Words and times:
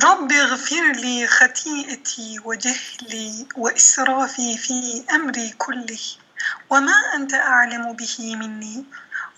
رب 0.00 0.32
اغفر 0.32 0.92
لي 0.92 1.26
خطيئتي 1.26 2.40
وجهلي 2.44 3.46
وإسرافي 3.56 4.58
في 4.58 5.04
أمري 5.14 5.50
كله 5.58 5.98
وما 6.70 6.92
أنت 7.14 7.34
أعلم 7.34 7.92
به 7.92 8.36
مني. 8.36 8.84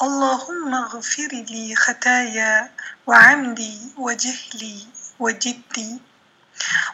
اللهم 0.03 0.75
اغفر 0.75 1.29
لي 1.51 1.77
خطايا 1.77 2.71
وعمدي 3.07 3.79
وجهلي 3.97 4.87
وجدي 5.19 5.99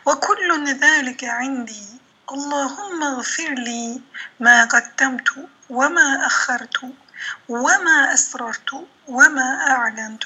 وكل 0.06 0.74
ذلك 0.80 1.24
عندي. 1.24 1.86
اللهم 2.32 3.02
اغفر 3.02 3.50
لي 3.54 4.00
ما 4.40 4.64
قدمت 4.64 5.29
وما 5.70 6.27
أخرت 6.27 6.77
وما 7.48 8.14
أسررت 8.14 8.70
وما 9.08 9.66
أعلنت. 9.70 10.24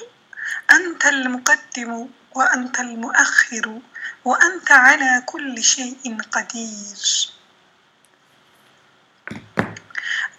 أنت 0.70 1.06
المقدم 1.06 2.08
وأنت 2.35 2.79
المؤخر 2.79 3.65
وأنت 4.25 4.71
على 4.71 5.23
كل 5.25 5.63
şeyin 5.63 6.17
kadir. 6.17 7.33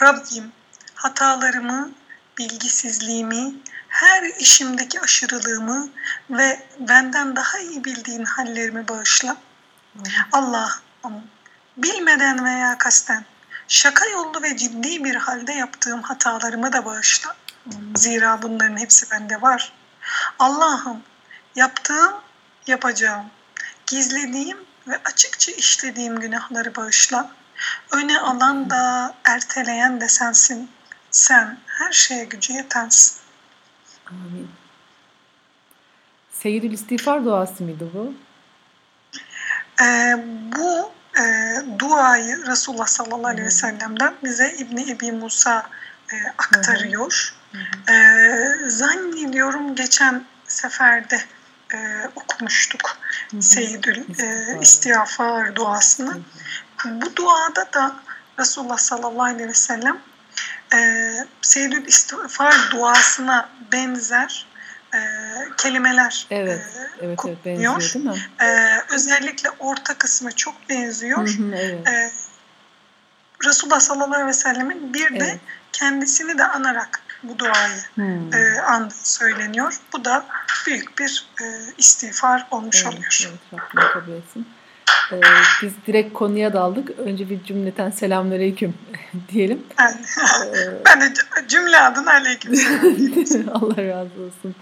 Rabbim 0.02 0.52
hatalarımı, 0.94 1.90
bilgisizliğimi, 2.38 3.54
her 3.88 4.22
işimdeki 4.22 5.00
aşırılığımı 5.00 5.88
ve 6.30 6.66
benden 6.78 7.36
daha 7.36 7.58
iyi 7.58 7.84
bildiğin 7.84 8.24
hallerimi 8.24 8.88
bağışla. 8.88 9.36
Allah'ım 10.32 11.24
bilmeden 11.76 12.44
veya 12.44 12.78
kasten 12.78 13.24
şaka 13.68 14.06
yollu 14.06 14.42
ve 14.42 14.56
ciddi 14.56 15.04
bir 15.04 15.14
halde 15.14 15.52
yaptığım 15.52 16.02
hatalarımı 16.02 16.72
da 16.72 16.84
bağışla. 16.84 17.36
Zira 17.94 18.42
bunların 18.42 18.76
hepsi 18.76 19.10
bende 19.10 19.42
var. 19.42 19.72
Allah'ım 20.38 21.02
yaptığım, 21.55 22.13
yapacağım, 22.67 23.25
gizlediğim 23.87 24.57
ve 24.87 24.97
açıkça 25.05 25.51
işlediğim 25.51 26.19
günahları 26.19 26.75
bağışla. 26.75 27.31
Öne 27.91 28.19
alan 28.19 28.69
da, 28.69 29.15
erteleyen 29.23 30.01
de 30.01 30.09
sensin. 30.09 30.71
Sen 31.11 31.57
her 31.65 31.91
şeye 31.91 32.25
gücü 32.25 32.53
yetensin. 32.53 33.17
Amin. 34.07 34.49
Seyyidül 36.31 36.71
İstiğfar 36.71 37.25
duası 37.25 37.63
mıydı 37.63 37.89
bu? 37.93 38.13
Ee, 39.81 40.15
bu 40.57 40.91
e, 41.19 41.55
duayı 41.79 42.45
Resulullah 42.45 42.87
sallallahu 42.87 43.27
aleyhi 43.27 43.45
ve 43.45 43.51
sellem'den 43.51 44.15
bize 44.23 44.55
İbni 44.57 44.91
Ebi 44.91 45.11
Musa 45.11 45.69
e, 46.13 46.15
aktarıyor. 46.37 47.35
Hı 47.51 47.57
hı. 47.57 47.93
E, 47.93 48.69
zannediyorum 48.69 49.75
geçen 49.75 50.25
seferde 50.47 51.21
e, 51.73 51.77
okumuştuk. 52.15 52.97
Seyyidül 53.39 54.19
e, 54.19 54.57
İstiğfar 54.61 55.55
duasını. 55.55 56.17
Bu 56.85 57.15
duada 57.15 57.73
da 57.73 57.95
Resulullah 58.39 58.77
sallallahu 58.77 59.23
aleyhi 59.23 59.49
ve 59.49 59.53
sellem 59.53 59.97
e, 60.73 61.11
Seyyidül 61.41 61.87
İstiğfar 61.87 62.71
duasına 62.71 63.49
benzer 63.71 64.47
e, 64.93 64.99
kelimeler 65.57 66.27
evet, 66.31 66.59
e, 66.59 67.05
evet, 67.05 67.19
evet, 67.25 67.45
benziyor, 67.45 67.91
değil 67.93 68.05
mi? 68.05 68.15
E, 68.41 68.77
özellikle 68.93 69.49
orta 69.49 69.97
kısmı 69.97 70.31
çok 70.31 70.69
benziyor. 70.69 71.27
Hı 71.27 71.43
hı, 71.43 71.55
evet. 71.55 71.87
e, 71.87 72.11
Resulullah 73.45 73.79
sallallahu 73.79 74.13
aleyhi 74.13 74.27
ve 74.27 74.33
sellemin 74.33 74.93
bir 74.93 75.19
de 75.19 75.25
evet. 75.25 75.39
kendisini 75.71 76.37
de 76.37 76.47
anarak 76.47 77.01
bu 77.29 77.39
duayı 77.39 77.77
hmm. 77.95 78.33
e, 78.33 78.61
andığı 78.61 78.93
söyleniyor. 79.03 79.77
Bu 79.93 80.05
da 80.05 80.25
büyük 80.67 80.99
bir 80.99 81.27
e, 81.41 81.45
istiğfar 81.77 82.47
olmuş 82.51 82.83
evet, 82.83 82.93
oluyor. 82.93 83.31
Evet, 83.53 83.61
Rabbim. 83.73 84.45
Ee, 85.11 85.19
biz 85.61 85.73
direkt 85.87 86.13
konuya 86.13 86.53
daldık. 86.53 86.99
Önce 86.99 87.29
bir 87.29 87.43
cümleten 87.43 87.89
selamünaleyküm 87.89 88.73
diyelim. 89.29 89.63
Ben, 89.77 89.99
ben 90.85 91.01
de 91.01 91.13
cümle 91.47 91.79
adına 91.79 92.11
aleyküm 92.11 92.53
Allah 93.53 93.83
razı 93.87 94.21
olsun. 94.21 94.55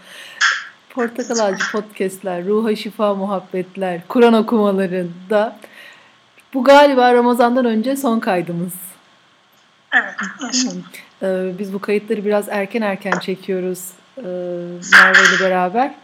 Portakal 0.90 1.40
Ağacı 1.40 1.72
Podcast'ler, 1.72 2.46
Ruha 2.46 2.76
Şifa 2.76 3.14
Muhabbetler, 3.14 4.02
Kur'an 4.08 4.34
okumalarında 4.34 5.60
bu 6.54 6.64
galiba 6.64 7.14
Ramazan'dan 7.14 7.66
önce 7.66 7.96
son 7.96 8.20
kaydımız. 8.20 8.74
Evet. 9.94 10.16
Ee, 11.24 11.60
biz 11.60 11.74
bu 11.74 11.80
kayıtları 11.80 12.26
biraz 12.26 12.50
erken 12.50 12.82
erken 12.82 13.20
çekiyoruz 13.20 13.80
ee, 14.18 14.22
Merve 14.92 15.30
ile 15.30 15.40
beraber. 15.40 15.96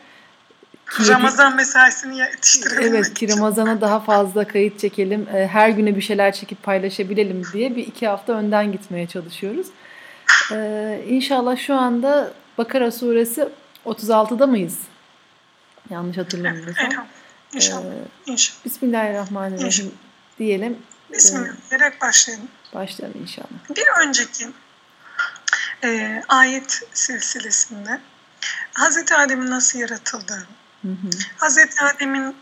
Ki 0.97 1.07
Ramazan 1.07 1.55
mesaisini 1.55 2.17
yetiştirebilmek 2.17 2.89
Evet 2.89 3.13
ki 3.13 3.29
Ramazan'a 3.29 3.81
daha 3.81 3.99
fazla 3.99 4.47
kayıt 4.47 4.79
çekelim. 4.79 5.27
Her 5.31 5.69
güne 5.69 5.95
bir 5.95 6.01
şeyler 6.01 6.33
çekip 6.33 6.63
paylaşabilelim 6.63 7.43
diye 7.53 7.75
bir 7.75 7.87
iki 7.87 8.07
hafta 8.07 8.33
önden 8.33 8.71
gitmeye 8.71 9.07
çalışıyoruz. 9.07 9.67
Ee, 10.51 11.03
inşallah 11.07 11.57
şu 11.57 11.75
anda 11.75 12.33
Bakara 12.57 12.91
suresi 12.91 13.49
36'da 13.85 14.47
mıyız? 14.47 14.77
Yanlış 15.89 16.17
hatırlamıyorsam. 16.17 16.85
Evet, 16.85 16.97
inşallah. 17.53 17.83
Ee, 17.83 18.31
inşallah. 18.31 18.65
Bismillahirrahmanirrahim 18.65 19.65
inşallah. 19.65 19.89
diyelim. 20.39 20.77
Bismillah 21.13 21.53
diyerek 21.69 22.01
başlayalım. 22.01 22.47
Başlayalım 22.73 23.21
inşallah. 23.21 23.75
Bir 23.75 24.07
önceki 24.07 24.49
e, 25.83 26.23
ayet 26.27 26.81
silsilesinde 26.93 27.99
Hazreti 28.73 29.15
Adem'in 29.15 29.51
nasıl 29.51 29.79
yaratıldığını, 29.79 30.45
Hı 30.81 30.87
hı. 30.87 31.09
Hazreti 31.37 31.83
Adem'in 31.83 32.35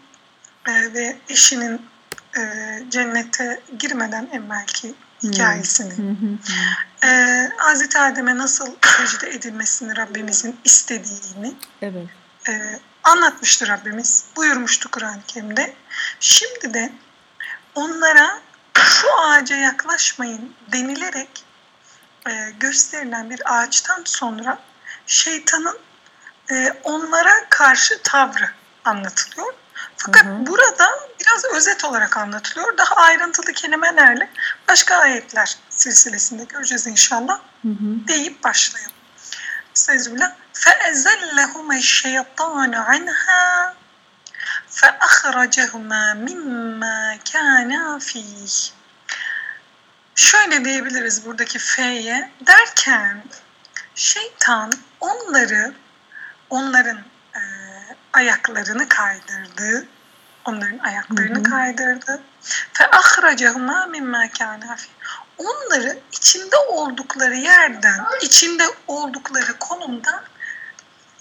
e, 0.68 0.94
ve 0.94 1.18
eşinin 1.30 1.82
e, 2.38 2.42
cennete 2.90 3.62
girmeden 3.80 4.30
evvelki 4.34 4.94
hikayesini, 5.24 5.94
hı 5.94 6.02
hı. 6.02 6.38
E, 7.08 7.52
Hazreti 7.58 8.00
Adem'e 8.00 8.38
nasıl 8.38 8.76
secde 8.98 9.30
edilmesini 9.30 9.98
Rabbimizin 9.98 10.60
istediğini 10.64 11.54
evet. 11.82 12.08
e, 12.50 12.80
anlatmıştır 13.04 13.68
Rabbimiz. 13.68 14.26
Buyurmuştu 14.36 14.92
Kur'an-ı 14.92 15.22
Kerim'de. 15.28 15.74
Şimdi 16.20 16.74
de 16.74 16.92
onlara 17.76 18.42
şu 18.77 19.21
ağaca 19.21 19.57
yaklaşmayın 19.57 20.55
denilerek 20.73 21.45
e, 22.29 22.51
gösterilen 22.61 23.31
bir 23.31 23.41
ağaçtan 23.45 24.03
sonra 24.05 24.59
şeytanın 25.07 25.79
e, 26.51 26.73
onlara 26.83 27.49
karşı 27.49 28.03
tavrı 28.03 28.51
anlatılıyor. 28.85 29.55
Fakat 29.97 30.25
hı 30.25 30.29
hı. 30.29 30.47
burada 30.47 30.91
biraz 31.21 31.45
özet 31.45 31.85
olarak 31.85 32.17
anlatılıyor. 32.17 32.79
Daha 32.79 32.95
ayrıntılı 32.95 33.53
kelimelerle 33.53 34.31
başka 34.69 34.97
ayetler 34.97 35.57
silsilesinde 35.71 36.45
göreceğiz 36.45 36.87
inşallah. 36.87 37.41
Hı 37.63 37.69
hı. 37.69 38.09
Deyip 38.09 38.45
başlayalım. 38.45 38.93
Estağfirullah. 39.75 40.33
فَاَزَلَّهُمَ 40.55 41.69
الشَّيْطَانُ 41.83 42.75
عَنْهَا 42.75 43.73
فَأَخْرَجَهُمَا 44.79 46.05
مِمَّا 46.27 47.19
كَانَا 47.33 47.83
ف۪يهِ 48.09 48.73
Şöyle 50.15 50.65
diyebiliriz 50.65 51.27
buradaki 51.27 51.59
F'ye 51.59 52.31
derken 52.47 53.25
şeytan 53.95 54.73
onları 55.01 55.75
onların 56.51 56.99
e, 57.35 57.41
ayaklarını 58.13 58.89
kaydırdı. 58.89 59.87
Onların 60.45 60.79
ayaklarını 60.79 61.39
hı 61.39 61.41
hı. 61.41 61.43
kaydırdı. 61.43 62.23
Fe 62.73 62.91
ahracahuma 62.91 63.87
mimma 63.87 64.31
kana 64.39 64.77
fi. 64.77 64.89
Onları 65.39 65.99
içinde 66.13 66.57
oldukları 66.57 67.35
yerden, 67.35 68.05
içinde 68.23 68.65
oldukları 68.87 69.59
konumdan 69.59 70.23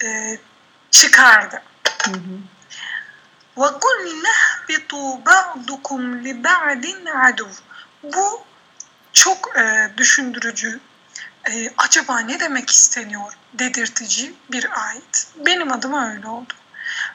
e, 0.04 0.38
çıkardı. 0.92 1.62
Ve 1.86 1.92
kul 2.04 2.20
nehbitu 3.57 5.25
ba'dukum 5.27 6.25
li 6.25 6.45
ba'din 6.45 7.07
adu. 7.07 7.49
Bu 8.03 8.45
çok 9.13 9.59
e, 9.59 9.91
düşündürücü, 9.97 10.81
e, 11.51 11.71
acaba 11.79 12.19
ne 12.19 12.41
demek 12.41 12.71
isteniyor 12.71 13.33
dedirtici 13.55 14.35
bir 14.53 14.87
ayet. 14.87 15.29
Benim 15.37 15.73
adıma 15.73 16.11
öyle 16.11 16.29
oldu. 16.29 16.55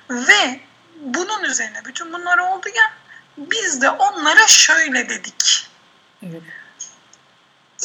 Ve 0.09 0.59
bunun 0.95 1.43
üzerine 1.43 1.85
bütün 1.85 2.13
bunlar 2.13 2.37
oldu 2.37 2.69
ya 2.75 2.93
biz 3.37 3.81
de 3.81 3.89
onlara 3.89 4.47
şöyle 4.47 5.09
dedik. 5.09 5.69
Evet. 6.23 6.43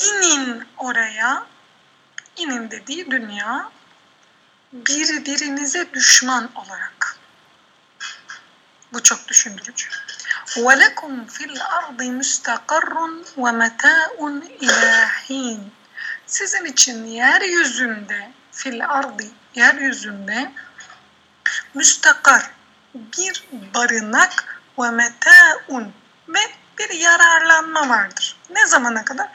İnin 0.05 0.65
oraya, 0.77 1.47
inin 2.37 2.71
dediği 2.71 3.11
dünya 3.11 3.71
birbirinize 4.73 5.93
düşman 5.93 6.51
olarak. 6.55 7.16
Bu 8.94 9.04
çok 9.04 9.28
düşündürücü. 9.28 9.90
وَلَكُمْ 10.48 11.28
فِي 11.28 11.44
الْأَرْضِ 11.52 12.00
مُسْتَقَرٌ 12.20 12.86
وَمَتَاءٌ 13.38 14.18
إِلَى 14.62 15.08
حِينٍ 15.28 15.60
Sizin 16.28 16.66
için 16.66 17.06
yeryüzünde 17.06 18.32
fil 18.52 18.90
ardi 18.90 19.30
yeryüzünde 19.56 20.52
müstakar 21.74 22.52
bir 22.96 23.44
barınak 23.76 24.62
ve 24.80 24.92
meta'un 24.92 25.94
ve 26.28 26.40
bir 26.80 26.90
yararlanma 26.90 27.90
vardır. 27.90 28.38
Ne 28.50 28.68
zamana 28.68 29.06
kadar? 29.06 29.30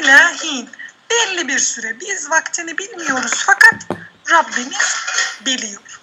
İlahin. 0.00 0.70
Belli 1.10 1.48
bir 1.48 1.58
süre. 1.58 2.00
Biz 2.00 2.30
vaktini 2.30 2.78
bilmiyoruz 2.78 3.32
fakat 3.46 3.74
Rabbimiz 4.30 5.04
biliyor. 5.46 6.00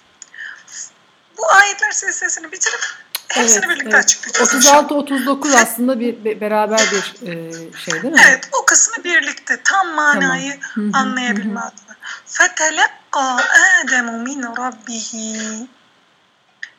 Bu 1.38 1.52
ayetler 1.52 1.90
silsilesini 1.90 2.52
bitirip 2.52 2.80
hepsini 3.28 3.64
Evet, 3.66 3.68
birlikte 3.68 3.90
evet. 3.96 4.04
açıklayacağız. 4.04 4.54
inşallah. 4.54 4.88
36-39 4.90 5.56
aslında 5.62 6.00
bir 6.00 6.24
be- 6.24 6.40
beraber 6.40 6.80
bir 6.92 7.26
e, 7.28 7.52
şey 7.78 8.02
değil 8.02 8.14
mi? 8.14 8.20
Evet 8.28 8.48
o 8.52 8.64
kısmı 8.64 9.04
birlikte 9.04 9.60
tam 9.64 9.88
manayı 9.94 10.60
Hı 10.60 10.80
hı, 10.80 10.90
anlayabilme 10.92 11.60
hı 11.60 11.64
hı. 11.64 11.68
adına. 11.68 11.96
فَتَلَقَّى 12.26 13.40
آدَمُ 13.82 14.24
مِنْ 14.24 14.54
رَبِّهِ 14.54 15.66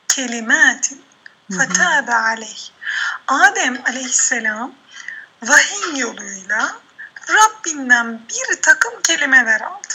kelimatin 0.07 1.01
Hı 1.51 1.57
hı. 1.57 1.59
فَتَابَ 1.59 2.05
عَلَيْهِ 2.05 2.69
Adem 3.27 3.77
aleyhisselam 3.85 4.71
vahiy 5.43 5.99
yoluyla 5.99 6.75
Rabbinden 7.29 8.19
bir 8.29 8.61
takım 8.61 9.01
kelimeler 9.01 9.61
aldı. 9.61 9.87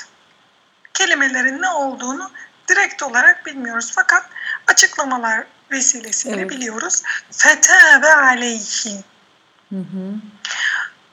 Kelimelerin 0.95 1.63
ne 1.63 1.69
olduğunu 1.69 2.31
direkt 2.69 3.03
olarak 3.03 3.47
bilmiyoruz 3.47 3.93
fakat 3.95 4.27
açıklamalar 4.72 5.46
vesilesiyle 5.72 6.42
evet. 6.42 6.50
biliyoruz. 6.50 7.04
Fetebe 7.32 8.14
aleyhi. 8.14 9.04
Hı. 9.70 9.76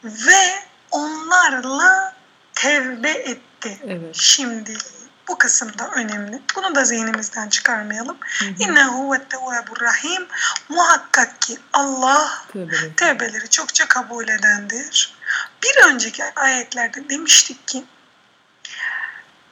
Ve 0.05 0.65
onlarla 0.91 2.15
tevbe 2.55 3.11
etti. 3.11 3.79
Evet. 3.85 4.15
Şimdi 4.15 4.77
bu 5.29 5.39
kısım 5.39 5.79
da 5.79 5.91
önemli. 5.91 6.43
Bunu 6.57 6.75
da 6.75 6.85
zihnimizden 6.85 7.49
çıkarmayalım. 7.49 8.17
İnne 8.59 8.85
huvettevâbur 8.85 9.81
rahim. 9.81 10.27
Muhakkak 10.69 11.43
ki 11.43 11.59
Allah 11.73 12.47
Tövbe. 12.53 12.95
tevbeleri 12.97 13.51
çokça 13.51 13.89
kabul 13.89 14.29
edendir. 14.29 15.15
Bir 15.63 15.85
önceki 15.85 16.25
ayetlerde 16.37 17.09
demiştik 17.09 17.69
ki 17.69 17.85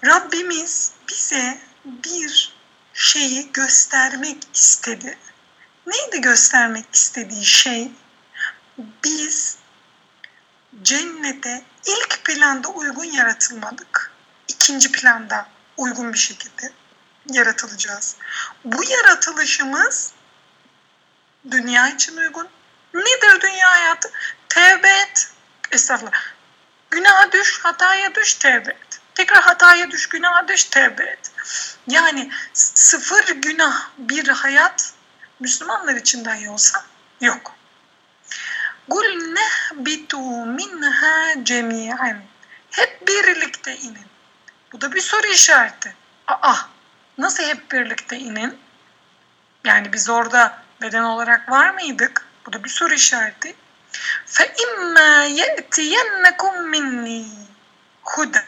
Rabbimiz 0.07 0.93
bize 1.09 1.59
bir 1.85 2.54
şeyi 2.95 3.53
göstermek 3.53 4.39
istedi. 4.55 5.19
Neydi 5.87 6.21
göstermek 6.21 6.85
istediği 6.93 7.45
şey? 7.45 7.93
Biz 9.05 9.57
cennete 10.83 11.65
ilk 11.87 12.25
planda 12.25 12.69
uygun 12.69 13.05
yaratılmadık. 13.05 14.11
İkinci 14.49 14.93
planda 14.93 15.49
uygun 15.77 16.13
bir 16.13 16.19
şekilde 16.19 16.73
yaratılacağız. 17.31 18.17
Bu 18.65 18.85
yaratılışımız 18.85 20.13
dünya 21.51 21.89
için 21.89 22.17
uygun. 22.17 22.49
Nedir 22.95 23.41
dünya 23.41 23.71
hayatı? 23.71 24.11
Tevbe 24.49 24.89
et. 24.89 25.31
Estağfurullah. 25.73 26.13
Günaha 26.91 27.33
düş, 27.33 27.61
hataya 27.63 28.15
düş, 28.15 28.35
tevbe. 28.35 28.77
Tekrar 29.16 29.44
hataya 29.44 29.92
düş, 29.92 30.10
günaha 30.10 30.48
düş, 30.48 30.64
tevbe 30.64 31.04
et. 31.04 31.32
Yani 31.88 32.32
sıfır 32.54 33.28
günah 33.28 33.90
bir 33.98 34.28
hayat 34.28 34.94
Müslümanlar 35.40 35.96
için 35.96 36.26
dahi 36.26 36.50
olsa 36.50 36.84
yok. 37.22 37.56
Kul 38.90 39.06
nehbitu 39.06 40.46
minha 40.46 41.44
cemiyen. 41.44 42.24
Hep 42.72 43.08
birlikte 43.08 43.78
inin. 43.78 44.08
Bu 44.72 44.82
da 44.82 44.94
bir 44.94 45.02
soru 45.02 45.28
işareti. 45.28 45.96
Aa, 46.28 46.56
nasıl 47.18 47.44
hep 47.44 47.72
birlikte 47.72 48.18
inin? 48.18 48.58
Yani 49.66 49.94
biz 49.94 50.10
orada 50.10 50.64
beden 50.82 51.04
olarak 51.04 51.52
var 51.52 51.70
mıydık? 51.70 52.26
Bu 52.46 52.54
da 52.54 52.64
bir 52.64 52.70
soru 52.70 52.94
işareti. 52.94 53.56
فَإِمَّا 54.28 55.26
يَأْتِيَنَّكُمْ 55.42 56.54
مِنِّي 56.74 57.26
هُدًى 58.06 58.44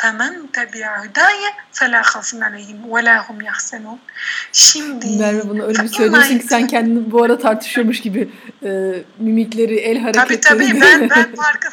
فَمَنْ 0.00 0.32
تَبِعَ 0.56 0.86
هُدَايَ 1.04 1.42
فَلَا 1.78 2.02
خَوْفٌ 2.12 2.28
عَلَيْهِمْ 2.46 2.78
وَلَا 2.94 3.16
هُمْ 3.26 3.38
يَحْزَنُونَ 3.50 3.98
Şimdi 4.52 5.06
Merve 5.18 5.48
bunu 5.48 5.62
öyle 5.62 5.78
bir 5.82 5.88
فَإِمَّا 5.88 5.96
söylüyorsun 5.96 6.38
ki 6.38 6.46
sen 6.46 6.60
يَأْتِيَنَّكُمْ- 6.60 6.66
kendini 6.66 7.10
bu 7.10 7.22
ara 7.22 7.38
tartışıyormuş 7.38 8.00
gibi 8.00 8.30
e, 8.64 8.68
mimikleri, 9.18 9.76
el 9.76 9.96
Tabii 9.96 10.16
hareketleri. 10.18 10.40
tabii 10.40 10.80
ben 10.80 11.10
ben 11.10 11.34
farkı 11.34 11.68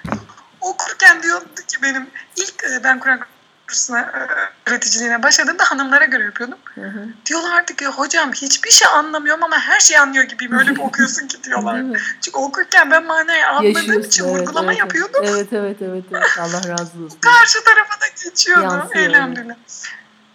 okurken 0.61 1.23
diyordu 1.23 1.45
ki 1.67 1.77
benim 1.83 2.07
ilk 2.37 2.63
e, 2.63 2.83
ben 2.83 2.99
Kur'an 2.99 3.19
kursuna 3.68 4.00
e, 4.00 4.70
öğreticiliğine 4.70 5.22
başladığımda 5.22 5.64
hanımlara 5.64 6.04
göre 6.04 6.24
yapıyordum. 6.24 6.58
Hı 6.74 6.80
hı. 6.80 7.08
Diyorlardı 7.26 7.76
ki 7.76 7.86
hocam 7.86 8.32
hiçbir 8.32 8.70
şey 8.70 8.88
anlamıyorum 8.88 9.44
ama 9.44 9.58
her 9.58 9.80
şeyi 9.80 10.00
anlıyor 10.00 10.24
gibiyim 10.24 10.58
öyle 10.58 10.70
bir 10.70 10.80
okuyorsun 10.88 11.26
ki 11.26 11.44
diyorlar. 11.44 11.82
Çünkü 12.20 12.38
okurken 12.38 12.90
ben 12.90 13.04
manayı 13.04 13.46
anladığım 13.46 13.74
Yaşıyorsun, 13.74 14.08
için 14.08 14.24
evet, 14.24 14.40
vurgulama 14.40 14.72
evet, 14.72 14.80
yapıyordum. 14.80 15.24
Evet, 15.24 15.52
evet, 15.52 15.76
evet, 15.82 16.04
evet. 16.12 16.38
Allah 16.38 16.68
razı 16.68 17.04
olsun. 17.04 17.18
Karşı 17.20 17.64
tarafa 17.64 18.00
da 18.00 18.06
geçiyordu. 18.24 18.62
Yansıyor, 18.62 19.04
elhamdülillah. 19.04 19.56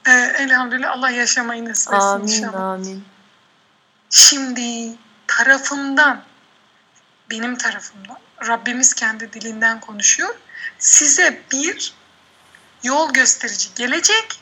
Ee, 0.07 0.11
elhamdülillah 0.39 0.91
Allah 0.91 1.09
yaşamayı 1.09 1.65
nasip 1.65 1.93
etsin 1.93 2.07
Amin, 2.07 2.27
inşallah. 2.27 2.61
amin. 2.61 3.03
Şimdi 4.09 4.95
tarafımdan, 5.27 6.21
benim 7.31 7.55
tarafımdan, 7.55 8.17
Rabbimiz 8.47 8.93
kendi 8.93 9.33
dilinden 9.33 9.79
konuşuyor. 9.79 10.35
Size 10.79 11.41
bir 11.51 11.93
yol 12.83 13.13
gösterici 13.13 13.69
gelecek 13.75 14.39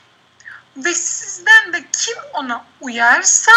ve 0.78 0.94
sizden 0.94 1.74
de 1.74 1.84
kim 1.92 2.18
ona 2.34 2.66
uyarsa 2.82 3.52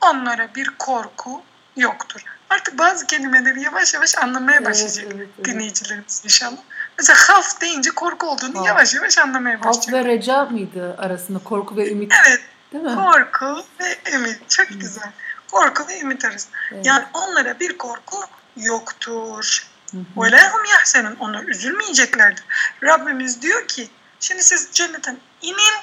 onlara 0.00 0.54
bir 0.54 0.70
korku 0.78 1.42
yoktur. 1.76 2.20
Artık 2.50 2.78
bazı 2.78 3.06
kelimeleri 3.06 3.62
yavaş 3.62 3.94
yavaş 3.94 4.18
anlamaya 4.18 4.56
Evet, 4.58 4.66
başlayacak 4.68 5.04
evet, 5.14 5.28
evet. 5.36 5.44
dinleyicilerimiz 5.46 6.22
inşallah. 6.24 6.56
Mesela 6.98 7.18
haf 7.28 7.60
deyince 7.60 7.90
korku 7.90 8.26
olduğunu 8.26 8.58
Haf. 8.58 8.66
yavaş 8.66 8.94
yavaş 8.94 9.18
anlamaya 9.18 9.56
Haf 9.58 9.64
başlayacak. 9.64 9.94
ve 9.94 10.04
reca 10.04 10.44
mıydı 10.44 10.96
arasında? 10.98 11.38
Korku 11.38 11.76
ve 11.76 11.90
ümit 11.92 12.12
Evet, 12.28 12.40
değil 12.72 12.84
mi? 12.84 12.94
korku 12.94 13.64
ve 13.80 13.98
ümit. 14.14 14.50
Çok 14.50 14.68
güzel. 14.68 15.10
Korku 15.52 15.88
ve 15.88 16.00
ümit 16.00 16.24
arasında. 16.24 16.56
Evet. 16.72 16.86
Yani 16.86 17.04
onlara 17.12 17.60
bir 17.60 17.78
korku 17.78 18.16
yoktur. 18.56 19.66
Hı 19.90 19.96
hı. 19.96 20.22
Ve 20.22 20.32
lehum 20.32 20.64
yahsenun. 20.64 21.16
Onlar 21.20 21.42
üzülmeyeceklerdir. 21.44 22.44
Rabbimiz 22.82 23.42
diyor 23.42 23.68
ki 23.68 23.88
şimdi 24.20 24.42
siz 24.42 24.68
cennetten 24.72 25.18
inin. 25.42 25.74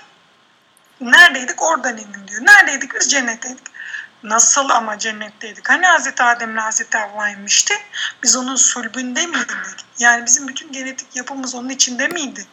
Neredeydik? 1.02 1.64
Oradan 1.64 1.98
inin 1.98 2.28
diyor. 2.28 2.46
Neredeydik? 2.46 2.96
Biz 2.96 3.12
cennetteydik. 3.12 3.68
Nasıl 4.24 4.70
ama 4.70 5.00
cennetteydik? 5.00 5.70
Hani 5.70 5.86
Hazreti 5.86 6.24
Adem'le 6.24 6.58
Hazreti 6.58 6.98
Havva 6.98 7.30
inmişti? 7.30 7.74
Biz 8.24 8.36
onun 8.36 8.56
sulbünde 8.56 9.26
miydik? 9.28 9.86
Yani 10.00 10.26
bizim 10.26 10.48
bütün 10.48 10.72
genetik 10.72 11.16
yapımız 11.16 11.56
onun 11.56 11.70
içinde 11.70 12.08
miydi? 12.08 12.46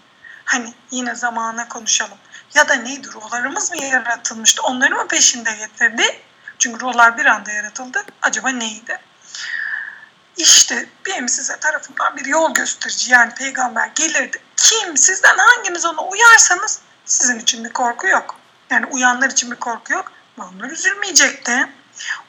Hani 0.45 0.75
yine 0.91 1.15
zamana 1.15 1.69
konuşalım. 1.69 2.19
Ya 2.55 2.69
da 2.69 2.75
neydi? 2.75 3.09
Ruhlarımız 3.13 3.71
mı 3.71 3.77
yaratılmıştı? 3.77 4.63
Onları 4.63 4.95
mı 4.95 5.09
peşinde 5.09 5.53
getirdi? 5.53 6.21
Çünkü 6.59 6.81
ruhlar 6.81 7.19
bir 7.19 7.27
anda 7.27 7.53
yaratıldı. 7.53 8.05
Acaba 8.23 8.49
neydi? 8.49 9.01
İşte 10.37 10.87
benim 11.07 11.29
size 11.29 11.57
tarafından 11.57 12.17
bir 12.17 12.25
yol 12.25 12.55
gösterici 12.55 13.13
yani 13.13 13.35
peygamber 13.35 13.91
gelirdi 13.95 14.39
Kim 14.64 14.98
sizden 14.98 15.38
hanginiz 15.38 15.86
ona 15.86 16.02
uyarsanız 16.02 16.82
sizin 17.06 17.40
için 17.40 17.66
bir 17.66 17.74
korku 17.74 18.08
yok. 18.08 18.36
Yani 18.70 18.86
uyanlar 18.86 19.30
için 19.30 19.52
bir 19.52 19.56
korku 19.56 19.94
yok. 19.94 20.12
Ve 20.40 20.44
onlar 20.44 20.70
üzülmeyecekti. 20.70 21.70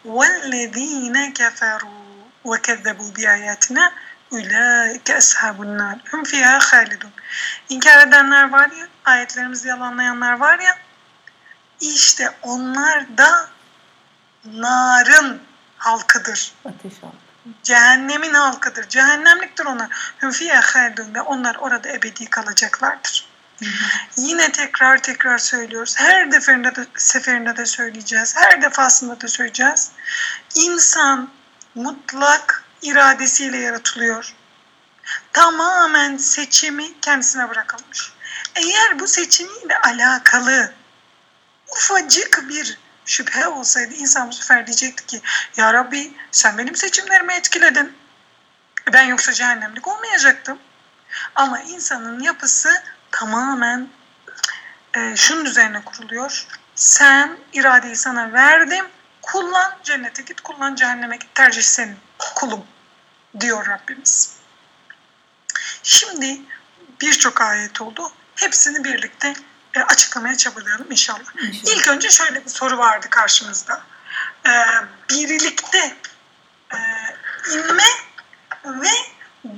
وَالَّذ۪ينَ 0.06 1.16
كَفَرُوا 1.38 2.10
وَكَذَّبُوا 2.44 3.10
بِآيَاتِنَا 3.16 3.84
اُولَٰئِكَ 4.32 5.08
أَصْحَابُ 5.22 5.56
النَّارِ 5.66 5.96
هُمْ 6.10 6.22
فِيهَا 6.30 6.58
خَالِدُونَ 6.58 7.14
İnkar 7.68 8.06
edenler 8.06 8.50
var 8.50 8.70
ya, 8.70 8.86
ayetlerimizi 9.04 9.68
yalanlayanlar 9.68 10.32
var 10.32 10.58
ya, 10.58 10.78
işte 11.80 12.30
onlar 12.42 13.18
da 13.18 13.48
narın 14.44 15.42
halkıdır. 15.78 16.52
Ateş 16.64 16.92
al. 17.02 17.23
Cehennemin 17.63 18.33
halkıdır. 18.33 18.89
Cehennemliktir 18.89 19.65
onlar. 19.65 20.13
Hüm 20.21 20.31
fiyâ 20.31 20.61
hâldûn 20.61 21.13
ve 21.13 21.21
onlar 21.21 21.55
orada 21.55 21.89
ebedi 21.89 22.29
kalacaklardır. 22.29 23.27
Hı 23.59 23.65
hı. 23.65 23.69
Yine 24.17 24.51
tekrar 24.51 24.97
tekrar 24.97 25.37
söylüyoruz. 25.37 25.95
Her 25.97 26.31
seferinde 26.31 26.75
de, 26.75 26.85
seferinde 26.97 27.57
de 27.57 27.65
söyleyeceğiz. 27.65 28.35
Her 28.37 28.61
defasında 28.61 29.21
da 29.21 29.27
söyleyeceğiz. 29.27 29.91
İnsan 30.55 31.29
mutlak 31.75 32.63
iradesiyle 32.81 33.57
yaratılıyor. 33.57 34.33
Tamamen 35.33 36.17
seçimi 36.17 36.99
kendisine 37.01 37.49
bırakılmış. 37.49 38.11
Eğer 38.55 38.99
bu 38.99 39.07
seçimiyle 39.07 39.77
alakalı 39.77 40.73
ufacık 41.71 42.49
bir 42.49 42.77
şüphe 43.05 43.47
olsaydı 43.47 43.93
insan 43.93 44.27
bu 44.27 44.33
sefer 44.33 44.67
diyecekti 44.67 45.05
ki 45.05 45.21
Ya 45.57 45.73
Rabbi 45.73 46.13
sen 46.31 46.57
benim 46.57 46.75
seçimlerimi 46.75 47.33
etkiledin. 47.33 47.93
Ben 48.93 49.03
yoksa 49.03 49.33
cehennemlik 49.33 49.87
olmayacaktım. 49.87 50.59
Ama 51.35 51.59
insanın 51.59 52.19
yapısı 52.19 52.83
tamamen 53.11 53.89
e, 54.95 55.15
şunun 55.15 55.45
üzerine 55.45 55.83
kuruluyor. 55.83 56.47
sen 56.75 57.37
iradeyi 57.53 57.95
sana 57.95 58.33
verdim. 58.33 58.85
Kullan 59.21 59.77
cennete 59.83 60.23
git, 60.23 60.41
kullan 60.41 60.75
cehenneme 60.75 61.17
git. 61.17 61.35
Tercih 61.35 61.61
senin 61.61 61.97
kulum 62.35 62.65
diyor 63.39 63.67
Rabbimiz. 63.67 64.35
Şimdi 65.83 66.41
birçok 67.01 67.41
ayet 67.41 67.81
oldu. 67.81 68.11
Hepsini 68.35 68.83
birlikte 68.83 69.33
açıklamaya 69.83 70.37
çabalayalım 70.37 70.91
inşallah. 70.91 71.19
İnşallah. 71.43 71.75
İlk 71.75 71.87
önce 71.87 72.09
şöyle 72.09 72.45
bir 72.45 72.49
soru 72.49 72.77
vardı 72.77 73.07
karşımızda. 73.09 73.81
Ee, 74.47 74.51
birlikte 75.09 75.95
e, 76.73 76.77
inme 77.53 77.83
ve 78.65 78.89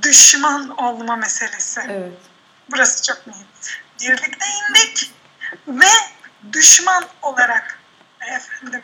düşman 0.02 0.68
olma 0.78 1.16
meselesi. 1.16 1.80
Evet. 1.88 2.12
Burası 2.70 3.02
çok 3.06 3.26
mühim. 3.26 3.46
Birlikte 4.00 4.46
indik 4.70 5.12
ve 5.68 5.86
düşman 6.52 7.04
olarak 7.22 7.78
e, 8.20 8.34
efendim 8.34 8.82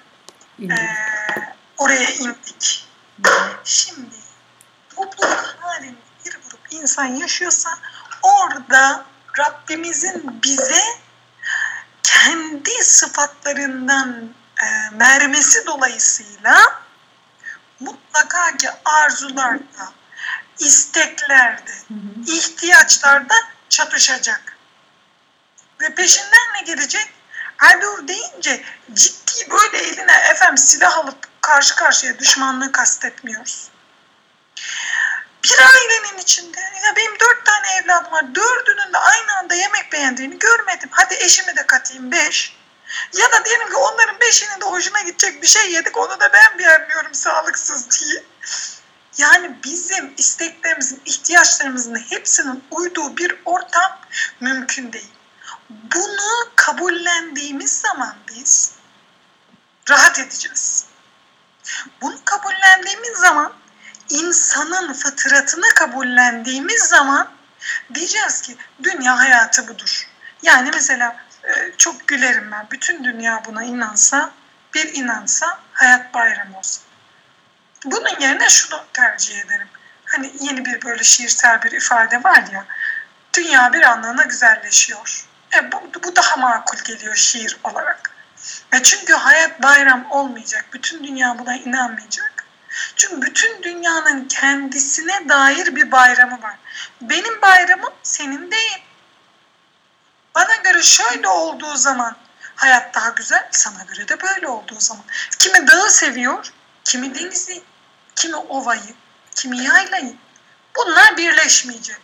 İndik. 0.58 0.78
e, 0.78 0.86
oraya 1.76 2.10
indik. 2.10 2.88
Şimdi 3.64 4.14
topluluk 4.96 5.56
halinde 5.60 5.96
bir 6.24 6.32
grup 6.32 6.60
insan 6.70 7.04
yaşıyorsa 7.06 7.70
orada 8.22 9.04
Rabbimizin 9.38 10.42
bize 10.42 10.82
kendi 12.14 12.85
sıfatlarından 12.85 14.35
e, 14.62 14.99
vermesi 14.99 15.66
dolayısıyla 15.66 16.83
mutlaka 17.80 18.56
ki 18.56 18.68
arzularda, 18.85 19.92
isteklerde, 20.59 21.73
ihtiyaçlarda 22.26 23.35
çatışacak. 23.68 24.56
Ve 25.80 25.94
peşinden 25.94 26.54
ne 26.54 26.62
gelecek? 26.62 27.14
Adu 27.59 28.09
deyince 28.09 28.64
ciddi 28.92 29.50
böyle 29.50 29.78
eline 29.78 30.12
efendim 30.30 30.59
silah 30.59 30.99
alıp 30.99 31.28
karşı 31.40 31.76
karşıya 31.76 32.18
düşmanlığı 32.18 32.73
kastetmiyoruz. 32.73 33.68
Bir 35.44 35.58
ailenin 35.60 36.18
içinde 36.18 36.60
ya 36.60 36.96
benim 36.96 37.20
dört 37.20 37.46
tane 37.46 37.66
evladım 37.82 38.12
var. 38.12 38.34
Dördünün 38.34 38.92
de 38.92 38.98
aynı 38.98 39.38
anda 39.38 39.54
yemek 39.54 39.92
beğendiğini 39.92 40.38
görmedim. 40.38 40.88
Hadi 40.92 41.14
eşimi 41.14 41.56
de 41.56 41.66
katayım 41.66 42.12
beş. 42.12 42.56
Ya 43.12 43.32
da 43.32 43.44
diyelim 43.44 43.68
ki 43.68 43.76
onların 43.76 44.20
beşinin 44.20 44.60
de 44.60 44.64
hoşuna 44.64 45.00
gidecek 45.00 45.42
bir 45.42 45.46
şey 45.46 45.72
yedik. 45.72 45.96
Onu 45.96 46.20
da 46.20 46.32
ben 46.32 46.58
beğenmiyorum 46.58 47.14
sağlıksız 47.14 47.90
diye. 47.90 48.24
Yani 49.18 49.56
bizim 49.64 50.14
isteklerimizin, 50.18 51.02
ihtiyaçlarımızın 51.04 51.94
hepsinin 51.94 52.64
uyduğu 52.70 53.16
bir 53.16 53.34
ortam 53.44 54.00
mümkün 54.40 54.92
değil. 54.92 55.12
Bunu 55.70 56.50
kabullendiğimiz 56.56 57.80
zaman 57.80 58.16
biz 58.28 58.72
rahat 59.90 60.18
edeceğiz. 60.18 60.86
Bunu 62.00 62.24
kabullendiğimiz 62.24 63.18
zaman 63.18 63.52
insanın 64.08 64.92
fıtratını 64.92 65.68
kabullendiğimiz 65.75 66.82
zaman 66.82 67.28
diyeceğiz 67.94 68.40
ki 68.40 68.56
dünya 68.82 69.18
hayatı 69.18 69.68
budur. 69.68 70.08
Yani 70.42 70.70
mesela 70.75 71.16
e, 71.44 71.73
çok 71.78 72.08
gülerim 72.08 72.52
ben. 72.52 72.66
Bütün 72.70 73.04
dünya 73.04 73.42
buna 73.46 73.64
inansa, 73.64 74.30
bir 74.75 74.94
inansa 74.94 75.58
hayat 75.73 76.14
bayramı 76.14 76.58
olsa. 76.58 76.80
Bunun 77.84 78.20
yerine 78.20 78.49
şunu 78.49 78.84
tercih 78.92 79.38
ederim. 79.38 79.68
Hani 80.04 80.32
yeni 80.40 80.64
bir 80.64 80.82
böyle 80.82 81.04
şiirsel 81.04 81.62
bir 81.62 81.73
ifade 81.73 82.25
var 82.25 82.44
ya. 82.52 82.64
Dünya 83.37 83.73
bir 83.73 83.82
anlamda 83.82 84.23
güzelleşiyor. 84.23 85.26
E, 85.56 85.73
bu, 85.73 85.82
bu 86.04 86.16
daha 86.16 86.37
makul 86.37 86.78
geliyor 86.78 87.14
şiir 87.14 87.58
olarak. 87.64 88.11
E 88.73 88.82
çünkü 88.82 89.12
hayat 89.12 89.62
bayram 89.62 90.06
olmayacak. 90.11 90.64
Bütün 90.73 91.04
dünya 91.04 91.38
buna 91.38 91.56
inanmayacak. 91.56 92.43
Çünkü 92.96 93.22
bütün 93.22 93.62
dünyanın 93.62 94.28
kendisine 94.28 95.28
dair 95.28 95.76
bir 95.76 95.92
bayramı 95.92 96.42
var. 96.42 96.56
Benim 97.00 97.42
bayramım 97.42 97.94
senin 98.02 98.50
değil. 98.50 98.82
Bana 100.34 100.56
göre 100.56 100.82
şöyle 100.82 101.28
olduğu 101.28 101.76
zaman 101.76 102.16
hayat 102.56 102.94
daha 102.94 103.08
güzel, 103.08 103.48
sana 103.50 103.82
göre 103.82 104.08
de 104.08 104.22
böyle 104.22 104.48
olduğu 104.48 104.80
zaman. 104.80 105.04
Kimi 105.38 105.66
dağı 105.66 105.90
seviyor, 105.90 106.46
kimi 106.84 107.14
denizi, 107.14 107.62
kimi 108.16 108.36
ovayı, 108.36 108.94
kimi 109.34 109.62
yaylayı. 109.62 110.16
Bunlar 110.76 111.16
birleşmeyecek. 111.16 111.96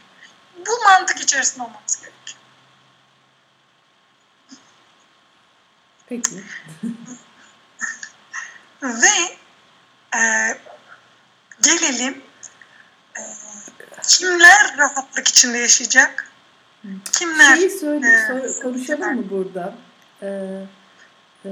Bu 0.66 0.84
mantık 0.84 1.20
içerisinde 1.20 1.62
olmamız 1.62 1.96
gerekiyor. 1.96 2.38
Peki. 6.06 6.44
Ve 8.82 9.38
e, 10.16 10.20
gelelim 11.62 12.22
e, 13.18 13.22
kimler 14.02 14.74
rahatlık 14.78 15.28
içinde 15.28 15.58
yaşayacak? 15.58 16.26
Kimler? 17.12 17.56
Şeyi 17.56 17.70
söyle, 17.70 18.06
e, 18.08 18.26
sor- 18.50 18.62
konuşalım 18.62 19.14
mı 19.16 19.30
burada? 19.30 19.74
Ee, 20.22 20.62
e, 21.44 21.48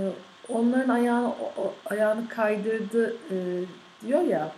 onların 0.49 0.89
ayağını 0.89 1.29
o- 1.29 1.75
ayağını 1.87 2.29
kaydırdı 2.29 3.17
e, 3.31 3.37
diyor 4.07 4.23
ya. 4.23 4.53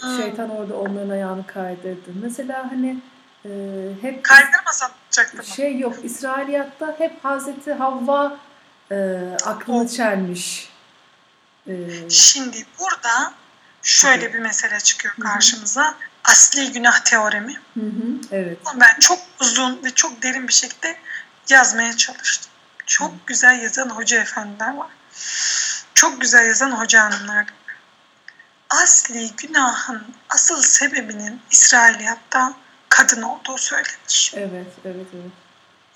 Hmm. 0.00 0.16
Şeytan 0.16 0.50
orada 0.50 0.76
onların 0.76 1.10
ayağını 1.10 1.46
kaydırdı. 1.46 2.10
Mesela 2.22 2.70
hani 2.70 2.98
e, 3.44 3.50
hep 4.00 4.24
olacaktı 5.06 5.36
mı? 5.36 5.44
şey 5.44 5.78
yok. 5.78 5.94
İsrailiyatta 6.02 6.94
hep 6.98 7.24
Hazreti 7.24 7.72
Havva 7.72 8.36
e, 8.92 9.18
aklını 9.46 9.80
Of. 9.82 9.90
çelmiş. 9.96 10.69
E, 11.66 11.72
Şimdi 12.10 12.66
burada 12.78 13.32
şöyle 13.82 14.34
bir 14.34 14.38
mesele 14.38 14.80
çıkıyor 14.80 15.14
Hı 15.16 15.22
hı. 15.22 15.26
karşımıza. 15.26 15.94
Asli 16.24 16.72
günah 16.72 16.98
teoremi. 17.04 17.54
hı 17.54 17.80
hı, 17.80 18.20
evet. 18.30 18.58
Bunu 18.64 18.80
ben 18.80 18.98
çok 19.00 19.18
uzun 19.40 19.84
ve 19.84 19.90
çok 19.90 20.22
derin 20.22 20.48
bir 20.48 20.52
şekilde 20.52 20.96
yazmaya 21.48 21.96
çalıştım. 21.96 22.50
Çok 22.86 23.26
güzel 23.26 23.62
yazan 23.62 23.88
hoca 23.88 24.20
efendiler 24.22 24.74
var. 24.74 24.90
Çok 25.94 26.20
güzel 26.20 26.46
yazan 26.46 26.70
hoca 26.70 27.02
hanımlar. 27.04 27.46
Asli 28.70 29.30
günahın 29.36 30.04
asıl 30.28 30.62
sebebinin 30.62 31.40
İsrailiyatta 31.50 32.54
kadın 32.88 33.22
olduğu 33.22 33.58
söylenir. 33.58 34.32
Evet, 34.36 34.66
evet, 34.84 35.06
evet. 35.14 35.32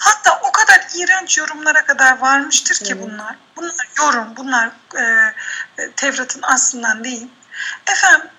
Hatta 0.05 0.41
o 0.43 0.53
kadar 0.53 0.87
iğrenç 0.95 1.39
yorumlara 1.39 1.85
kadar 1.87 2.19
varmıştır 2.19 2.75
ki 2.75 3.01
bunlar. 3.01 3.37
Bunlar 3.57 3.89
yorum, 3.99 4.37
bunlar 4.37 4.71
e, 4.97 5.03
e, 5.79 5.93
Tevrat'ın 5.93 6.43
aslından 6.43 7.05
değil. 7.05 7.29
Efendim 7.87 8.31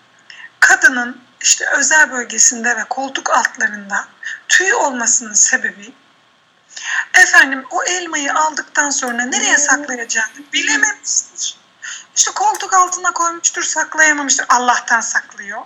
kadının 0.59 1.21
işte 1.41 1.69
özel 1.69 2.11
bölgesinde 2.11 2.77
ve 2.77 2.83
koltuk 2.83 3.29
altlarında 3.29 4.07
tüy 4.47 4.73
olmasının 4.73 5.33
sebebi 5.33 5.93
efendim 7.13 7.65
o 7.71 7.83
elmayı 7.83 8.33
aldıktan 8.33 8.89
sonra 8.89 9.25
nereye 9.25 9.57
saklayacağını 9.57 10.51
bilememiştir. 10.53 11.57
İşte 12.15 12.31
koltuk 12.31 12.73
altına 12.73 13.11
koymuştur, 13.11 13.63
saklayamamıştır. 13.63 14.45
Allah'tan 14.49 15.01
saklıyor. 15.01 15.61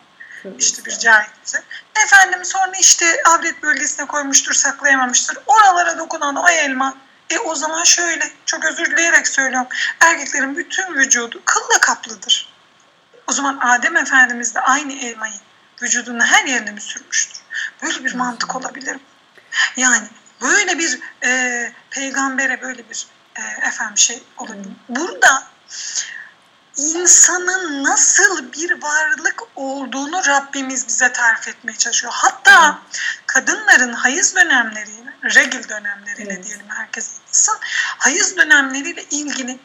İşte 0.59 0.85
bir 0.85 0.99
cahilce. 0.99 1.57
Efendim 2.05 2.45
sonra 2.45 2.71
işte 2.79 3.23
avret 3.25 3.63
bölgesine 3.63 4.07
koymuştur, 4.07 4.53
saklayamamıştır. 4.53 5.37
Oralara 5.47 5.97
dokunan 5.97 6.35
o 6.35 6.49
elma. 6.49 6.97
E 7.29 7.39
o 7.39 7.55
zaman 7.55 7.83
şöyle, 7.83 8.31
çok 8.45 8.65
özür 8.65 8.85
dileyerek 8.85 9.27
söylüyorum. 9.27 9.67
Erkeklerin 9.99 10.57
bütün 10.57 10.93
vücudu 10.93 11.41
kılla 11.45 11.79
kaplıdır. 11.81 12.53
O 13.27 13.31
zaman 13.31 13.57
Adem 13.61 13.97
Efendimiz 13.97 14.55
de 14.55 14.59
aynı 14.59 14.93
elmayı 14.93 15.33
vücudunun 15.81 16.19
her 16.19 16.45
yerine 16.45 16.71
mi 16.71 16.81
sürmüştür? 16.81 17.41
Böyle 17.83 18.05
bir 18.05 18.15
mantık 18.15 18.55
olabilir 18.55 18.95
mi? 18.95 19.01
Yani 19.77 20.07
böyle 20.41 20.79
bir 20.79 20.99
e, 21.23 21.73
peygambere 21.89 22.61
böyle 22.61 22.89
bir 22.89 23.07
e, 23.35 23.67
efendim 23.67 23.97
şey 23.97 24.23
olabilir. 24.37 24.71
Burada 24.89 25.47
insanın 26.79 27.83
nasıl 27.83 28.53
bir 28.53 28.81
varlık 28.81 29.43
olduğunu 29.55 30.27
Rabbimiz 30.27 30.87
bize 30.87 31.11
tarif 31.11 31.47
etmeye 31.47 31.77
çalışıyor. 31.77 32.13
Hatta 32.15 32.79
kadınların 33.25 33.93
hayız 33.93 34.35
dönemleriyle, 34.35 35.13
regil 35.23 35.69
dönemleriyle 35.69 36.33
Evet. 36.33 36.45
diyelim 36.45 36.69
herkes 36.69 37.11
insan, 37.29 37.57
hayız 37.97 38.37
dönemleriyle 38.37 39.03
ilgili 39.03 39.59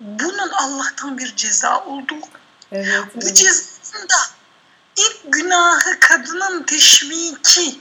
bunun 0.00 0.48
Allah'tan 0.48 1.18
bir 1.18 1.36
ceza 1.36 1.84
olduğu, 1.84 2.20
Evet, 2.72 3.04
bu 3.14 3.22
evet. 3.22 3.36
cezanın 3.36 4.08
da 4.08 4.16
ilk 4.96 5.20
günahı 5.24 6.00
kadının 6.00 6.62
teşviki 6.62 7.80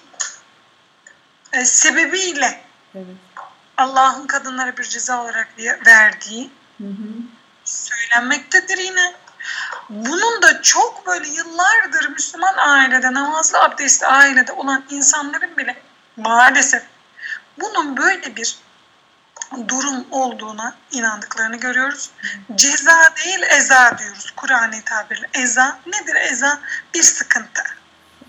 e, 1.54 1.66
sebebiyle 1.66 2.64
evet. 2.96 3.06
Allah'ın 3.78 4.28
kadınlara 4.28 4.78
bir 4.78 4.84
ceza 4.84 5.24
olarak 5.24 5.48
verdiği 5.86 6.52
Hı 6.78 6.88
hı. 6.88 7.41
Söylenmektedir 7.72 8.78
yine. 8.78 9.14
Bunun 9.90 10.42
da 10.42 10.62
çok 10.62 11.08
böyle 11.08 11.30
yıllardır 11.30 12.10
Müslüman 12.10 12.58
ailede, 12.58 13.14
namazlı 13.14 13.60
abdestli 13.62 14.06
ailede 14.06 14.52
olan 14.52 14.86
insanların 14.90 15.58
bile 15.58 15.82
maalesef 16.18 16.84
bunun 17.60 17.98
böyle 17.98 18.36
bir 18.36 18.58
durum 19.68 20.06
olduğuna 20.12 20.76
inandıklarını 20.92 21.56
görüyoruz. 21.56 22.10
Ceza 22.56 23.14
değil 23.26 23.42
eza 23.42 23.98
diyoruz 23.98 24.34
Kur'an'ı 24.36 24.82
tabirle. 24.86 25.30
Eza 25.34 25.80
nedir 25.86 26.16
eza? 26.16 26.60
Bir 26.94 27.04
sıkıntı. 27.04 27.64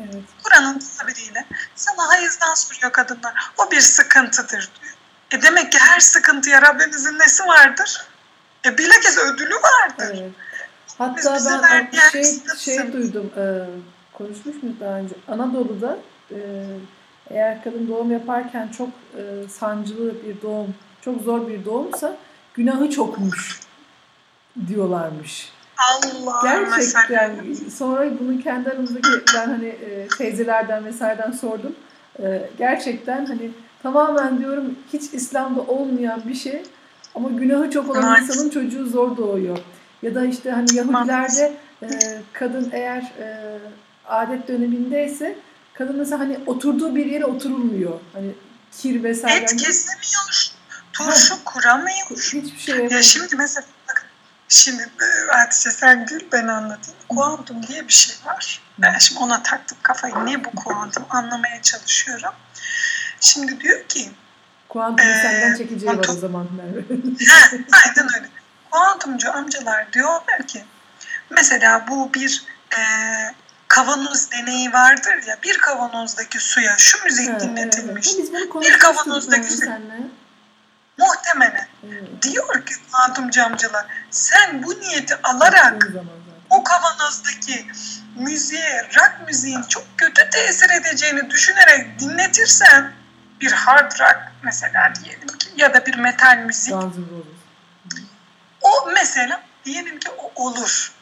Evet. 0.01 0.25
Kur'an'ın 0.43 0.83
tabiriyle 0.99 1.47
sana 1.75 2.09
hayızdan 2.09 2.55
soruyor 2.55 2.93
kadınlar. 2.93 3.51
O 3.57 3.71
bir 3.71 3.81
sıkıntıdır 3.81 4.71
diyor. 4.81 4.95
E 5.31 5.43
demek 5.43 5.73
ki 5.73 5.79
her 5.79 6.01
sıkıntıya 6.01 6.63
Rabbimizin 6.63 7.19
nesi 7.19 7.47
vardır? 7.47 8.07
E 8.67 8.79
bilakis 8.79 9.19
ödülü 9.19 9.55
vardır. 9.55 10.19
Evet. 10.21 10.31
Biz 10.87 10.95
Hatta 11.01 11.37
bize 11.37 11.51
ben 11.63 11.91
şey 12.13 12.25
şey 12.59 12.93
duydum. 12.93 13.31
E, 13.37 13.45
konuşmuş 14.13 14.63
muyuz 14.63 14.81
daha 14.81 14.99
önce? 14.99 15.15
Anadolu'da 15.29 15.99
e, 16.31 16.67
eğer 17.31 17.65
kadın 17.65 17.89
doğum 17.89 18.11
yaparken 18.11 18.69
çok 18.69 18.89
e, 18.89 19.49
sancılı 19.49 20.15
bir 20.25 20.43
doğum, 20.43 20.75
çok 21.01 21.23
zor 21.23 21.49
bir 21.49 21.65
doğumsa 21.65 22.17
günahı 22.55 22.91
çokmuş 22.91 23.61
diyorlarmış. 24.69 25.53
Allah 25.79 26.41
Gerçekten 26.43 27.37
sonra 27.77 28.11
bunu 28.21 28.43
kendi 28.43 28.71
aramızdaki 28.71 29.09
ben 29.35 29.47
hani 29.47 29.67
e, 29.67 30.09
teyzelerden 30.19 30.85
vesaireden 30.85 31.33
sordum. 31.33 31.75
E, 32.23 32.51
gerçekten 32.59 33.27
hani 33.27 33.51
tamamen 33.83 34.39
diyorum 34.39 34.79
hiç 34.93 35.03
İslam'da 35.13 35.61
olmayan 35.61 36.23
bir 36.29 36.35
şey 36.35 36.63
ama 37.15 37.31
günahı 37.31 37.71
çok 37.71 37.91
olan 37.91 38.03
Maalesef. 38.05 38.29
insanın 38.37 38.51
çocuğu 38.51 38.87
zor 38.87 39.17
doğuyor. 39.17 39.59
Ya 40.03 40.15
da 40.15 40.25
işte 40.25 40.51
hani 40.51 40.75
Yahudilerde 40.75 41.57
e, 41.83 41.89
kadın 42.33 42.71
eğer 42.73 43.01
e, 43.19 43.59
adet 44.07 44.49
dönemindeyse 44.49 45.39
kadın 45.75 45.97
mesela 45.97 46.21
hani 46.21 46.39
oturduğu 46.47 46.97
bir 46.97 47.07
yere 47.07 47.25
oturulmuyor. 47.25 48.01
Hani 48.13 48.31
kir 48.73 49.03
vesaire. 49.03 49.45
Et 49.45 49.57
kesemiyor. 49.57 50.53
Turşu 50.93 51.45
kuramıyor. 51.45 52.07
Hiçbir 52.11 52.59
şey 52.59 52.75
Ya 52.75 52.81
yapamıyor. 52.83 53.03
şimdi 53.03 53.37
mesela 53.37 53.67
şimdi 54.49 54.89
Hatice 55.29 55.71
sen 55.71 56.07
gül 56.07 56.21
ben 56.33 56.49
anlatayım. 56.49 56.99
Kuantum 57.09 57.63
diye 57.67 57.89
bir 57.89 57.93
şey 57.93 58.17
var. 58.27 58.61
Ben 58.79 58.99
şimdi 58.99 59.21
ona 59.21 59.43
taktım 59.43 59.79
kafayı. 59.83 60.15
Ne 60.27 60.45
bu 60.45 60.51
kuantum 60.51 61.05
anlamaya 61.11 61.63
çalışıyorum. 61.63 62.33
Şimdi 63.21 63.61
diyor 63.61 63.85
ki 63.89 64.11
Kuantum 64.73 65.07
Ee, 65.07 65.15
senden 65.23 65.55
çekeceği 65.57 65.99
var 65.99 66.09
o 66.09 66.13
zaman 66.13 66.47
Merve. 66.57 66.85
Aynen 67.73 68.15
öyle. 68.17 68.29
Kuantumcu 68.71 69.33
amcalar 69.33 69.93
diyorlar 69.93 70.47
ki 70.47 70.65
mesela 71.31 71.87
bu 71.89 72.15
bir 72.15 72.45
e, 72.77 72.81
kavanoz 73.69 74.31
deneyi 74.31 74.73
vardır 74.73 75.23
ya 75.27 75.39
bir 75.43 75.59
kavanozdaki 75.59 76.39
suya 76.41 76.75
şu 76.79 77.05
müzik 77.05 77.29
Ha, 77.35 77.41
dinletilmiş. 77.41 78.09
evet. 78.19 78.29
Bunu 78.33 78.49
konuşmuştuk 78.49 78.81
kavanozdaki 78.97 79.41
Merve 79.43 79.51
su- 79.51 79.57
seninle. 79.57 79.97
Muhtemelen 80.99 81.69
Evet. 81.89 82.23
diyor 82.23 82.67
ki 82.67 82.75
kuantumcu 82.93 83.45
amcalar 83.45 83.87
sen 84.11 84.63
bu 84.63 84.81
niyeti 84.81 85.17
alarak 85.23 85.87
o 86.51 86.65
kavanozdaki 86.65 87.67
müziğe, 88.17 88.83
rock 88.97 89.13
müziğin 89.29 89.63
çok 89.63 89.85
kötü 89.97 90.31
tesir 90.31 90.71
edeceğini 90.71 91.31
düşünerek 91.31 91.99
dinletirsen 91.99 92.93
bir 93.43 93.53
hard 93.53 94.01
rock 94.01 94.19
mesela 94.43 94.93
diyelim 95.05 95.27
ki 95.27 95.49
ya 95.57 95.75
da 95.75 95.87
bir 95.87 95.95
metal 95.95 96.37
müzik. 96.37 96.75
O 98.61 98.91
mesela 98.95 99.43
diyelim 99.65 99.99
ki 99.99 100.11
o 100.19 100.45
olur. 100.45 100.93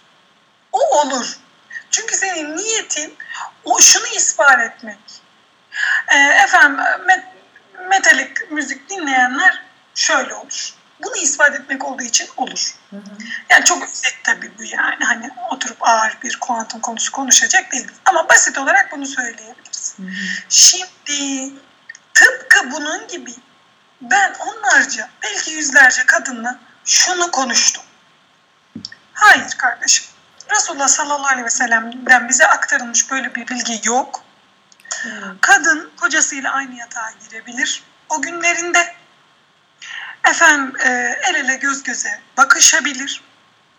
O 0.73 1.01
olur. 1.01 1.37
Çünkü 1.91 2.17
senin 2.17 2.57
niyetin 2.57 3.17
o 3.65 3.81
şunu 3.81 4.07
ispat 4.07 4.61
etmek. 4.61 4.99
Ee, 6.09 6.17
efendim 6.17 6.85
met, 7.07 7.25
metalik 7.89 8.51
müzik 8.51 8.91
dinleyenler 8.91 9.63
şöyle 9.95 10.35
olur. 10.35 10.75
Bunu 11.03 11.17
ispat 11.17 11.55
etmek 11.55 11.85
olduğu 11.85 12.03
için 12.03 12.29
olur. 12.37 12.75
Hı 12.91 12.97
hı. 12.97 13.03
Yani 13.51 13.65
çok 13.65 13.83
özet 13.83 14.19
tabii 14.25 14.51
bu 14.59 14.65
yani. 14.65 15.05
Hani 15.05 15.31
oturup 15.51 15.89
ağır 15.89 16.19
bir 16.23 16.39
kuantum 16.41 16.81
konusu 16.81 17.13
konuşacak 17.13 17.73
değiliz. 17.73 17.95
Ama 18.05 18.29
basit 18.29 18.59
olarak 18.59 18.93
bunu 18.93 19.07
söyleyebiliriz. 19.07 19.95
Hı 19.97 20.03
hı. 20.03 20.11
Şimdi 20.49 21.51
tıpkı 22.51 22.71
bunun 22.71 23.09
gibi 23.09 23.35
ben 24.01 24.35
onlarca 24.35 25.11
belki 25.23 25.51
yüzlerce 25.51 26.07
kadınla 26.07 26.59
şunu 26.85 27.31
konuştum. 27.31 27.83
Hayır 29.15 29.51
kardeşim. 29.59 30.07
Resulullah 30.51 30.89
sallallahu 30.89 31.27
aleyhi 31.27 31.45
ve 31.45 31.51
sellem'den 31.51 32.29
bize 32.29 32.47
aktarılmış 32.47 33.11
böyle 33.11 33.35
bir 33.35 33.49
bilgi 33.49 33.81
yok. 33.89 34.25
Kadın 35.41 35.91
kocasıyla 35.97 36.53
aynı 36.53 36.75
yatağa 36.75 37.13
girebilir. 37.25 37.83
O 38.09 38.23
günlerinde 38.23 38.95
efendim 40.29 40.77
e, 40.81 40.89
el 41.23 41.35
ele 41.35 41.57
göz 41.57 41.83
göze 41.83 42.21
bakışabilir. 42.37 43.23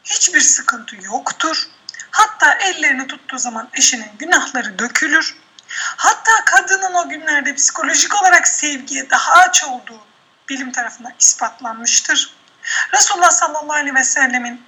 Hiçbir 0.04 0.42
sıkıntı 0.42 0.96
yoktur. 0.96 1.68
Hatta 2.12 2.54
ellerini 2.54 3.08
tuttuğu 3.08 3.38
zaman 3.38 3.70
eşinin 3.74 4.12
günahları 4.20 4.80
dökülür. 4.80 5.36
Hatta 5.74 6.46
kadının 6.46 6.94
o 6.94 7.10
günlerde 7.10 7.56
psikolojik 7.56 8.22
olarak 8.22 8.48
sevgiye 8.48 9.10
daha 9.10 9.34
aç 9.34 9.64
olduğu 9.64 10.06
bilim 10.50 10.72
tarafından 10.72 11.14
ispatlanmıştır. 11.20 12.34
Resulullah 12.94 13.32
sallallahu 13.32 13.74
aleyhi 13.74 13.96
ve 13.96 14.04
sellemin 14.04 14.66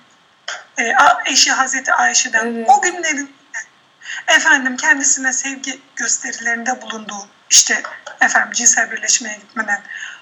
e, 0.78 0.94
eşi 1.26 1.52
Hazreti 1.52 1.94
Ayşe'den 1.94 2.46
Evet. 2.46 2.70
o 2.70 2.82
günlerin 2.82 3.36
efendim 4.28 4.78
kendisine 4.78 5.34
sevgi 5.34 5.82
gösterilerinde 5.96 6.82
bulunduğu 6.82 7.28
işte 7.50 7.84
efendim 8.22 8.52
cinsel 8.52 8.92
birleşmeye 8.92 9.36
gitmeden 9.36 9.82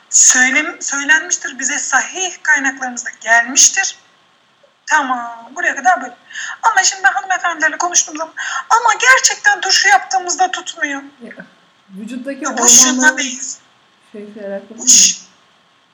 söylem, 0.09 0.81
söylenmiştir. 0.81 1.59
Bize 1.59 1.79
sahih 1.79 2.43
kaynaklarımızda 2.43 3.09
gelmiştir. 3.21 3.95
Tamam 4.95 5.49
buraya 5.55 5.75
kadar 5.75 6.01
böyle. 6.01 6.17
Ama 6.63 6.83
şimdi 6.83 7.03
ben 7.03 7.11
hanımefendilerle 7.13 7.77
konuştuğum 7.77 8.17
zaman 8.17 8.33
ama 8.69 8.93
gerçekten 9.01 9.61
turşu 9.61 9.87
yaptığımızda 9.87 10.51
tutmuyor. 10.51 11.01
Vücuttaki 11.89 12.45
Bu 12.57 12.69
şuna 12.69 12.89
hormonların 12.91 13.17
benziyor. 13.17 13.61
şeyle 14.11 14.47
alakalı 14.47 14.77
Bu, 14.77 14.83
mı? 14.83 14.89
ş- 14.89 15.21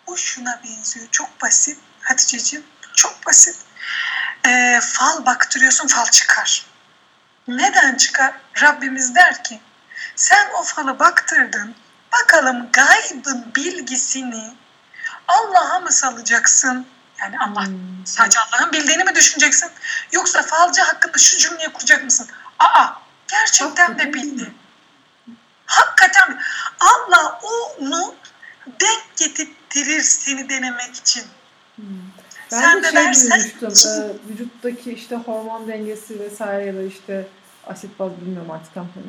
bu 0.08 0.18
şuna 0.18 0.62
benziyor. 0.64 1.08
Çok 1.12 1.42
basit 1.42 1.80
Hatice'ciğim. 2.02 2.66
Çok 2.96 3.26
basit. 3.26 3.56
Ee, 4.48 4.80
fal 4.84 5.26
baktırıyorsun 5.26 5.88
fal 5.88 6.06
çıkar. 6.06 6.66
Neden 7.48 7.96
çıkar? 7.96 8.34
Rabbimiz 8.62 9.16
der 9.16 9.44
ki 9.44 9.60
sen 10.16 10.48
o 10.60 10.64
falı 10.64 11.00
baktırdın. 11.00 11.76
Bakalım 12.12 12.70
gaybın 12.74 13.52
bilgisini 13.56 14.54
Allah'a 15.28 15.80
mı 15.80 15.92
salacaksın? 15.92 16.88
Yani 17.22 17.40
Allah 17.40 17.66
Hmm. 17.66 18.06
sadece 18.06 18.40
Allah'ın 18.40 18.72
bildiğini 18.72 19.04
mi 19.04 19.16
düşüneceksin? 19.16 19.70
Yoksa 20.12 20.42
falcı 20.42 20.82
hakkında 20.82 21.18
şu 21.18 21.38
cümleyi 21.38 21.70
kuracak 21.70 22.04
mısın? 22.04 22.28
Aa 22.60 22.88
gerçekten 23.28 24.00
de 24.00 24.14
bildi. 24.14 24.52
Hakikaten 25.66 26.40
Allah 26.80 27.40
onu 27.44 28.16
denk 28.82 29.18
getirtir 29.18 30.02
seni 30.02 30.50
denemek 30.50 30.96
için. 30.96 31.24
Hmm. 31.76 31.86
Sen 32.50 32.62
Ben 32.64 32.78
de 32.84 32.88
de 32.88 32.92
şey 32.92 33.06
dersen- 33.06 33.52
duymuştum. 33.62 33.92
e, 33.92 34.30
vücuttaki 34.30 34.94
işte 34.94 35.16
hormon 35.16 35.68
dengesi 35.68 36.20
vesaire 36.20 36.66
ya 36.66 36.76
da 36.76 36.82
işte 36.82 37.28
asit 37.68 38.00
baz 38.00 38.12
bilmiyorum 38.22 38.52
artık 38.52 38.74
tam 38.74 38.88
hani 38.96 39.06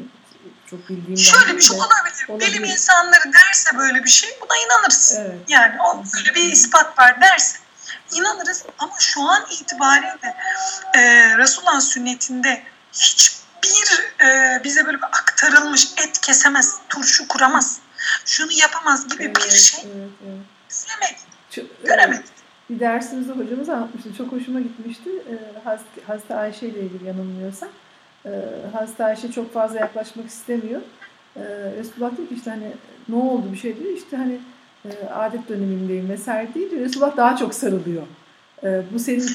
çok 0.70 0.88
bildiğimden 0.88 1.22
Şöyle 1.22 1.56
bir 1.56 1.62
şey 1.62 1.76
olabilir. 1.76 2.26
Olabilir. 2.28 2.48
Bilim 2.52 2.64
insanları 2.64 3.32
derse 3.32 3.78
böyle 3.78 4.04
bir 4.04 4.08
şey 4.10 4.30
buna 4.40 4.56
inanırız. 4.66 5.14
Evet. 5.18 5.38
Yani 5.48 5.82
o 5.82 6.02
böyle 6.16 6.34
bir 6.34 6.52
ispat 6.52 6.98
var 6.98 7.20
derse 7.20 7.58
inanırız 8.14 8.64
ama 8.78 8.92
şu 9.00 9.22
an 9.22 9.46
itibariyle 9.60 10.36
e, 10.96 11.00
Resulullah'ın 11.38 11.80
sünnetinde 11.80 12.62
hiçbir 12.92 14.24
e, 14.24 14.60
bize 14.64 14.86
böyle 14.86 14.96
bir 14.98 15.02
aktarılmış 15.04 15.88
et 15.96 16.20
kesemez, 16.20 16.78
turşu 16.88 17.28
kuramaz, 17.28 17.78
şunu 18.24 18.52
yapamaz 18.52 19.08
gibi 19.08 19.34
bir 19.34 19.40
Evet, 19.40 19.52
şey 19.52 19.84
evet, 19.84 20.08
evet. 20.26 20.40
izlemedik, 20.70 21.18
Çok- 21.50 21.84
göremedik. 21.86 22.38
Bir 22.70 22.80
dersimizde 22.80 23.32
hocamız 23.32 23.68
anlatmıştı. 23.68 24.14
Çok 24.18 24.32
hoşuma 24.32 24.60
gitmişti. 24.60 25.10
Ee, 25.30 25.58
Hazreti, 25.64 26.04
Hazreti 26.06 26.34
Ayşe 26.34 26.66
ile 26.66 26.80
ilgili 26.80 27.04
yanılmıyorsam. 27.06 27.68
Ee, 28.26 28.30
Hazreti 28.72 29.04
Ayşe 29.04 29.32
çok 29.32 29.54
fazla 29.54 29.78
yaklaşmak 29.78 30.26
istemiyor. 30.26 30.80
Ee, 31.36 31.40
Resulullah 31.78 32.16
diyor 32.16 32.28
ki 32.28 32.34
işte 32.34 32.50
hani 32.50 32.72
ne 33.08 33.16
oldu 33.16 33.52
bir 33.52 33.58
şey 33.58 33.76
diyor. 33.78 33.96
İşte 33.96 34.16
hani 34.16 34.40
e, 34.90 35.08
adet 35.14 35.48
dönemindeyim 35.48 36.08
vesaire 36.08 36.54
deyince 36.54 36.76
Resulullah 36.76 37.16
daha 37.16 37.36
çok 37.36 37.54
sarılıyor. 37.54 38.02
Ee, 38.64 38.82
bu 38.92 38.98
senin 38.98 39.26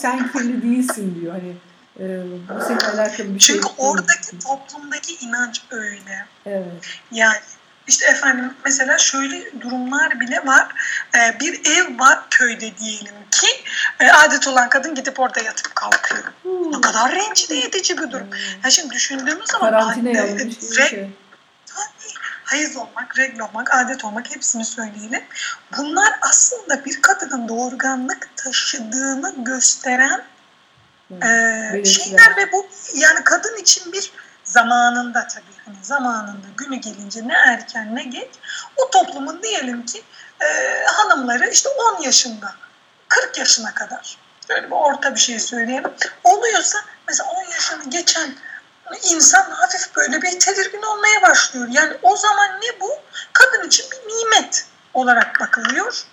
sen 0.00 0.32
kirli 0.32 0.62
değilsin 0.62 1.20
diyor. 1.20 1.32
Hani 1.32 1.54
e, 2.00 2.24
bu 2.58 2.64
seninle 2.64 2.86
alakalı 2.86 3.34
bir 3.34 3.40
şey 3.40 3.56
Çünkü 3.56 3.68
oradaki 3.78 4.38
toplumdaki 4.38 5.26
inanç 5.26 5.62
öyle. 5.70 6.26
Evet. 6.46 6.66
Yani 7.12 7.36
işte 7.88 8.06
efendim 8.06 8.52
mesela 8.64 8.98
şöyle 8.98 9.60
durumlar 9.60 10.20
bile 10.20 10.46
var. 10.46 10.68
Ee, 11.16 11.40
bir 11.40 11.60
ev 11.70 11.98
var 11.98 12.18
köyde 12.30 12.76
diyelim 12.78 13.14
ki 13.30 13.46
e, 14.00 14.10
adet 14.10 14.48
olan 14.48 14.68
kadın 14.68 14.94
gidip 14.94 15.20
orada 15.20 15.40
yatıp 15.40 15.74
kalkıyor. 15.74 16.24
Ne 16.70 16.80
kadar 16.80 17.12
rencide 17.12 17.58
edici 17.58 17.98
bir 17.98 18.10
durum. 18.10 18.28
Ya 18.64 18.70
şimdi 18.70 18.94
düşündüğümüz 18.94 19.50
zaman 19.50 19.94
gibi 19.94 20.08
bir 20.08 20.60
direkt- 20.60 20.90
şey. 20.90 21.10
Hayız 22.50 22.76
olmak, 22.76 23.18
regl 23.18 23.40
olmak, 23.40 23.74
adet 23.74 24.04
olmak 24.04 24.30
hepsini 24.30 24.64
söyleyelim. 24.64 25.24
Bunlar 25.78 26.14
aslında 26.22 26.84
bir 26.84 27.02
kadının 27.02 27.48
doğurganlık 27.48 28.28
taşıdığını 28.36 29.34
gösteren 29.44 30.24
e, 31.10 31.84
şeyler 31.84 32.36
ve 32.36 32.52
bu 32.52 32.68
yani 32.94 33.24
kadın 33.24 33.56
için 33.56 33.92
bir 33.92 34.12
zamanında 34.44 35.26
tabii 35.26 35.64
hani 35.64 35.76
zamanında 35.82 36.46
günü 36.56 36.76
gelince 36.76 37.28
ne 37.28 37.34
erken 37.34 37.96
ne 37.96 38.02
geç 38.02 38.30
o 38.76 38.90
toplumun 38.90 39.42
diyelim 39.42 39.86
ki 39.86 40.02
e, 40.40 40.46
hanımları 40.86 41.48
işte 41.48 41.68
10 41.98 42.02
yaşında 42.02 42.54
40 43.08 43.38
yaşına 43.38 43.74
kadar. 43.74 44.18
Böyle 44.48 44.66
bir 44.66 44.70
orta 44.70 45.14
bir 45.14 45.20
şey 45.20 45.38
söyleyelim. 45.38 45.92
Oluyorsa 46.24 46.78
mesela 47.08 47.30
10 47.30 47.50
yaşını 47.52 47.90
geçen 47.90 48.34
insan 49.02 49.50
hafif 49.50 49.96
böyle 49.96 50.22
bir 50.22 50.40
tedirgin 50.40 50.82
olmaya 50.82 51.22
başlıyor. 51.22 51.68
Yani 51.70 51.96
o 52.02 52.16
zaman 52.16 52.48
ne 52.50 52.80
bu? 52.80 52.90
Kadın 53.32 53.66
için 53.66 53.86
bir 53.90 54.14
nimet 54.14 54.66
olarak 54.94 55.40
bakılıyor. 55.40 56.04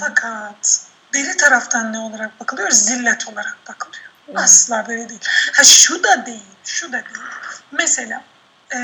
Fakat 0.00 0.80
deli 1.14 1.36
taraftan 1.36 1.92
ne 1.92 1.98
olarak 1.98 2.40
bakılıyor? 2.40 2.70
Zillet 2.70 3.28
olarak 3.28 3.56
bakılıyor. 3.68 4.04
Asla 4.34 4.86
böyle 4.88 5.08
değil. 5.08 5.20
Ha 5.52 5.64
şu 5.64 6.04
da 6.04 6.26
değil, 6.26 6.46
şu 6.64 6.88
da 6.88 6.92
değil. 6.92 7.26
Mesela 7.72 8.22
e, 8.70 8.78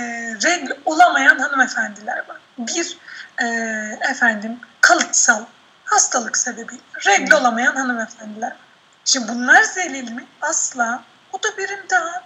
regl 0.45 0.71
olamayan 0.85 1.39
hanımefendiler 1.39 2.29
var. 2.29 2.41
Bir 2.59 2.99
e, 3.43 3.47
efendim 4.11 4.61
kalıtsal 4.81 5.45
hastalık 5.85 6.37
sebebiyle 6.37 6.83
regl 7.07 7.33
olamayan 7.33 7.77
hanımefendiler. 7.77 8.57
Şimdi 9.05 9.29
bunlar 9.29 9.63
zelil 9.63 10.11
mi? 10.11 10.27
Asla. 10.43 11.03
O 11.33 11.43
da 11.43 11.57
bir 11.59 11.69
imtihan. 11.69 12.23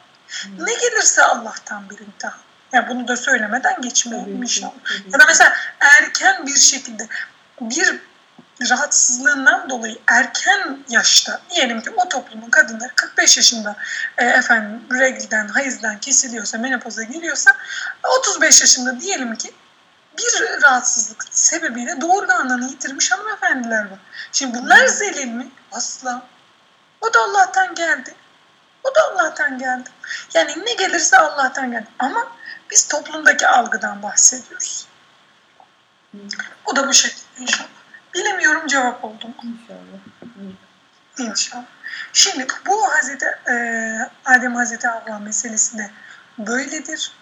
Ne 0.59 0.75
gelirse 0.75 1.23
Allah'tan 1.23 1.91
bir 1.91 1.99
imtihan. 1.99 2.39
Ya 2.73 2.89
bunu 2.89 3.09
da 3.09 3.17
söylemeden 3.17 3.81
geçmeyelim 3.81 4.43
inşallah. 4.43 4.73
Ya 5.13 5.21
da 5.21 5.25
mesela 5.29 5.53
erken 5.81 6.47
bir 6.47 6.57
şekilde 6.57 7.09
bir 7.61 8.01
rahatsızlığından 8.71 9.71
dolayı 9.71 9.99
erken 10.07 10.79
yaşta 10.89 11.41
diyelim 11.51 11.81
ki 11.81 11.91
o 11.91 12.09
toplumun 12.09 12.51
kadınları 12.51 12.93
45 12.95 13.37
yaşında 13.37 13.77
e, 14.19 14.25
efendim 14.25 14.83
reglden, 14.93 15.49
hayızdan 15.49 15.99
kesiliyorsa, 15.99 16.59
menopoza 16.59 17.03
giriyorsa 17.03 17.57
35 18.19 18.61
yaşında 18.61 19.01
diyelim 19.01 19.37
ki 19.37 19.53
bir 20.19 20.63
rahatsızlık 20.63 21.25
sebebiyle 21.31 22.01
doğurganlığını 22.01 22.69
yitirmiş 22.69 23.13
hanımefendiler 23.13 23.91
var. 23.91 23.99
Şimdi 24.33 24.59
bunlar 24.59 24.87
zelil 24.87 25.27
mi? 25.27 25.49
Asla. 25.73 26.23
O 27.01 27.15
da 27.15 27.19
Allah'tan 27.21 27.75
geldi. 27.75 28.15
O 28.91 28.95
da 28.95 29.01
Allah'tan 29.13 29.59
geldi. 29.59 29.91
Yani 30.35 30.53
ne 30.67 30.73
gelirse 30.73 31.17
Allah'tan 31.19 31.71
geldi. 31.71 31.87
Ama 31.99 32.33
biz 32.71 32.89
toplumdaki 32.89 33.47
algıdan 33.47 34.03
bahsediyoruz. 34.03 34.89
O 36.67 36.77
da 36.77 36.89
bu 36.89 36.95
şekilde 36.95 37.23
inşallah. 37.39 37.69
Bilemiyorum 38.15 38.67
cevap 38.67 39.05
oldu 39.05 39.29
mu 39.29 39.35
İnşallah. 39.43 39.99
İnşallah. 41.19 41.65
Şimdi 42.13 42.47
bu 42.67 42.89
Hazreti 42.95 43.27
e, 43.27 43.55
Adem 44.25 44.55
Hazreti 44.55 44.89
Havva 44.89 45.19
meselesi 45.19 45.79
de 45.79 45.91
böyledir. 46.39 47.13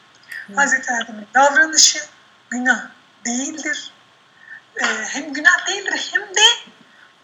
Hı. 0.46 0.54
Hazreti 0.54 0.92
Adem'in 0.92 1.28
davranışı 1.34 1.98
günah 2.50 2.86
değildir. 3.24 3.92
E, 4.76 4.84
hem 4.86 5.32
günah 5.32 5.66
değildir 5.68 6.10
hem 6.12 6.22
de 6.22 6.72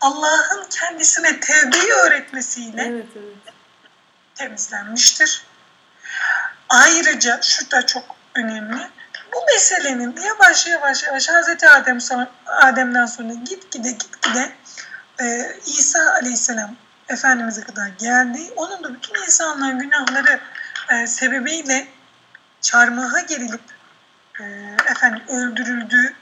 Allah'ın 0.01 0.67
kendisine 0.71 1.41
tevbeyi 1.41 1.93
öğretmesiyle 1.93 2.83
Evet 2.83 3.07
evet 3.17 3.55
temizlenmiştir. 4.36 5.46
Ayrıca 6.70 7.40
şu 7.42 7.72
da 7.72 7.86
çok 7.86 8.04
önemli. 8.36 8.90
Bu 9.34 9.38
meselenin 9.54 10.16
yavaş 10.22 10.68
yavaş 10.68 11.04
yavaş 11.04 11.30
Hazreti 11.30 11.70
Adem 11.70 12.02
sonra, 12.02 12.32
Adem'den 12.46 13.06
sonra 13.06 13.34
gitgide 13.34 13.92
gitgide 13.92 14.52
e, 15.22 15.56
İsa 15.66 16.14
Aleyhisselam 16.14 16.76
Efendimiz'e 17.10 17.62
kadar 17.62 17.88
geldi. 17.88 18.54
Onun 18.56 18.84
da 18.84 18.94
bütün 18.94 19.24
insanların 19.24 19.80
günahları 19.80 20.40
e, 20.90 21.08
sebebiyle 21.08 21.88
çarmıha 22.62 23.20
gerilip 23.20 23.62
e, 24.40 24.44
efendim 24.92 25.24
öldürüldüğü 25.28 26.16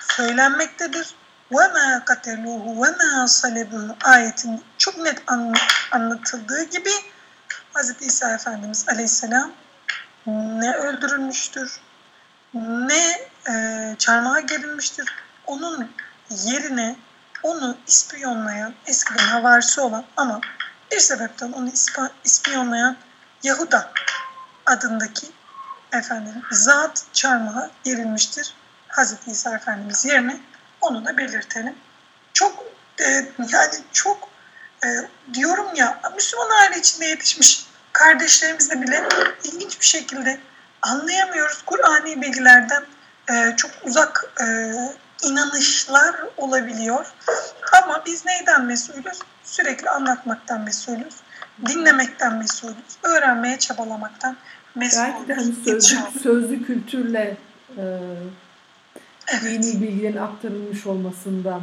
söylenmektedir. 0.00 1.14
وَمَا 1.50 2.04
قَتَلُوهُ 2.04 2.64
وَمَا 2.82 3.24
صَلَبُهُ 3.40 4.04
ayetin 4.04 4.64
çok 4.78 4.98
net 4.98 5.22
an- 5.26 5.54
anlatıldığı 5.90 6.62
gibi 6.64 6.90
Hz. 7.73 8.01
İsa 8.01 8.33
Efendimiz 8.33 8.85
Aleyhisselam 8.89 9.51
ne 10.27 10.73
öldürülmüştür, 10.73 11.81
ne 12.53 13.29
e, 13.49 13.95
çarmıha 13.97 14.39
gerilmiştir. 14.39 15.15
Onun 15.45 15.91
yerine 16.29 16.95
onu 17.43 17.77
ispiyonlayan, 17.87 18.73
eskiden 18.85 19.25
havarisi 19.25 19.81
olan 19.81 20.05
ama 20.17 20.41
bir 20.91 20.99
sebepten 20.99 21.51
onu 21.51 21.69
ispiyonlayan 22.25 22.97
Yahuda 23.43 23.91
adındaki 24.65 25.27
efendim 25.93 26.41
zat 26.51 27.05
çarmıha 27.13 27.69
gerilmiştir. 27.83 28.53
Hazreti 28.87 29.31
İsa 29.31 29.55
Efendimiz 29.55 30.05
yerine 30.05 30.39
onu 30.81 31.05
da 31.05 31.17
belirtelim. 31.17 31.75
Çok 32.33 32.65
e, 32.99 33.05
yani 33.37 33.75
çok 33.93 34.32
e, 34.85 34.87
diyorum 35.33 35.75
ya 35.75 36.01
Müslüman 36.15 36.49
aile 36.61 36.79
içinde 36.79 37.05
yetişmiş 37.05 37.65
kardeşlerimizle 37.93 38.81
bile 38.81 39.03
ilginç 39.43 39.79
bir 39.81 39.85
şekilde 39.85 40.39
anlayamıyoruz. 40.81 41.61
Kur'ani 41.65 42.21
bilgilerden 42.21 42.83
e, 43.31 43.55
çok 43.57 43.71
uzak 43.83 44.33
e, 44.41 44.73
inanışlar 45.27 46.15
olabiliyor. 46.37 47.05
Ama 47.83 48.03
biz 48.05 48.25
neyden 48.25 48.65
mesulüz? 48.65 49.19
Sürekli 49.43 49.89
anlatmaktan 49.89 50.61
mesulüz. 50.61 51.15
Dinlemekten 51.67 52.37
mesulüz. 52.37 52.97
Öğrenmeye 53.03 53.59
çabalamaktan 53.59 54.37
Belki 54.75 55.27
de 55.27 55.33
hani 55.33 55.47
mesulüz. 55.47 55.65
sözlü, 55.65 55.95
İnşallah. 55.95 56.11
sözlü 56.23 56.65
kültürle 56.65 57.37
e, 57.77 57.83
Evet. 59.27 59.43
dini 59.43 59.81
bilgilerin 59.81 60.17
aktarılmış 60.17 60.85
olmasından 60.85 61.61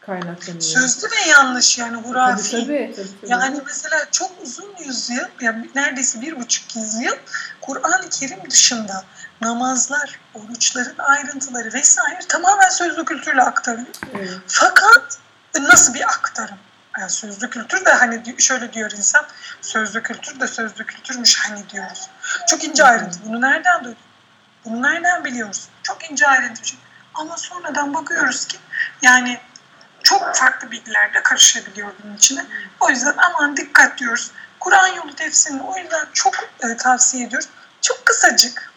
kaynaklanıyor. 0.00 0.60
Sözlü 0.60 1.10
ve 1.10 1.28
yanlış 1.28 1.78
yani 1.78 1.96
tabii, 1.96 2.08
hurafi. 2.08 2.50
tabii, 2.50 2.92
tabii, 2.96 3.20
tabii. 3.20 3.30
Yani 3.30 3.60
mesela 3.66 4.10
çok 4.10 4.30
uzun 4.42 4.74
yüzyıl, 4.78 5.26
yani 5.40 5.70
neredeyse 5.74 6.20
bir 6.20 6.40
buçuk 6.40 6.76
yüzyıl 6.76 7.16
Kur'an-ı 7.60 8.08
Kerim 8.10 8.50
dışında 8.50 9.04
namazlar, 9.40 10.20
oruçların 10.34 10.98
ayrıntıları 10.98 11.72
vesaire 11.72 12.18
tamamen 12.28 12.68
sözlü 12.68 13.04
kültürle 13.04 13.42
aktarılıyor. 13.42 13.96
Evet. 14.14 14.38
Fakat 14.46 15.18
nasıl 15.60 15.94
bir 15.94 16.02
aktarım? 16.02 16.58
Yani 16.98 17.10
sözlü 17.10 17.50
kültür 17.50 17.84
de 17.84 17.92
hani 17.92 18.34
şöyle 18.38 18.72
diyor 18.72 18.90
insan, 18.90 19.26
sözlü 19.60 20.02
kültür 20.02 20.40
de 20.40 20.46
sözlü 20.46 20.86
kültürmüş 20.86 21.40
hani 21.40 21.70
diyoruz. 21.70 22.10
Çok 22.48 22.64
ince 22.64 22.84
ayrıntı. 22.84 23.18
Bunu 23.26 23.40
nereden 23.40 23.84
duydun? 23.84 23.98
Bunu 24.64 24.82
nereden 24.82 25.24
biliyoruz? 25.24 25.68
Çok 25.82 26.10
ince 26.10 26.26
ayrıntı. 26.26 26.62
Ama 27.14 27.36
sonradan 27.36 27.94
bakıyoruz 27.94 28.46
ki 28.46 28.58
yani 29.02 29.40
çok 30.10 30.36
farklı 30.36 30.70
bilgiler 30.70 31.14
de 31.14 31.22
karışabiliyor 31.22 31.92
bunun 32.02 32.16
içine. 32.16 32.44
O 32.80 32.90
yüzden 32.90 33.14
aman 33.16 33.56
dikkat 33.56 33.98
diyoruz. 33.98 34.30
Kur'an 34.60 34.86
yolu 34.86 35.14
tefsirini 35.14 35.62
o 35.62 35.78
yüzden 35.78 36.06
çok 36.12 36.34
e, 36.60 36.76
tavsiye 36.76 37.26
ediyoruz. 37.26 37.48
Çok 37.80 38.06
kısacık, 38.06 38.72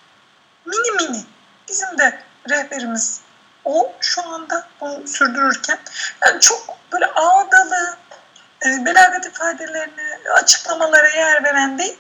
mini 0.66 0.92
mini. 0.92 1.26
Bizim 1.70 1.98
de 1.98 2.20
rehberimiz 2.50 3.22
o 3.66 3.96
şu 4.02 4.30
anda 4.30 4.68
bunu 4.82 5.08
sürdürürken 5.08 5.80
yani 6.26 6.42
çok 6.42 6.78
böyle 6.92 7.06
ağdalı, 7.06 7.98
e, 8.66 8.86
belagat 8.86 9.26
ifadelerini, 9.26 10.30
açıklamalara 10.34 11.10
yer 11.10 11.44
veren 11.44 11.80
değil, 11.80 11.98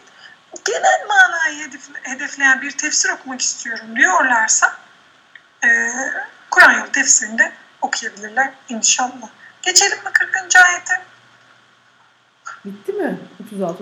genel 0.65 1.05
manayı 1.07 1.67
hedef- 1.67 2.03
hedefleyen 2.03 2.61
bir 2.61 2.77
tefsir 2.77 3.09
okumak 3.09 3.41
istiyorum 3.41 3.95
diyorlarsa 3.95 4.75
e, 5.63 5.89
Kur'an 6.51 6.71
yolu 6.71 6.91
tefsirinde 6.91 7.51
okuyabilirler 7.83 8.53
inşallah. 8.69 9.29
Geçelim 9.61 9.97
mi 9.97 10.11
40. 10.13 10.55
ayete? 10.55 11.01
Bitti 12.65 12.93
mi? 12.93 13.19
36-39. 13.51 13.75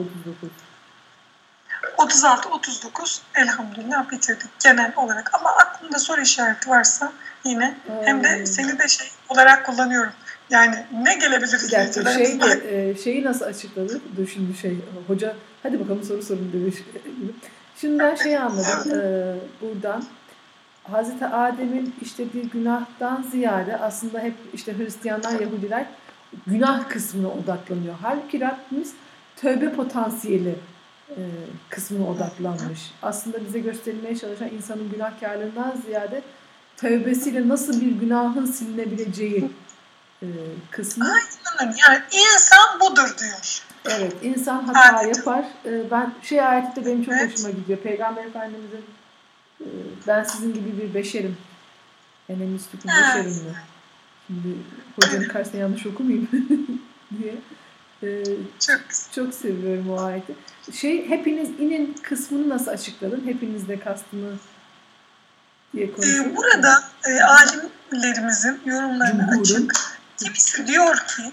36-39 1.98 3.20
elhamdülillah 3.36 4.12
bitirdik 4.12 4.50
genel 4.64 4.94
olarak. 4.98 5.32
Ama 5.34 5.50
aklımda 5.50 6.00
soru 6.00 6.22
işareti 6.22 6.70
varsa 6.70 7.14
yine 7.44 7.78
hem 8.04 8.24
de 8.24 8.46
seni 8.46 8.80
de 8.80 8.88
şey 8.88 9.08
olarak 9.30 9.66
kullanıyorum. 9.66 10.14
Yani 10.50 10.86
ne 11.04 11.16
gelebilir 11.16 11.62
Bir 11.68 11.72
dakika 11.72 12.14
şey 12.14 12.40
e, 12.92 12.96
şeyi 12.98 13.24
nasıl 13.24 13.46
açıkladı? 13.46 14.02
Dur 14.18 14.28
şimdi 14.28 14.58
şey 14.58 14.78
hoca 15.08 15.36
hadi 15.64 15.80
bakalım 15.80 16.04
soru 16.04 16.24
sorun 16.24 16.54
demiş. 16.54 16.76
Şimdi 17.82 18.00
ben 18.00 18.16
şeyi 18.16 18.40
anladım 18.40 19.00
e, 19.00 19.36
buradan. 19.62 20.04
Hazreti 20.92 21.26
Adem'in 21.26 21.96
işlediği 22.02 22.50
günahtan 22.50 23.26
ziyade 23.32 23.78
aslında 23.78 24.20
hep 24.20 24.34
işte 24.54 24.78
Hristiyanlar, 24.78 25.40
Yahudiler 25.40 25.86
günah 26.48 26.90
kısmına 26.90 27.28
odaklanıyor. 27.28 27.96
Halbuki 28.02 28.40
Rabbimiz 28.42 28.94
tövbe 29.36 29.74
potansiyeli 29.74 30.56
e, 31.10 31.22
kısmına 31.70 32.08
odaklanmış. 32.10 32.92
Aslında 33.02 33.46
bize 33.46 33.60
gösterilmeye 33.60 34.18
çalışan 34.18 34.50
insanın 34.50 34.90
günahkarlığından 34.92 35.74
ziyade 35.86 36.22
tövbesiyle 36.78 37.48
nasıl 37.48 37.82
bir 37.82 37.92
günahın 37.92 38.46
silinebileceği 38.46 39.52
e, 40.24 40.28
kısmı. 40.72 41.06
Aynen. 41.06 41.76
Yani 41.90 42.02
insan 42.12 42.80
budur 42.80 43.16
diyor. 43.20 43.64
Evet, 43.90 44.14
insan 44.24 44.64
hata 44.64 45.04
Evet. 45.04 45.18
yapar. 45.18 45.46
E, 45.66 45.92
ben 45.92 46.14
şey 46.22 46.42
ayeti 46.42 46.82
de 46.82 46.86
benim 46.86 47.04
çok 47.04 47.14
Evet. 47.14 47.34
hoşuma 47.34 47.50
gidiyor. 47.50 47.80
Peygamber 47.80 48.26
Efendimiz'in 48.26 48.86
ben 50.08 50.24
sizin 50.24 50.54
gibi 50.54 50.78
bir 50.82 50.94
beşerim. 50.94 51.38
Müslüküm 52.30 52.92
Evet. 52.92 53.06
beşerim 53.16 53.30
mi? 53.46 53.56
Şimdi 54.28 54.58
hocanın 54.96 55.28
karşısında 55.28 55.62
yanlış 55.62 55.86
okumayayım 55.86 56.30
diye. 57.20 57.36
E, 58.04 58.24
Çok 58.60 58.82
çok 59.16 59.34
seviyorum 59.34 59.90
o 59.90 60.02
ayeti. 60.02 60.36
Şey 60.74 61.10
hepiniz 61.10 61.50
inin 61.50 61.94
kısmını 62.04 62.50
nasıl 62.50 62.72
açıkladın? 62.72 63.22
Hepiniz 63.26 63.68
de 63.68 63.80
kastını 63.80 64.34
diye 65.74 65.92
konuşuyoruz. 65.92 66.32
Ee, 66.32 66.36
burada 66.36 66.84
e, 67.06 67.20
alimlerimizin 67.24 68.62
yorumlarını 68.66 69.22
Cumhurun. 69.22 69.42
açık. 69.42 69.74
Kimisi 70.18 70.68
diyor 70.68 70.96
ki 70.98 71.32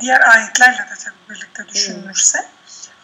diğer 0.00 0.20
ayetlerle 0.20 0.78
de 0.78 0.94
tabii 1.04 1.14
birlikte 1.36 1.68
düşünülürse 1.68 2.38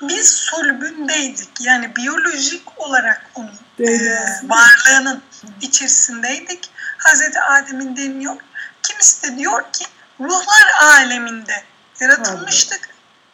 biz 0.02 0.32
sulbündeydik. 0.32 1.60
Yani 1.60 1.96
biyolojik 1.96 2.80
olarak 2.80 3.30
onun 3.34 3.58
Değil 3.78 4.00
e, 4.00 4.40
varlığının 4.44 5.22
içerisindeydik. 5.60 6.70
Hazreti 6.98 7.40
Adem'in 7.40 7.96
deniyor. 7.96 8.36
Kimisi 8.82 9.22
de 9.22 9.38
diyor 9.38 9.72
ki 9.72 9.84
ruhlar 10.20 10.66
aleminde 10.82 11.64
yaratılmıştık. 12.00 12.88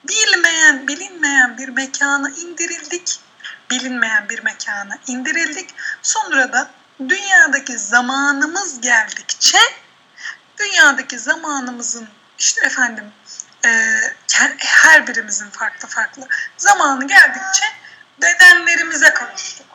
Bilmeyen, 0.08 0.88
bilinmeyen 0.88 1.58
bir 1.58 1.68
mekana 1.68 2.30
indirildik. 2.30 3.20
Bilinmeyen 3.70 4.28
bir 4.28 4.42
mekana 4.42 4.98
indirildik. 5.06 5.70
Sonra 6.02 6.52
da 6.52 6.70
dünyadaki 7.08 7.78
zamanımız 7.78 8.80
geldikçe 8.80 9.58
dünyadaki 10.58 11.18
zamanımızın 11.18 12.08
işte 12.38 12.66
efendim 12.66 13.04
e, 13.64 13.70
her 14.58 15.06
birimizin 15.06 15.50
farklı 15.50 15.88
farklı 15.88 16.22
zamanı 16.56 17.08
geldikçe 17.08 17.64
bedenlerimize 18.22 19.14
kavuştuk. 19.14 19.66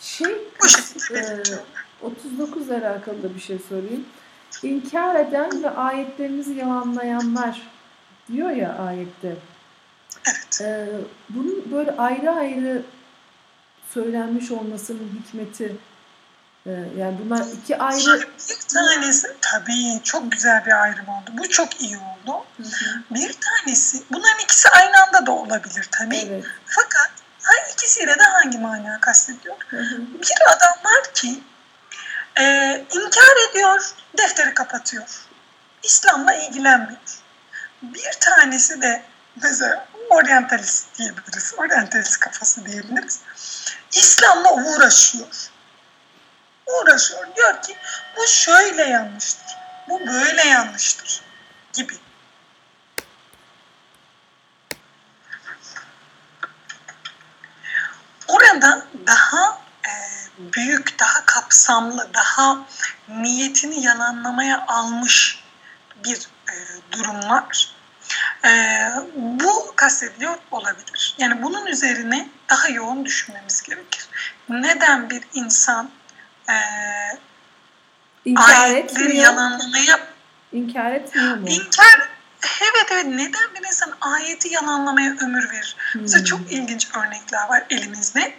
Şey, 0.00 0.38
Bu 0.62 0.68
şekilde 0.68 1.18
e, 1.18 1.22
belirtiyor. 1.22 1.60
39 2.02 2.66
ile 2.66 2.88
alakalı 2.88 3.22
da 3.22 3.34
bir 3.34 3.40
şey 3.40 3.58
sorayım. 3.68 4.04
İnkar 4.62 5.14
eden 5.14 5.62
ve 5.62 5.70
ayetlerimizi 5.70 6.54
yalanlayanlar 6.54 7.62
diyor 8.32 8.50
ya 8.50 8.76
ayette. 8.78 9.36
Evet. 10.26 10.60
E, 10.60 10.88
bunun 11.28 11.72
böyle 11.72 11.90
ayrı 11.90 12.30
ayrı 12.30 12.82
söylenmiş 13.94 14.50
olmasının 14.50 15.22
hikmeti 15.24 15.64
e, 15.64 15.91
yani 16.66 17.18
bunlar 17.24 17.44
iki 17.62 17.78
ayrı 17.78 18.28
Bir 18.50 18.58
tanesi 18.74 19.36
tabii 19.40 20.00
çok 20.04 20.32
güzel 20.32 20.66
bir 20.66 20.82
ayrım 20.82 21.08
oldu. 21.08 21.30
Bu 21.32 21.48
çok 21.48 21.80
iyi 21.80 21.98
oldu. 21.98 22.44
Hı 22.56 22.62
hı, 22.62 23.02
Bir 23.10 23.36
tanesi 23.40 24.02
bunların 24.10 24.38
ikisi 24.44 24.68
aynı 24.68 25.02
anda 25.06 25.26
da 25.26 25.32
olabilir 25.32 25.88
tabii. 25.90 26.16
evet. 26.16 26.44
Fakat 26.66 27.10
her 27.42 27.72
ikisiyle 27.72 28.18
de 28.18 28.22
hangi 28.22 28.58
mana 28.58 29.00
kastediyor? 29.00 29.56
Hı 29.68 29.76
hı, 29.76 29.98
Bir 30.22 30.32
adam 30.46 30.84
var 30.84 31.14
ki 31.14 31.42
e, 32.40 32.44
inkar 32.92 33.50
ediyor, 33.50 33.90
defteri 34.18 34.54
kapatıyor. 34.54 35.04
İslam'la 35.82 36.34
ilgilenmiyor. 36.34 37.00
Bir 37.82 38.12
tanesi 38.20 38.82
de 38.82 39.02
mesela 39.42 39.86
oryantalist 40.10 40.98
diyebiliriz. 40.98 41.54
Oryantalist 41.56 42.20
kafası 42.20 42.66
diyebiliriz. 42.66 43.20
İslam'la 43.92 44.52
uğraşıyor. 44.52 45.26
Uğraşıyor. 46.66 47.36
Diyor 47.36 47.62
ki 47.62 47.76
bu 48.16 48.26
şöyle 48.26 48.82
yanlıştır. 48.82 49.56
Bu 49.88 50.06
böyle 50.06 50.42
yanlıştır. 50.42 51.22
Gibi. 51.72 51.92
Orada 58.28 58.86
daha 59.06 59.60
e, 59.86 59.92
büyük, 60.38 60.98
daha 61.00 61.26
kapsamlı, 61.26 62.14
daha 62.14 62.58
niyetini 63.08 63.84
yalanlamaya 63.84 64.64
almış 64.68 65.44
bir 66.04 66.28
e, 66.48 66.54
durum 66.92 67.28
var. 67.30 67.74
E, 68.44 68.50
bu 69.14 69.72
kastediliyor 69.76 70.38
olabilir. 70.50 71.14
Yani 71.18 71.42
bunun 71.42 71.66
üzerine 71.66 72.28
daha 72.48 72.68
yoğun 72.68 73.04
düşünmemiz 73.04 73.62
gerekir. 73.62 74.08
Neden 74.48 75.10
bir 75.10 75.22
insan 75.34 75.90
e, 76.48 76.54
İnkar 78.24 78.56
ayetleri 78.64 79.04
etmiyor. 79.04 79.24
yalanlamaya 79.24 80.00
İnkar 80.52 80.92
etmiyor 80.92 81.36
mu? 81.36 81.48
inkar 81.48 82.08
evet 82.62 82.86
evet 82.92 83.06
neden 83.06 83.54
bir 83.54 83.66
insan 83.66 83.92
ayeti 84.00 84.48
yalanlamaya 84.54 85.10
ömür 85.20 85.50
verir? 85.50 85.76
Mesela 85.94 86.18
Hmm. 86.18 86.24
çok 86.24 86.52
ilginç 86.52 86.88
örnekler 86.96 87.48
var 87.48 87.64
elimizde. 87.70 88.34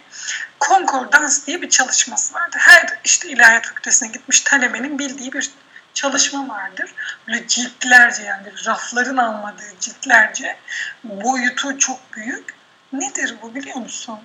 Konkordans 0.60 1.46
diye 1.46 1.62
bir 1.62 1.70
çalışması 1.70 2.34
vardır. 2.34 2.58
Her 2.58 2.98
işte 3.04 3.28
ilahiyat 3.28 3.66
fakültesine 3.66 4.08
gitmiş 4.08 4.40
talebenin 4.40 4.98
bildiği 4.98 5.32
bir 5.32 5.50
çalışma 5.94 6.48
vardır. 6.48 6.94
Böyle 7.28 7.46
ciltlerce 7.46 8.22
yani 8.22 8.46
rafların 8.66 9.16
almadığı 9.16 9.72
ciltlerce 9.80 10.56
boyutu 11.04 11.78
çok 11.78 12.12
büyük. 12.12 12.54
Nedir 12.92 13.34
bu 13.42 13.54
biliyor 13.54 13.76
musun? 13.76 14.18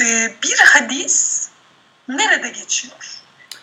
Ee, 0.00 0.34
Bir 0.42 0.58
hadis 0.58 1.45
nerede 2.08 2.48
geçiyor? 2.48 2.94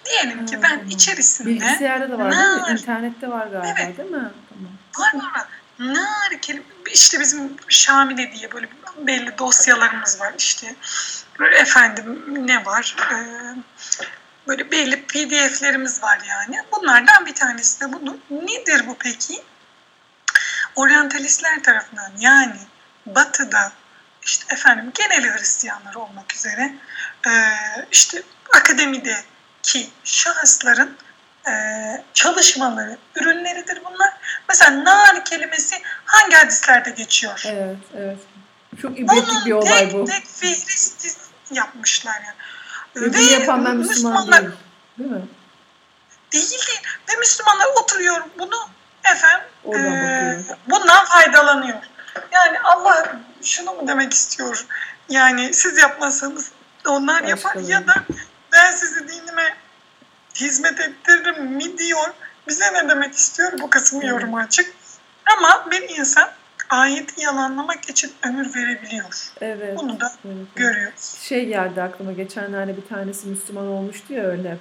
Diyelim 0.05 0.45
ki 0.45 0.61
ben 0.61 0.85
içerisinde 0.89 1.49
Bilgisayarda 1.49 2.09
da 2.09 2.17
var 2.17 2.31
değil 2.31 2.43
mi? 2.43 2.61
Nar. 2.61 2.69
İnternette 2.71 3.29
var 3.29 3.47
galiba 3.47 3.75
Evet. 3.79 3.97
değil 3.97 4.11
mi? 4.11 4.31
Tamam. 4.49 4.71
Var 4.97 5.13
var 5.13 5.39
var. 5.39 5.47
Nar 5.79 6.41
kelime 6.41 6.63
işte 6.93 7.19
bizim 7.19 7.55
Şamile 7.67 8.31
diye 8.31 8.51
böyle 8.51 8.67
belli 8.97 9.37
dosyalarımız 9.37 10.19
var 10.19 10.33
işte. 10.37 10.75
Böyle 11.39 11.57
efendim 11.57 12.23
ne 12.47 12.65
var? 12.65 12.95
Ee, 13.11 13.15
böyle 14.47 14.71
belli 14.71 15.01
PDF'lerimiz 15.05 16.03
var 16.03 16.19
yani. 16.29 16.61
Bunlardan 16.71 17.25
bir 17.25 17.35
tanesi 17.35 17.81
de 17.81 17.93
budur. 17.93 18.15
Nedir 18.29 18.87
bu 18.87 18.97
peki? 18.99 19.41
Oryantalistler 20.75 21.63
tarafından 21.63 22.11
yani 22.19 22.55
Batı'da 23.05 23.71
işte 24.25 24.53
efendim 24.53 24.91
genel 24.93 25.37
Hristiyanlar 25.37 25.95
olmak 25.95 26.35
üzere 26.35 26.73
e, 27.27 27.31
işte 27.91 28.23
akademideki 28.53 29.89
şahısların 30.03 30.97
e, 31.47 31.51
çalışmaları, 32.13 32.97
ürünleridir 33.15 33.81
bunlar. 33.85 34.13
Mesela 34.49 34.83
nar 34.83 35.25
kelimesi 35.25 35.75
hangi 36.05 36.35
hadislerde 36.35 36.89
geçiyor? 36.89 37.43
Evet, 37.45 37.77
evet. 37.97 38.17
Çok 38.81 38.99
ibretlik 38.99 39.45
bir 39.45 39.51
olay 39.51 39.79
tek 39.79 39.93
bu. 39.93 40.05
tek 40.05 40.27
fihristi 40.27 41.09
yapmışlar 41.51 42.21
yani. 42.25 42.35
Ve 42.95 43.13
bunu 43.13 43.21
yapan 43.21 43.65
ben 43.65 43.75
Müslüman 43.75 44.31
değil. 44.31 44.49
Değil 44.99 45.09
mi? 45.09 45.21
değil 46.33 46.49
değil. 46.49 46.81
Ve 47.09 47.19
Müslümanlar 47.19 47.65
oturuyor 47.81 48.23
bunu 48.39 48.55
efendim 49.11 49.47
Oradan 49.63 49.93
e, 49.93 50.43
bundan 50.67 51.05
faydalanıyor. 51.05 51.77
Yani 52.31 52.59
Allah 52.59 53.15
şunu 53.43 53.73
mu 53.73 53.87
demek 53.87 54.13
istiyor? 54.13 54.65
Yani 55.09 55.53
siz 55.53 55.77
yapmasanız 55.77 56.51
onlar 56.87 57.23
yapar 57.23 57.55
ya 57.55 57.87
da 57.87 57.93
ben 58.53 58.71
sizi 58.71 59.07
dinime 59.07 59.57
hizmet 60.35 60.79
ettiririm 60.79 61.45
mi 61.45 61.77
diyor. 61.77 62.07
Bize 62.47 62.73
ne 62.73 62.89
demek 62.89 63.13
istiyor? 63.13 63.51
Bu 63.59 63.69
kısmı 63.69 63.99
Evet. 63.99 64.11
yorum 64.11 64.35
açık. 64.35 64.73
Ama 65.37 65.71
bir 65.71 65.89
insan 65.99 66.29
ayeti 66.69 67.21
yalanlamak 67.21 67.89
için 67.89 68.11
ömür 68.23 68.55
verebiliyor. 68.55 69.31
Evet. 69.41 69.77
Bunu 69.77 69.99
da 69.99 70.13
evet. 70.25 70.47
görüyoruz. 70.55 71.15
Şey 71.21 71.45
geldi 71.45 71.81
aklıma 71.81 72.11
geçenlerde 72.11 72.77
bir 72.77 72.87
tanesi 72.87 73.27
Müslüman 73.27 73.67
olmuştu 73.67 74.13
ya 74.13 74.23
öyle. 74.23 74.57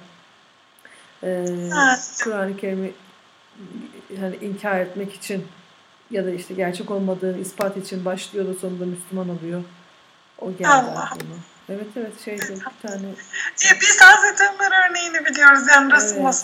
Ee. 1.23 1.45
Kur'an-ı 2.23 2.57
Kerim'i 2.57 2.93
hani 4.19 4.35
inkar 4.35 4.79
etmek 4.79 5.13
için 5.13 5.47
ya 6.13 6.25
da 6.25 6.31
işte 6.31 6.53
gerçek 6.53 6.91
olmadığını 6.91 7.37
ispat 7.37 7.77
için 7.77 8.05
başlıyor 8.05 8.47
da 8.47 8.59
sonunda 8.59 8.85
Müslüman 8.85 9.29
oluyor. 9.29 9.63
O 10.39 10.51
geldi 10.51 10.67
Allah. 10.67 11.03
aklıma. 11.03 11.35
Evet 11.69 11.87
evet 11.95 12.13
şeydi 12.25 12.45
bir 12.49 12.87
tane 12.87 13.07
E, 13.65 13.81
biz 13.81 14.01
Hazreti 14.01 14.43
Ömer 14.43 14.89
örneğini 14.89 15.25
biliyoruz. 15.25 15.63
Yani 15.69 15.93
Resulullah 15.93 16.33
Evet. 16.33 16.35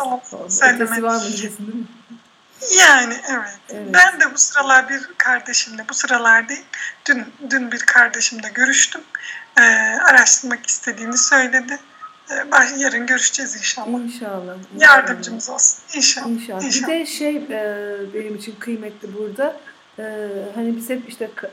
ötesi 0.48 0.58
sellem'e. 0.58 1.02
var 1.02 1.16
mı 1.16 1.22
diyeceksin 1.22 1.68
değil 1.68 1.78
mi? 1.78 1.86
Yani 2.80 3.14
evet. 3.30 3.60
Evet. 3.70 3.88
Ben 3.94 4.20
de 4.20 4.34
bu 4.34 4.38
sıralar 4.38 4.90
bir 4.90 5.02
kardeşimle, 5.18 5.90
bu 5.90 5.94
sıralar 5.94 6.50
değil, 6.50 6.66
dün, 7.06 7.26
dün 7.50 7.72
bir 7.72 7.80
kardeşimle 7.80 8.50
görüştüm. 8.54 9.02
Ee, 9.60 9.62
araştırmak 10.10 10.68
istediğini 10.68 11.18
söyledi. 11.18 11.80
Ee, 12.32 12.52
baş- 12.52 12.74
yarın 12.78 13.06
görüşeceğiz 13.06 13.56
inşallah. 13.56 14.00
İnşallah. 14.00 14.56
Yardımcımız 14.80 15.50
olsun. 15.50 15.80
İnşallah. 15.94 16.28
İnşallah. 16.30 16.62
Bir 16.62 16.65
İnşallah. 16.65 16.88
de 16.88 17.06
şey 17.06 17.36
e, 17.36 17.98
benim 18.13 18.36
için 18.36 18.56
kıymetli 18.60 19.13
burada. 19.18 19.56
E, 20.00 20.28
hani 20.56 20.76
biz 20.76 20.89
hep 20.89 21.10
işte 21.10 21.30
ka- 21.36 21.50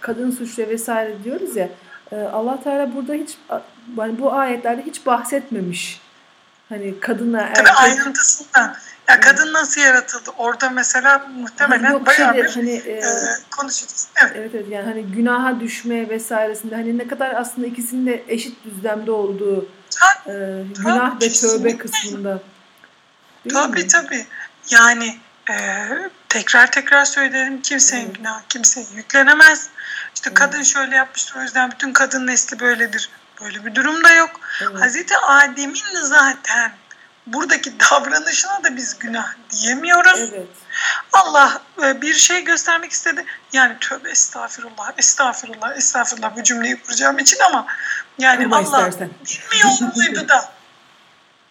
kadın 0.00 0.30
suçlu 0.30 0.62
vesaire 0.62 1.24
diyoruz 1.24 1.56
ya 1.56 1.68
e, 2.12 2.16
Allah 2.16 2.62
Teala 2.62 2.94
burada 2.94 3.12
hiç 3.14 3.38
yani 3.98 4.20
bu 4.20 4.32
ayetlerde 4.32 4.82
hiç 4.82 5.06
bahsetmemiş. 5.06 6.00
Hani 6.68 7.00
kadınla 7.00 7.40
erkek. 7.40 7.56
Tabii 7.66 7.70
ayrıntısından. 7.76 8.74
Ya 9.08 9.20
kadın 9.20 9.52
nasıl 9.52 9.80
yaratıldı? 9.80 10.30
Orada 10.38 10.70
mesela 10.70 11.26
muhtemelen 11.36 11.82
Hani 11.84 11.92
yok 11.92 12.06
bayağı 12.06 12.34
şeyde 12.34 12.46
bir 12.46 12.50
hani 12.54 12.70
e, 12.72 13.00
konuşacağız. 13.50 14.08
Evet. 14.22 14.32
evet 14.36 14.50
evet 14.54 14.66
yani 14.70 14.84
hani 14.84 15.02
günaha 15.02 15.60
düşme 15.60 16.08
vesairesinde 16.08 16.74
hani 16.74 16.98
ne 16.98 17.08
kadar 17.08 17.34
aslında 17.34 17.66
ikisinin 17.66 18.06
de 18.06 18.22
eşit 18.28 18.64
düzlemde 18.64 19.10
olduğu 19.10 19.68
e, 20.26 20.32
günah 20.76 21.22
ve 21.22 21.32
tövbe 21.32 21.78
kısmında. 21.78 22.42
Değil 23.44 23.54
Tabii 23.54 23.82
mi? 23.82 23.86
tabii. 23.88 24.26
Yani 24.70 25.18
e, 25.50 25.86
tekrar 26.28 26.70
tekrar 26.70 27.04
söylerim 27.04 27.62
kimsenin 27.62 28.04
Evet. 28.04 28.16
günahı 28.16 28.42
kimseye 28.48 28.86
yüklenemez. 28.94 29.68
İşte 30.14 30.28
Evet. 30.30 30.38
kadın 30.38 30.62
şöyle 30.62 30.96
yapmıştır 30.96 31.36
o 31.36 31.42
yüzden 31.42 31.70
bütün 31.70 31.92
kadın 31.92 32.26
nesli 32.26 32.60
böyledir. 32.60 33.10
Böyle 33.40 33.64
bir 33.64 33.74
durum 33.74 34.04
da 34.04 34.10
yok. 34.12 34.40
Evet. 34.62 34.80
Hazreti 34.80 35.16
Adem'in 35.16 36.02
zaten 36.02 36.72
buradaki 37.26 37.80
davranışına 37.80 38.64
da 38.64 38.76
biz 38.76 38.98
günah 38.98 39.34
diyemiyoruz. 39.50 40.20
Evet. 40.20 40.48
Allah 41.12 41.62
e, 41.82 42.02
bir 42.02 42.14
şey 42.14 42.44
göstermek 42.44 42.92
istedi. 42.92 43.24
Yani 43.52 43.76
tövbe 43.80 44.10
estağfirullah, 44.10 44.92
estağfirullah, 44.98 45.76
estağfirullah 45.76 46.36
bu 46.36 46.42
cümleyi 46.42 46.82
kuracağım 46.82 47.18
için 47.18 47.38
ama 47.46 47.66
yani 48.20 48.42
Kurma 48.44 48.56
Allah 48.56 48.88
istersen. 48.88 49.10
bilmiyor 49.24 49.96
muydu 49.96 50.28
da 50.28 50.52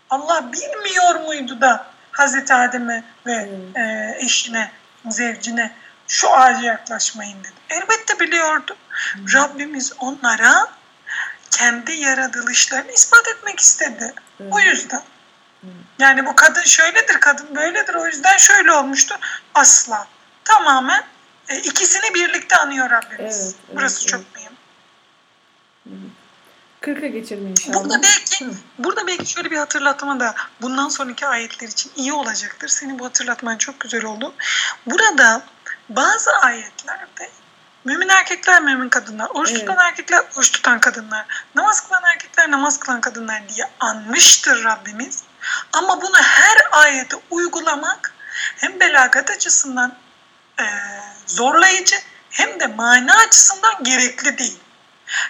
Allah 0.10 0.52
bilmiyor 0.54 1.16
muydu 1.16 1.62
da 1.62 1.86
Hazreti 2.12 2.54
Adem'e 2.54 3.04
ve 3.26 3.50
Evet. 3.76 3.78
e, 3.78 4.26
eşine, 4.26 4.72
zevcine 5.10 5.72
şu 6.08 6.34
ağaca 6.34 6.62
yaklaşmayın 6.62 7.40
dedi. 7.40 7.54
Elbette 7.70 8.20
biliyordu. 8.20 8.76
Rabbimiz 9.34 9.94
onlara 10.00 10.68
kendi 11.52 11.92
yaratılışlarını 11.92 12.92
ispat 12.92 13.28
etmek 13.28 13.60
istedi. 13.60 14.14
Evet. 14.40 14.54
O 14.54 14.60
yüzden. 14.60 15.02
Evet. 15.64 15.74
Yani 16.00 16.26
bu 16.26 16.36
kadın 16.36 16.62
şöyledir, 16.64 17.20
kadın 17.20 17.56
böyledir. 17.56 17.94
O 17.96 18.06
yüzden 18.08 18.38
şöyle 18.38 18.72
olmuştu. 18.72 19.16
Asla. 19.56 20.08
Tamamen 20.44 21.04
e, 21.50 21.58
ikisini 21.58 22.14
birlikte 22.14 22.56
anıyor 22.56 22.90
Rabbimiz. 22.90 23.42
Evet, 23.44 23.56
evet, 23.68 23.76
Burası 23.78 24.00
evet. 24.02 24.10
çok 24.10 24.22
mühim. 24.36 24.52
40'a 26.82 27.08
geçelim 27.08 27.48
inşallah. 27.48 27.76
Burada 27.76 28.02
belki 28.04 28.46
Hı. 28.46 28.52
burada 28.80 29.08
belki 29.08 29.26
şöyle 29.26 29.52
bir 29.52 29.58
hatırlatma 29.58 30.20
da 30.20 30.36
bundan 30.62 30.90
sonraki 30.90 31.28
ayetler 31.28 31.68
için 31.68 31.92
iyi 31.96 32.14
olacaktır. 32.14 32.68
Senin 32.68 33.00
bu 33.00 33.06
hatırlatman 33.06 33.58
çok 33.58 33.80
güzel 33.80 34.06
oldu. 34.06 34.34
Burada 34.86 35.42
bazı 35.90 36.32
ayetlerde 36.32 37.30
mümin 37.86 38.10
erkekler, 38.10 38.62
mümin 38.62 38.90
kadınlar, 38.90 39.28
oruç 39.34 39.52
Evet. 39.52 39.60
tutan 39.60 39.86
erkekler, 39.86 40.24
oruç 40.36 40.52
tutan 40.52 40.80
kadınlar, 40.80 41.26
namaz 41.56 41.88
kılan 41.88 42.04
erkekler, 42.04 42.52
namaz 42.52 42.80
kılan 42.80 43.02
kadınlar 43.02 43.50
diye 43.50 43.70
anmıştır 43.80 44.64
Rabbimiz. 44.64 45.24
Ama 45.74 46.02
bunu 46.02 46.18
her 46.18 46.58
ayete 46.72 47.16
uygulamak 47.30 48.14
hem 48.58 48.80
belagat 48.80 49.30
açısından 49.32 49.94
eee, 50.60 51.02
zorlayıcı 51.28 51.96
hem 52.30 52.60
de 52.60 52.68
mana 52.68 53.18
açısından 53.18 53.84
gerekli 53.84 54.38
değil. 54.38 54.60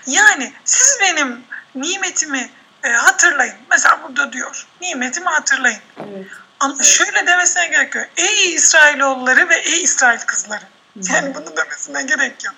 Yani 0.06 0.54
siz 0.66 0.98
benim 1.02 1.44
nimetimi 1.76 2.50
e, 2.84 2.90
hatırlayın. 2.90 3.56
Mesela 3.70 4.00
burada 4.04 4.34
diyor. 4.34 4.68
Nimetimi 4.82 5.30
hatırlayın. 5.30 5.82
Evet. 5.98 6.28
Ama 6.60 6.84
şöyle 6.84 7.28
demesine 7.28 7.68
gerek 7.68 7.96
yok. 7.96 8.06
Ey 8.18 8.54
İsrailoğulları 8.54 9.50
ve 9.50 9.56
ey 9.56 9.84
İsrail 9.84 10.20
kızları. 10.20 10.66
Hı. 10.94 11.14
Yani 11.14 11.36
bunu 11.36 11.58
demesine 11.58 12.04
gerek 12.04 12.44
yok. 12.46 12.56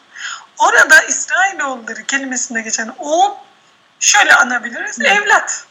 Orada 0.57 1.01
İsrailoğulları 1.01 2.03
kelimesinde 2.03 2.61
geçen 2.61 2.93
oğul 2.97 3.31
şöyle 3.99 4.35
anabiliriz. 4.35 4.99
Hı. 4.99 5.03
Evlat. 5.03 5.65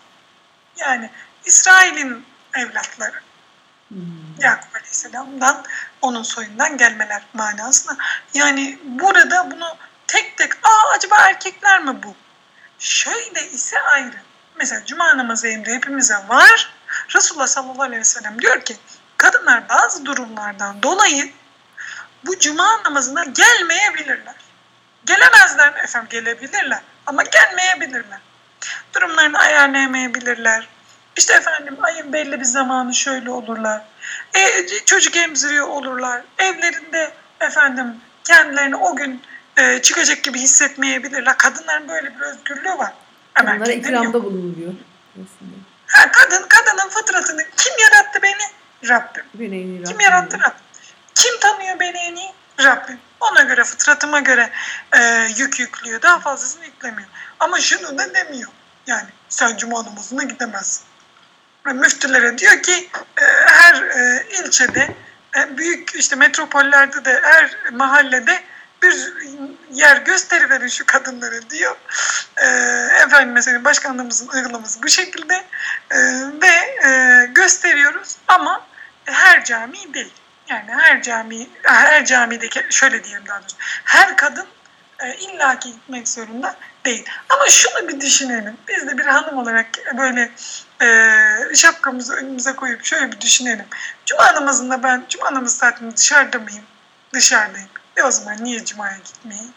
Yani 0.76 1.10
İsrail'in 1.44 2.26
evlatları. 2.54 3.20
Hmm. 3.88 4.00
Yakup 4.40 4.76
Aleyhisselam'dan 4.76 5.64
onun 6.02 6.22
soyundan 6.22 6.76
gelmeler 6.76 7.22
manasına. 7.34 7.96
Yani 8.34 8.78
burada 8.84 9.50
bunu 9.50 9.76
tek 10.10 10.36
tek 10.36 10.52
aa 10.66 10.94
acaba 10.94 11.16
erkekler 11.16 11.84
mi 11.84 12.02
bu? 12.02 12.14
Şöyle 12.78 13.50
ise 13.50 13.80
ayrı. 13.80 14.16
Mesela 14.56 14.86
cuma 14.86 15.16
namazı 15.16 15.48
emri 15.48 15.74
hepimize 15.74 16.14
var. 16.28 16.72
Resulullah 17.14 17.46
sallallahu 17.46 17.82
aleyhi 17.82 18.00
ve 18.00 18.04
sellem 18.04 18.42
diyor 18.42 18.60
ki 18.60 18.76
kadınlar 19.16 19.68
bazı 19.68 20.06
durumlardan 20.06 20.82
dolayı 20.82 21.32
bu 22.26 22.38
cuma 22.38 22.82
namazına 22.84 23.24
gelmeyebilirler. 23.24 24.34
Gelemezler 25.04 25.74
efendim 25.84 26.08
gelebilirler 26.10 26.80
ama 27.06 27.22
gelmeyebilirler. 27.22 28.20
Durumlarını 28.94 29.38
ayarlayamayabilirler. 29.38 30.68
İşte 31.16 31.34
efendim 31.34 31.76
ayın 31.82 32.12
belli 32.12 32.40
bir 32.40 32.44
zamanı 32.44 32.94
şöyle 32.94 33.30
olurlar. 33.30 33.82
E, 34.34 34.66
çocuk 34.84 35.16
emziriyor 35.16 35.68
olurlar. 35.68 36.22
Evlerinde 36.38 37.12
efendim 37.40 38.00
kendilerini 38.24 38.76
o 38.76 38.96
gün 38.96 39.22
e, 39.56 39.82
çıkacak 39.82 40.22
gibi 40.22 40.38
hissetmeyebilirler. 40.38 41.38
Kadınların 41.38 41.88
böyle 41.88 42.14
bir 42.16 42.20
özgürlüğü 42.20 42.78
var. 42.78 42.92
Ama 43.34 43.54
yok. 43.54 43.68
ikramda 43.68 44.24
bulunuluyor. 44.24 44.72
Aslında. 45.12 45.56
Ha, 45.86 46.12
kadın, 46.12 46.46
kadının 46.48 46.90
fıtratını 46.90 47.44
kim 47.56 47.72
yarattı 47.82 48.22
beni? 48.22 48.42
Rabbim. 48.88 49.24
Beni 49.34 49.60
en 49.60 49.66
iyi 49.66 49.82
Kim 49.82 49.94
Rabbim 49.94 50.00
yarattı. 50.00 50.38
Rabbim? 50.40 50.60
Kim 51.14 51.40
tanıyor 51.40 51.80
beni 51.80 51.98
en 51.98 52.16
iyi? 52.16 52.32
Rabbim. 52.64 52.98
Ona 53.20 53.42
göre 53.42 53.64
fıtratıma 53.64 54.20
göre 54.20 54.50
e, 54.92 55.28
yük 55.36 55.60
yüklüyor. 55.60 56.02
Daha 56.02 56.20
fazlasını 56.20 56.64
yüklemiyor. 56.64 57.08
Ama 57.40 57.60
şunu 57.60 57.98
da 57.98 58.14
demiyor. 58.14 58.50
Yani 58.86 59.08
sen 59.28 59.56
cuma 59.56 59.84
namazına 59.84 60.22
gidemezsin. 60.22 60.84
Müftülere 61.64 62.38
diyor 62.38 62.62
ki 62.62 62.90
e, 63.20 63.24
her 63.46 63.74
e, 63.82 64.26
ilçede 64.30 64.94
e, 65.36 65.58
büyük 65.58 65.94
işte 65.94 66.16
metropollerde 66.16 67.04
de 67.04 67.20
her 67.22 67.56
mahallede 67.72 68.42
bir 68.82 69.12
yer 69.72 69.96
gösteriverin 69.96 70.68
şu 70.68 70.86
kadınlara 70.86 71.50
diyor. 71.50 71.76
E, 72.36 72.46
efendim 73.04 73.32
mesela 73.32 73.64
başkanlığımızın 73.64 74.28
uygulaması 74.28 74.82
bu 74.82 74.88
şekilde 74.88 75.44
e, 75.90 75.98
ve 76.42 76.86
e, 76.88 77.26
gösteriyoruz 77.26 78.16
ama 78.28 78.66
her 79.04 79.44
cami 79.44 79.94
değil. 79.94 80.12
Yani 80.48 80.70
her 80.78 81.02
cami, 81.02 81.46
her 81.62 82.04
camideki 82.04 82.66
şöyle 82.70 83.04
diyelim 83.04 83.26
daha 83.28 83.40
doğrusu. 83.40 83.56
Her 83.84 84.16
kadın 84.16 84.46
e, 84.98 85.14
illaki 85.14 85.72
gitmek 85.72 86.08
zorunda 86.08 86.56
değil. 86.84 87.04
Ama 87.28 87.48
şunu 87.48 87.88
bir 87.88 88.00
düşünelim. 88.00 88.56
Biz 88.68 88.86
de 88.86 88.98
bir 88.98 89.04
hanım 89.04 89.38
olarak 89.38 89.66
böyle 89.98 90.30
e, 90.82 91.54
şapkamızı 91.54 92.14
önümüze 92.14 92.52
koyup 92.52 92.84
şöyle 92.84 93.12
bir 93.12 93.20
düşünelim. 93.20 93.66
Cuma 94.06 94.34
namazında 94.34 94.82
ben 94.82 95.04
cuma 95.08 95.34
namazı 95.34 95.56
saatinde 95.56 95.96
dışarıda 95.96 96.38
mıyım? 96.38 96.64
Dışarıdayım. 97.12 97.68
E 97.96 98.02
o 98.02 98.10
zaman 98.10 98.44
niye 98.44 98.64
cumaya 98.64 98.96
gitmeyeyim? 98.98 99.50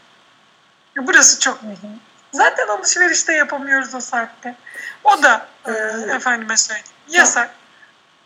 E, 0.97 1.07
burası 1.07 1.39
çok 1.39 1.63
mühim. 1.63 1.99
Zaten 2.31 2.67
alışveriş 2.67 3.27
de 3.27 3.33
yapamıyoruz 3.33 3.95
o 3.95 3.99
saatte. 3.99 4.55
O 5.03 5.23
da 5.23 5.47
e, 5.67 5.71
Ee, 5.71 6.15
efendime 6.15 6.57
söyleyeyim 6.57 6.87
yasak. 7.09 7.49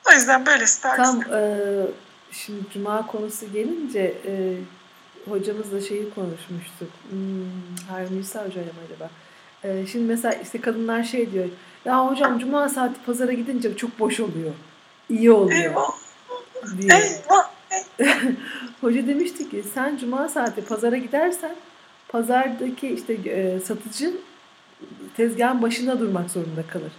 O 0.09 0.11
yüzden 0.13 0.45
böylesi 0.45 0.83
daha 0.83 0.95
Tam 0.95 1.21
e, 1.21 1.57
şimdi 2.31 2.69
cuma 2.73 3.07
konusu 3.07 3.51
gelince 3.53 3.99
e, 4.25 4.33
hocamızla 5.29 5.81
şeyi 5.81 6.13
konuşmuştuk. 6.13 6.89
Hmm, 7.09 7.87
Harun 7.89 8.21
İsa 8.21 8.45
hocayla 8.45 8.71
acaba? 8.85 9.09
E, 9.63 9.87
şimdi 9.87 10.05
mesela 10.05 10.33
işte 10.33 10.61
kadınlar 10.61 11.03
şey 11.03 11.31
diyor. 11.31 11.45
Ya 11.85 12.07
hocam 12.07 12.39
cuma 12.39 12.69
saati 12.69 13.03
pazara 13.05 13.33
gidince 13.33 13.77
çok 13.77 13.99
boş 13.99 14.19
oluyor. 14.19 14.53
İyi 15.09 15.31
oluyor 15.31 15.59
Eyvah, 15.59 15.91
diye. 16.77 16.93
eyvah. 16.97 17.49
Hoca 18.81 19.07
demişti 19.07 19.49
ki 19.49 19.63
sen 19.73 19.97
cuma 19.97 20.29
saati 20.29 20.65
pazara 20.65 20.97
gidersen 20.97 21.55
pazardaki 22.07 22.89
işte 22.89 23.13
e, 23.13 23.59
satıcı 23.59 24.13
tezgahın 25.17 25.61
başında 25.61 25.99
durmak 25.99 26.31
zorunda 26.31 26.67
kalır. 26.67 26.91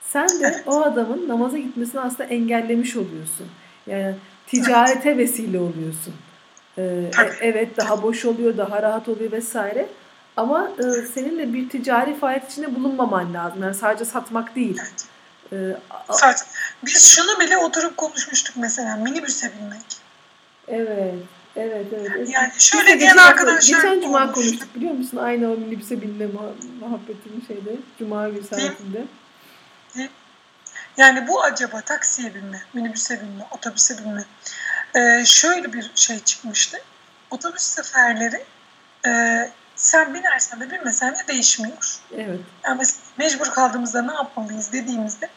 Sen 0.00 0.28
de 0.28 0.62
o 0.66 0.82
adamın 0.82 1.28
namaza 1.28 1.58
gitmesini 1.58 2.00
aslında 2.00 2.24
engellemiş 2.24 2.96
oluyorsun. 2.96 3.46
Yani 3.86 4.14
ticarete 4.46 5.18
vesile 5.18 5.58
oluyorsun. 5.58 6.14
Ee, 6.78 7.10
evet 7.40 7.76
daha 7.76 8.02
boş 8.02 8.24
oluyor, 8.24 8.56
daha 8.56 8.82
rahat 8.82 9.08
oluyor 9.08 9.32
vesaire. 9.32 9.88
Ama 10.36 10.70
e, 10.78 10.82
senin 11.14 11.38
de 11.38 11.54
bir 11.54 11.68
ticari 11.68 12.18
faaliyet 12.18 12.52
içinde 12.52 12.74
bulunmaman 12.74 13.34
lazım. 13.34 13.62
Yani 13.62 13.74
sadece 13.74 14.04
satmak 14.04 14.56
değil. 14.56 14.80
Ee. 15.52 15.76
Biz 16.86 17.10
şunu 17.10 17.40
bile 17.40 17.56
oturup 17.56 17.96
konuşmuştuk 17.96 18.56
mesela 18.58 18.96
minibüse 18.96 19.52
binmek. 19.58 20.05
Evet, 20.68 21.14
evet, 21.56 21.86
evet. 21.92 22.28
Yani 22.28 22.52
şöyle 22.58 22.86
diyen 22.86 22.98
geçen, 22.98 23.16
arkadaşlar 23.16 23.76
geçen 23.76 24.00
cuma 24.00 24.22
olmuş. 24.22 24.34
konuştuk 24.34 24.74
biliyor 24.74 24.94
musun? 24.94 25.16
Aynı 25.16 25.52
o 25.52 25.56
minibüse 25.56 26.02
binme 26.02 26.24
muha- 26.24 26.80
muhabbetini 26.80 27.46
şeyde. 27.46 27.76
Cuma 27.98 28.28
günü 28.28 28.44
saatinde. 28.44 29.04
Yani 30.96 31.28
bu 31.28 31.42
acaba 31.42 31.80
taksiye 31.80 32.34
binme, 32.34 32.62
minibüse 32.74 33.20
binme, 33.20 33.44
otobüse 33.50 33.98
binme. 33.98 34.24
Ee, 34.94 35.24
şöyle 35.24 35.72
bir 35.72 35.90
şey 35.94 36.20
çıkmıştı. 36.20 36.78
Otobüs 37.30 37.62
seferleri 37.62 38.44
e, 39.06 39.10
sen 39.76 40.14
binersen 40.14 40.60
de 40.60 40.70
bilmesen 40.70 41.14
de 41.14 41.28
değişmiyor. 41.28 42.00
Evet. 42.14 42.40
Yani 42.64 42.82
mecbur 43.18 43.46
kaldığımızda 43.46 44.02
ne 44.02 44.14
yapmalıyız 44.14 44.72
dediğimizde 44.72 45.28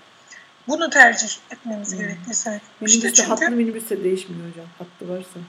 bunu 0.70 0.90
tercih 0.90 1.30
etmemiz 1.52 1.92
Hmm. 1.92 2.00
gerektiği 2.00 2.34
söyledim. 2.34 2.66
Minibüste 2.80 3.08
İşte 3.08 3.14
çünkü 3.24 3.30
hatlı 3.30 3.52
minibüste 3.56 4.04
değişmiyor 4.04 4.50
hocam. 4.52 4.66
Hattı 4.78 5.10
varsa. 5.10 5.40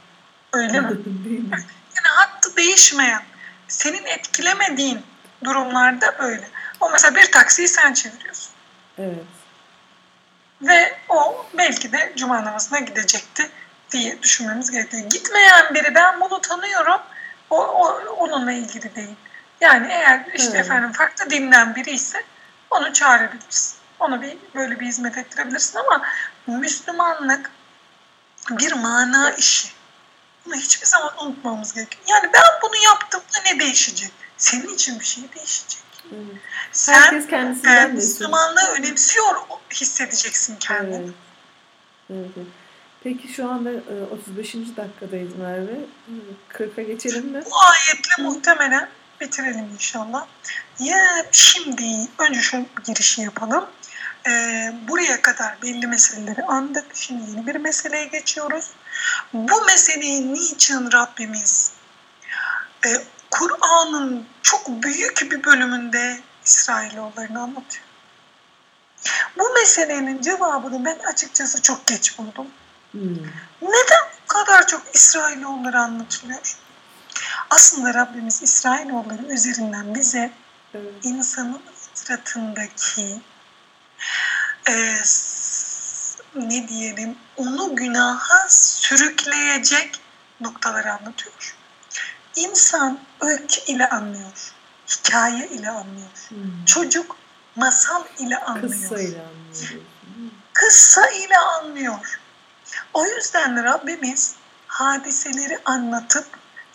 öyle 0.53 0.81
mi? 0.81 0.89
Değil 1.25 1.41
mi? 1.41 1.49
Yani 1.97 2.07
hattı 2.17 2.57
değişmeyen, 2.57 3.23
senin 3.69 4.05
etkilemediğin 4.07 5.01
durumlarda 5.45 6.19
böyle. 6.19 6.49
O 6.81 6.91
mesela 6.91 7.15
bir 7.15 7.33
taksiyi 7.33 7.69
sen 7.69 7.93
çeviriyorsun. 7.95 8.53
Evet. 8.99 9.25
Ve 10.63 10.97
o 11.09 11.47
belki 11.59 11.93
de 11.93 12.13
cuma 12.17 12.45
namazına 12.45 12.79
gidecekti 12.79 13.51
diye 13.91 14.23
düşünmemiz 14.23 14.71
gerekiyor. 14.71 15.03
Gitmeyen 15.11 15.75
biri 15.75 15.95
ben 15.95 16.21
bunu 16.21 16.41
tanıyorum 16.41 17.01
o, 17.51 17.57
o 17.65 17.87
onunla 18.19 18.53
ilgili 18.53 18.95
değil. 18.95 19.17
Yani 19.61 19.87
eğer 19.91 20.27
işte 20.35 20.51
Evet. 20.51 20.61
efendim 20.67 20.93
farklı 20.93 21.31
dinden 21.31 21.75
biri 21.75 21.91
ise 21.91 22.25
onu 22.71 22.93
çağırabilirsin. 22.93 23.80
Ona 24.01 24.23
bir 24.23 24.37
böyle 24.55 24.81
bir 24.81 24.87
hizmet 24.87 25.19
ettirebilirsin 25.19 25.79
ama 25.79 26.03
Müslümanlık 26.47 27.51
bir 28.51 28.73
mana 28.73 29.31
işi. 29.31 29.69
Bunu 30.47 30.55
hiçbir 30.55 30.87
zaman 30.87 31.13
unutmamamız 31.25 31.73
gerekiyor. 31.73 32.05
Yani 32.09 32.31
ben 32.35 32.43
bunu 32.63 32.77
yaptığımda 32.85 33.53
ne 33.53 33.61
değişecek? 33.61 34.11
Senin 34.37 34.75
için 34.75 35.01
bir 35.01 35.05
şey 35.05 35.25
değişecek. 35.37 35.83
evet. 36.13 36.37
Sen 36.73 36.95
Herkes 36.95 37.27
e, 37.27 37.31
kendisinden 37.31 37.95
mesul. 37.95 38.09
Müslümanlığı 38.09 38.69
önemsiyor 38.79 39.35
hissedeceksin 39.75 40.57
kendini. 40.57 40.97
Evet. 40.97 41.15
Evet. 42.11 42.31
evet. 42.37 42.47
Peki 43.03 43.29
şu 43.29 43.51
anda 43.51 43.71
e, 43.71 44.03
35. 44.13 44.55
dakikadayız 44.55 45.37
Merve. 45.37 45.73
E, 45.73 46.15
40'a 46.59 46.83
geçelim 46.83 47.27
mi? 47.27 47.43
Bu 47.47 47.57
ayetle 47.57 48.23
muhtemelen 48.23 48.89
bitirelim 49.21 49.69
inşallah. 49.73 50.27
Ya 50.79 51.27
şimdi 51.33 52.09
önce 52.19 52.41
şu 52.41 52.67
girişi 52.87 53.23
yapalım. 53.23 53.67
Ee, 54.27 54.73
buraya 54.89 55.23
kadar 55.23 55.63
belli 55.63 55.87
meseleleri 55.87 56.43
andık. 56.43 56.85
Şimdi 56.95 57.31
yeni 57.31 57.47
bir 57.47 57.57
meseleye 57.57 58.05
geçiyoruz. 58.05 58.71
Bu 59.33 59.65
meseleyi 59.65 60.35
niçin 60.35 60.93
Rabbimiz 60.93 61.73
e, 62.87 62.89
Kur'an'ın 63.31 64.27
çok 64.43 64.69
büyük 64.69 65.31
bir 65.31 65.45
bölümünde 65.45 66.21
İsrailoğullarını 66.45 67.43
anlatıyor? 67.43 67.85
Bu 69.39 69.53
meselenin 69.55 70.23
cevabını 70.23 70.85
ben 70.85 70.99
açıkçası 70.99 71.63
çok 71.63 71.87
geç 71.87 72.19
buldum. 72.19 72.47
Hmm. 72.93 73.17
Neden 73.63 74.05
bu 74.23 74.27
kadar 74.27 74.67
çok 74.67 74.83
İsrailoğulları 74.95 75.79
anlatılıyor? 75.79 76.57
Aslında 77.51 77.95
Rabbimiz 77.95 78.43
İsrailoğulları 78.43 79.23
üzerinden 79.23 79.95
bize 79.95 80.31
insanın 81.03 81.63
fıtratındaki 81.95 83.21
e, 84.69 84.95
ne 86.35 86.69
diyelim 86.69 87.17
onu 87.37 87.77
günaha 87.77 88.49
sürükleyecek 88.49 90.01
noktaları 90.41 90.93
anlatıyor. 90.93 91.57
İnsan 92.37 92.99
öykü 93.21 93.61
ile 93.67 93.89
anlıyor, 93.89 94.53
hikaye 94.89 95.49
ile 95.49 95.71
anlıyor. 95.71 96.11
Hmm. 96.29 96.65
Çocuk 96.67 97.17
masal 97.57 98.05
ile 98.19 98.39
anlıyor. 98.39 98.73
Kıssayla 98.73 99.23
anlıyoruz. 99.23 99.71
Hmm. 99.71 100.31
kıssa 100.53 101.11
ile 101.11 101.39
anlıyor. 101.39 102.21
O 102.95 103.07
yüzden 103.07 103.65
Rabbimiz 103.65 104.35
hadiseleri 104.67 105.59
anlatıp 105.65 106.27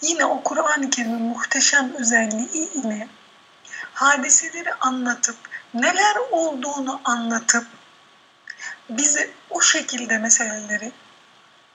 yine 0.01 0.25
o 0.25 0.43
Kur'an-ı 0.43 0.89
Kerim'in 0.89 1.21
muhteşem 1.21 1.93
özelliği 1.95 2.71
ile 2.73 3.07
hadiseleri 3.93 4.73
anlatıp 4.73 5.37
neler 5.75 6.15
olduğunu 6.31 7.01
anlatıp 7.03 7.67
bize 8.89 9.29
o 9.49 9.61
şekilde 9.61 10.17
meseleleri 10.17 10.91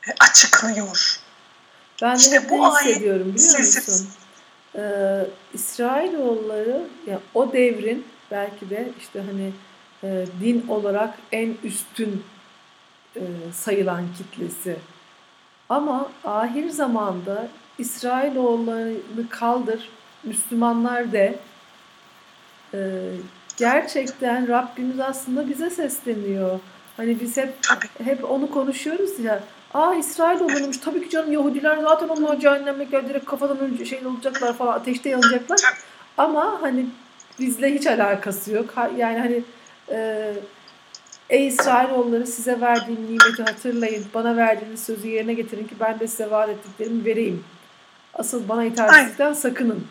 e, 0.08 0.10
açıklıyor. 0.20 1.20
Ben 2.02 2.14
de 2.14 2.20
İşte 2.20 2.40
hep 2.40 2.50
bu 2.50 2.58
ne 2.58 2.66
ayet 2.66 2.88
hissediyorum 2.88 3.34
biliyor 3.34 3.58
musun? 3.58 4.08
Ee, 4.76 5.26
İsrailoğulları 5.54 6.82
ya 7.06 7.20
o 7.34 7.52
devrin 7.52 8.06
belki 8.30 8.70
de 8.70 8.88
işte 9.00 9.20
hani 9.20 9.52
e, 10.04 10.26
din 10.40 10.66
olarak 10.68 11.14
en 11.32 11.56
üstün 11.64 12.24
e, 13.16 13.22
sayılan 13.54 14.04
kitlesi. 14.18 14.76
Ama 15.68 16.10
ahir 16.24 16.70
zamanda 16.70 17.48
İsrailoğullarını 17.78 19.28
kaldır, 19.30 19.90
Müslümanlar 20.24 21.12
de 21.12 21.38
e, 22.74 22.78
gerçekten 23.60 24.48
Rabbimiz 24.48 25.00
aslında 25.00 25.48
bize 25.48 25.70
sesleniyor. 25.70 26.60
Hani 26.96 27.20
biz 27.20 27.36
hep 27.36 27.54
Tabii. 27.62 28.10
hep 28.10 28.30
onu 28.30 28.50
konuşuyoruz 28.50 29.18
ya. 29.18 29.40
Aa 29.74 29.94
İsrail 29.94 30.40
olurmuş. 30.40 30.78
Tabii 30.78 31.02
ki 31.02 31.10
canım 31.10 31.32
Yahudiler 31.32 31.78
zaten 31.78 32.08
onlar 32.08 32.40
cehenneme 32.40 32.84
geldi. 32.84 33.08
Direkt 33.08 33.24
kafadan 33.24 33.58
önce 33.58 33.84
şey 33.84 34.06
olacaklar 34.06 34.52
falan. 34.52 34.72
Ateşte 34.72 35.08
yanacaklar. 35.08 35.60
Ama 36.18 36.58
hani 36.60 36.86
bizle 37.38 37.74
hiç 37.74 37.86
alakası 37.86 38.52
yok. 38.52 38.74
Yani 38.96 39.18
hani 39.18 39.42
e, 39.90 40.32
Ey 41.30 41.46
İsrailoğulları 41.46 42.26
size 42.26 42.60
verdiğim 42.60 43.06
nimeti 43.06 43.42
hatırlayın. 43.42 44.04
Bana 44.14 44.36
verdiğiniz 44.36 44.82
sözü 44.82 45.08
yerine 45.08 45.34
getirin 45.34 45.66
ki 45.66 45.74
ben 45.80 46.00
de 46.00 46.06
size 46.06 46.30
vaat 46.30 46.48
ettiklerimi 46.48 47.04
vereyim. 47.04 47.44
Asıl 48.14 48.48
bana 48.48 48.64
itaatsizlikten 48.64 49.32
sakının 49.32 49.86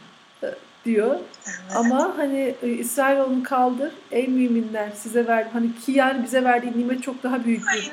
diyor. 0.90 1.16
Evet. 1.48 1.76
Ama 1.76 2.14
hani 2.18 2.56
e, 2.64 2.68
İsrailoğlu'nu 2.70 3.44
kaldır. 3.44 3.92
Ey 4.12 4.28
müminler 4.28 4.90
size 4.96 5.28
ver 5.28 5.48
hani 5.54 5.76
ki 5.86 5.92
yani 5.92 6.24
bize 6.24 6.44
verdiği 6.44 6.78
nimet 6.78 7.04
çok 7.04 7.24
daha 7.24 7.46
büyük 7.46 7.64
bir 7.74 7.92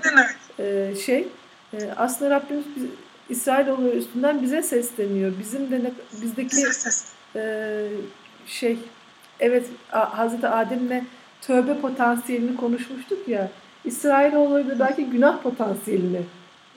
e, 0.64 0.94
şey. 0.97 1.28
E, 1.74 1.78
aslında 1.97 2.30
Rabbimiz 2.30 2.64
biz, 2.76 2.84
İsrailoğlu 3.28 3.88
üstünden 3.88 4.42
bize 4.42 4.62
sesleniyor. 4.62 5.32
Bizim 5.40 5.70
de 5.70 5.84
ne, 5.84 5.90
bizdeki 6.22 6.57
e, 7.36 7.42
şey 8.47 8.78
evet 9.40 9.66
Hazreti 9.90 10.49
Adem'le 10.49 11.03
tövbe 11.42 11.80
potansiyelini 11.80 12.57
konuşmuştuk 12.57 13.28
ya. 13.28 13.51
İsrailoğulları 13.84 14.68
da 14.68 14.78
belki 14.78 15.05
günah 15.05 15.42
potansiyelini 15.42 16.22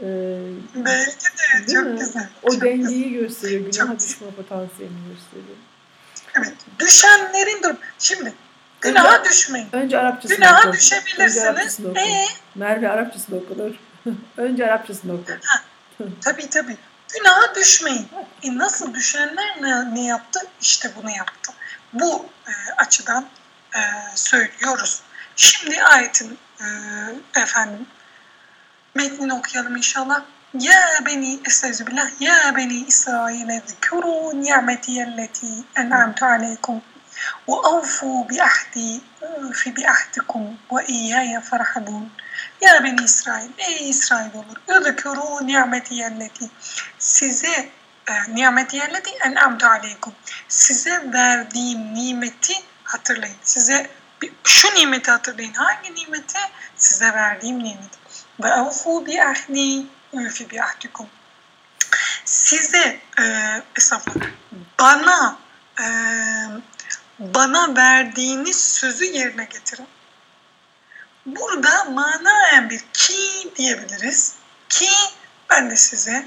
e, 0.01 0.38
Belki 0.76 1.11
de 1.67 1.74
çok 1.74 1.86
mi? 1.86 1.99
güzel. 1.99 2.30
o 2.43 2.51
çok 2.51 2.61
dengeyi 2.61 3.13
gösteriyor. 3.13 3.72
Çok 3.72 3.74
Günah 3.74 3.93
güzel. 3.99 4.09
düşme 4.09 4.28
potansiyelini 4.38 4.97
gösteriyor. 5.13 5.57
Evet. 6.39 6.53
Düşenlerin 6.79 7.63
durum. 7.63 7.77
Şimdi 7.99 8.33
günaha 8.81 9.23
düşmeyin. 9.25 9.69
Önce 9.71 9.99
Arapçasını 9.99 10.37
Günaha 10.37 10.59
oku. 10.59 10.67
Önce 10.67 10.79
düşebilirsiniz. 10.79 11.79
Oku. 11.85 11.99
Ee, 11.99 12.25
Merve 12.55 12.89
Arapçasını 12.89 13.37
okunur. 13.37 13.75
Önce 14.37 14.65
Arapçasını 14.65 15.13
oku. 15.13 15.31
tabii 16.21 16.49
tabii. 16.49 16.77
Günaha 17.13 17.55
düşmeyin. 17.55 18.07
E 18.43 18.57
nasıl 18.57 18.93
düşenler 18.93 19.61
ne, 19.61 19.95
ne 19.95 20.05
yaptı? 20.05 20.39
İşte 20.61 20.91
bunu 20.95 21.09
yaptı. 21.11 21.51
Bu 21.93 22.25
e, 22.47 22.51
açıdan 22.77 23.25
e, 23.75 23.79
söylüyoruz. 24.15 25.01
Şimdi 25.35 25.83
ayetin 25.83 26.37
e, 26.61 26.65
efendim 27.41 27.85
metnini 28.95 29.33
okuyalım 29.33 29.75
inşallah. 29.75 30.21
Ya 30.53 30.99
beni 31.05 31.39
estağfirullah 31.47 32.21
ya 32.21 32.53
beni 32.57 32.73
İsrail 32.73 33.61
zikru 33.67 34.41
ni'metiyelleti 34.43 35.47
en'amtu 35.75 36.25
aleykum 36.25 36.81
ve 37.49 37.53
avfu 37.53 38.29
bi 38.29 38.43
ahdi 38.43 39.01
fi 39.53 39.75
bi 39.75 39.89
ahdikum 39.89 40.57
ve 40.71 40.85
iyyaya 40.85 41.41
farhabun. 41.41 42.11
Ya 42.61 42.83
beni 42.83 43.03
İsrail, 43.03 43.49
ey 43.57 43.89
İsrail 43.89 44.29
olur. 44.35 44.83
Zikru 44.85 45.47
ni'metiyelleti 45.47 46.45
size 46.99 47.69
e, 48.09 48.13
ni'metiyelleti 48.35 49.09
en'amtu 49.25 49.65
aleykum 49.67 50.13
size 50.47 51.01
verdiğim 51.13 51.93
nimeti 51.93 52.53
hatırlayın. 52.83 53.37
Size 53.43 53.89
bir- 54.21 54.33
şu 54.43 54.75
nimeti 54.75 55.11
hatırlayın. 55.11 55.53
Hangi 55.53 55.95
nimeti? 55.95 56.39
Size 56.77 57.13
verdiğim 57.13 57.59
nimeti. 57.59 57.99
Ve 58.43 58.53
avfu 58.53 59.05
bi 59.05 59.21
ahdi 59.23 59.85
üfi 60.14 60.49
bi 60.49 60.64
ahdikum. 60.64 61.10
Size 62.26 62.99
e, 63.20 63.24
estağfurullah, 63.78 64.30
bana 64.80 65.38
e, 65.80 65.86
bana 67.20 67.76
verdiğiniz 67.76 68.74
sözü 68.74 69.05
yerine 69.05 69.45
getirin. 69.45 69.88
Burada 71.26 71.84
manaen 71.84 72.70
bir 72.70 72.86
ki 72.93 73.53
diyebiliriz. 73.55 74.36
Ki 74.70 74.89
ben 75.49 75.70
de 75.70 75.78
size 75.78 76.26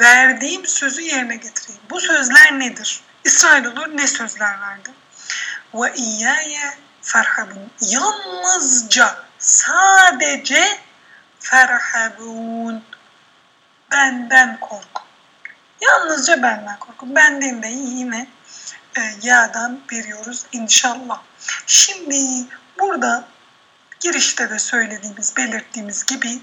verdiğim 0.00 0.66
sözü 0.66 1.02
yerine 1.02 1.36
getireyim. 1.36 1.80
Bu 1.90 2.00
sözler 2.00 2.58
nedir? 2.58 3.00
İsrailoğulları 3.24 3.96
ne 3.96 4.06
sözler 4.06 4.60
verdi? 4.60 4.90
Ve 5.74 5.94
iyyâye 5.94 6.78
ferhabun. 7.02 7.70
Yalnızca, 7.80 9.24
sadece 9.38 10.78
ferhabun. 11.40 12.84
Benden 13.92 14.60
korkun. 14.60 15.06
Yalnızca 15.80 16.42
benden 16.42 16.78
korkun. 16.78 17.16
Benden 17.16 17.62
de 17.62 17.68
yine 17.68 18.26
e, 18.98 19.00
yağdan 19.22 19.80
veriyoruz 19.92 20.46
inşallah. 20.52 21.22
Şimdi 21.66 22.46
burada 22.78 23.24
girişte 24.00 24.50
de 24.50 24.58
söylediğimiz, 24.58 25.36
belirttiğimiz 25.36 26.06
gibi 26.06 26.38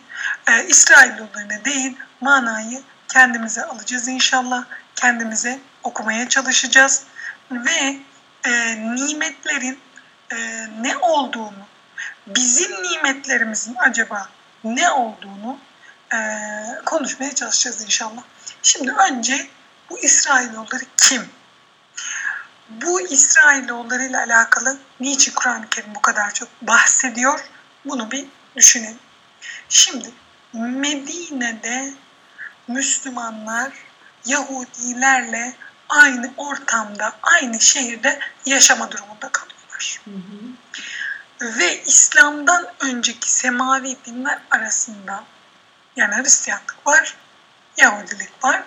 e, 0.47 0.65
İsrailoğullarına 0.67 1.65
değil 1.65 1.97
manayı 2.21 2.81
kendimize 3.07 3.63
alacağız 3.63 4.07
inşallah. 4.07 4.65
Kendimize 4.95 5.59
okumaya 5.83 6.29
çalışacağız 6.29 7.03
ve 7.51 7.97
e, 8.45 8.75
nimetlerin 8.95 9.79
e, 10.31 10.67
ne 10.81 10.97
olduğunu, 10.97 11.65
bizim 12.27 12.83
nimetlerimizin 12.83 13.75
acaba 13.79 14.29
ne 14.65 14.91
olduğunu 14.91 15.57
e, 16.13 16.17
konuşmaya 16.85 17.35
çalışacağız 17.35 17.81
inşallah. 17.81 18.23
Şimdi 18.63 18.91
önce 18.91 19.47
bu 19.89 19.99
İsrailoğulları 19.99 20.83
kim? 20.97 21.29
Bu 22.69 23.01
İsrailoğulları 23.01 24.03
ile 24.03 24.17
alakalı 24.17 24.77
niçin 24.99 25.31
Kur'an-ı 25.31 25.69
Kerim 25.69 25.95
bu 25.95 26.01
kadar 26.01 26.33
çok 26.33 26.49
bahsediyor? 26.61 27.39
Bunu 27.85 28.11
bir 28.11 28.25
düşünelim. 28.55 28.99
Şimdi 29.69 30.11
Medine'de 30.53 31.93
Müslümanlar 32.67 33.73
Yahudilerle 34.25 35.53
aynı 35.89 36.33
ortamda, 36.37 37.13
aynı 37.21 37.59
şehirde 37.59 38.19
yaşama 38.45 38.91
durumunda 38.91 39.29
kalıyorlar. 39.31 40.01
Hı 40.05 40.11
hı. 40.11 40.54
Ve 41.41 41.83
İslam'dan 41.83 42.67
önceki 42.79 43.31
semavi 43.31 43.97
dinler 44.05 44.39
arasında 44.51 45.23
yani 45.95 46.15
Hristiyanlık 46.15 46.87
var, 46.87 47.15
Yahudilik 47.77 48.43
var. 48.43 48.63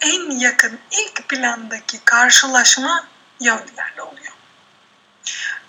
En 0.00 0.30
yakın 0.30 0.78
ilk 0.90 1.28
plandaki 1.28 2.04
karşılaşma 2.04 3.06
Yahudilerle 3.40 4.02
oluyor. 4.02 4.32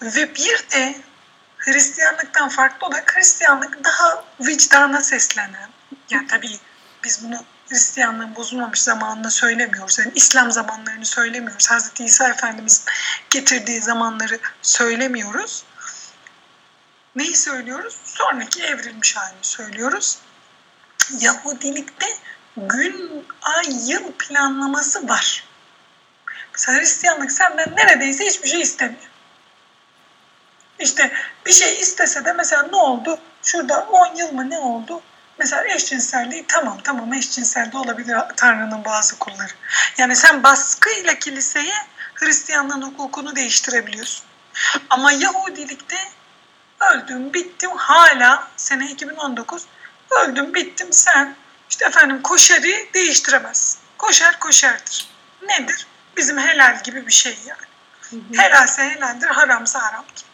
Ve 0.01 0.35
bir 0.35 0.69
de 0.71 0.95
Hristiyanlıktan 1.57 2.49
farklı 2.49 2.87
olarak 2.87 3.15
Hristiyanlık 3.15 3.83
daha 3.83 4.23
vicdana 4.39 5.01
seslenen, 5.01 5.69
yani 6.09 6.27
tabii 6.27 6.59
biz 7.03 7.23
bunu 7.23 7.43
Hristiyanlığın 7.69 8.35
bozulmamış 8.35 8.81
zamanını 8.81 9.31
söylemiyoruz. 9.31 9.99
Yani 9.99 10.11
İslam 10.15 10.51
zamanlarını 10.51 11.05
söylemiyoruz. 11.05 11.71
Hz. 11.71 11.91
İsa 11.99 12.29
Efendimiz'in 12.29 12.85
getirdiği 13.29 13.81
zamanları 13.81 14.39
söylemiyoruz. 14.61 15.63
Neyi 17.15 17.35
söylüyoruz? 17.35 17.97
Sonraki 18.03 18.63
evrilmiş 18.63 19.15
halini 19.15 19.43
söylüyoruz. 19.43 20.17
Yahudilikte 21.19 22.05
gün, 22.57 23.25
ay, 23.41 23.91
yıl 23.91 24.11
planlaması 24.11 25.09
var. 25.09 25.43
Mesela 26.53 26.79
Hristiyanlık 26.79 27.31
senden 27.31 27.75
neredeyse 27.75 28.25
hiçbir 28.25 28.49
şey 28.49 28.61
istemiyor. 28.61 29.09
İşte 30.79 31.11
bir 31.45 31.53
şey 31.53 31.79
istese 31.79 32.25
de 32.25 32.33
mesela 32.33 32.63
ne 32.63 32.75
oldu? 32.75 33.19
Şurada 33.43 33.79
10 33.79 34.15
yıl 34.15 34.31
mı 34.31 34.49
ne 34.49 34.59
oldu? 34.59 35.01
Mesela 35.39 35.63
eşcinselliği 35.67 36.45
tamam 36.47 36.77
tamam 36.83 37.13
eşcinsel 37.13 37.71
de 37.71 37.77
olabilir 37.77 38.17
Tanrı'nın 38.35 38.85
bazı 38.85 39.19
kulları. 39.19 39.51
Yani 39.97 40.15
sen 40.15 40.43
baskıyla 40.43 41.19
kiliseye 41.19 41.73
Hristiyanlığın 42.13 42.81
hukukunu 42.81 43.35
değiştirebiliyorsun. 43.35 44.25
Ama 44.89 45.11
Yahudilikte 45.11 45.97
öldüm 46.79 47.33
bittim 47.33 47.71
hala 47.77 48.47
sene 48.57 48.91
2019 48.91 49.65
öldüm 50.11 50.53
bittim 50.53 50.93
sen 50.93 51.35
işte 51.69 51.85
efendim 51.85 52.21
koşarı 52.21 52.93
değiştiremezsin. 52.93 53.79
Koşar 53.97 54.39
koşardır. 54.39 55.09
Nedir? 55.41 55.87
Bizim 56.17 56.37
helal 56.37 56.83
gibi 56.83 57.07
bir 57.07 57.11
şey 57.11 57.37
yani. 57.45 57.65
Helalse 58.35 58.89
helaldir, 58.89 59.27
haramsa 59.27 59.81
haramdır. 59.81 60.25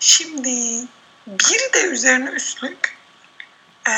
Şimdi 0.00 0.86
bir 1.26 1.72
de 1.72 1.82
üzerine 1.82 2.30
üstlük 2.30 2.96
e, 3.88 3.92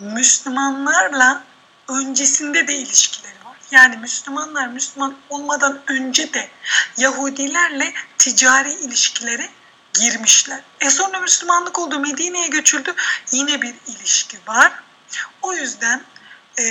Müslümanlarla 0.00 1.42
öncesinde 1.88 2.68
de 2.68 2.74
ilişkileri 2.74 3.44
var. 3.44 3.56
Yani 3.70 3.96
Müslümanlar 3.96 4.68
Müslüman 4.68 5.16
olmadan 5.28 5.80
önce 5.86 6.32
de 6.32 6.48
Yahudilerle 6.96 7.92
ticari 8.18 8.72
ilişkileri 8.72 9.48
girmişler. 10.00 10.60
E 10.80 10.90
sonra 10.90 11.20
Müslümanlık 11.20 11.78
oldu, 11.78 12.00
Medine'ye 12.00 12.46
göçüldü. 12.46 12.94
Yine 13.32 13.62
bir 13.62 13.74
ilişki 13.86 14.38
var. 14.46 14.72
O 15.42 15.52
yüzden 15.52 16.02
e, 16.58 16.62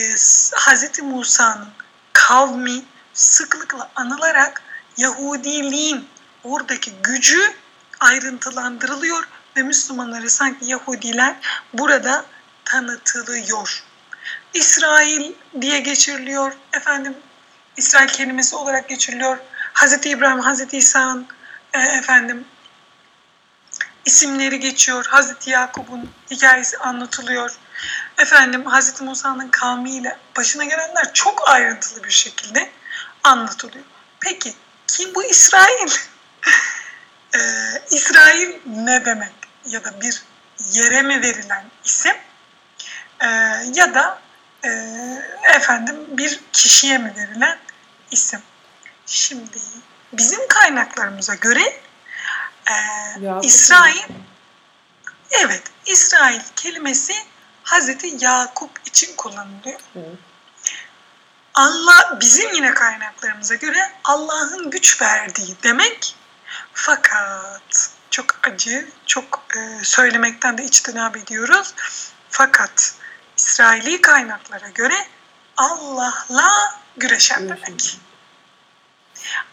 Hz. 0.56 1.02
Musa'nın 1.02 1.68
kavmi 2.14 2.84
sıklıkla 3.14 3.90
anılarak 3.96 4.62
Yahudiliğin 4.98 6.08
oradaki 6.44 6.92
gücü 7.04 7.54
ayrıntılandırılıyor 8.00 9.28
ve 9.58 9.64
Müslümanları 9.64 10.30
sanki 10.30 10.66
Yahudiler 10.66 11.36
burada 11.74 12.26
tanıtılıyor. 12.66 13.84
İsrail 14.54 15.34
diye 15.62 15.80
geçiriliyor. 15.80 16.54
Efendim 16.74 17.18
İsrail 17.78 18.08
kelimesi 18.08 18.56
olarak 18.56 18.90
geçiriliyor. 18.90 19.38
Hazreti 19.74 20.10
İbrahim, 20.10 20.40
Hazreti 20.40 20.78
İsa'nın 20.78 21.28
e, 21.74 21.80
efendim 21.80 22.46
isimleri 24.08 24.60
geçiyor. 24.60 25.06
Hazreti 25.06 25.50
Yakup'un 25.50 26.10
hikayesi 26.32 26.78
anlatılıyor. 26.78 27.52
Efendim 28.18 28.66
Hazreti 28.66 29.04
Musa'nın 29.04 29.50
kavmiyle 29.50 30.18
başına 30.38 30.64
gelenler 30.64 31.14
çok 31.14 31.50
ayrıntılı 31.50 32.04
bir 32.04 32.12
şekilde 32.12 32.70
anlatılıyor. 33.24 33.86
Peki 34.20 34.54
kim 34.88 35.16
bu 35.16 35.24
İsrail? 35.24 35.88
ee, 37.36 37.40
İsrail 37.92 38.60
ne 38.66 39.06
demek? 39.06 39.34
Ya 39.66 39.84
da 39.84 40.02
bir 40.02 40.24
yere 40.72 41.02
mi 41.02 41.22
verilen 41.22 41.66
isim? 41.86 42.16
Ee, 43.22 43.28
ya 43.74 43.94
da 43.94 44.20
e, 44.66 44.70
efendim 45.56 45.96
bir 46.10 46.40
kişiye 46.54 46.98
mi 46.98 47.14
verilen 47.18 47.58
isim? 48.12 48.42
Şimdi 49.06 49.58
bizim 50.14 50.48
kaynaklarımıza 50.48 51.36
göre 51.36 51.82
e, 52.72 52.76
İsrail 53.42 54.04
evet 55.32 55.64
İsrail 55.86 56.42
kelimesi 56.56 57.14
Hazreti 57.64 58.26
Yakup 58.26 58.80
için 58.86 59.16
kullanılıyor. 59.16 59.80
Allah 61.54 62.18
bizim 62.22 62.54
yine 62.54 62.74
kaynaklarımıza 62.74 63.56
göre 63.56 63.92
Allah'ın 64.04 64.70
güç 64.70 65.02
verdiği 65.02 65.56
demek 65.64 66.16
fakat 66.74 67.92
çok 68.10 68.48
acı, 68.48 68.88
çok 69.06 69.44
e, 69.58 69.84
söylemekten 69.84 70.58
de 70.58 70.64
içtinab 70.64 71.16
ediyoruz. 71.16 71.74
Fakat 72.30 72.96
İsraili 73.38 74.02
kaynaklara 74.02 74.70
göre 74.70 75.08
Allah'la 75.58 76.80
güreşen 76.98 77.50
demek. 77.50 78.00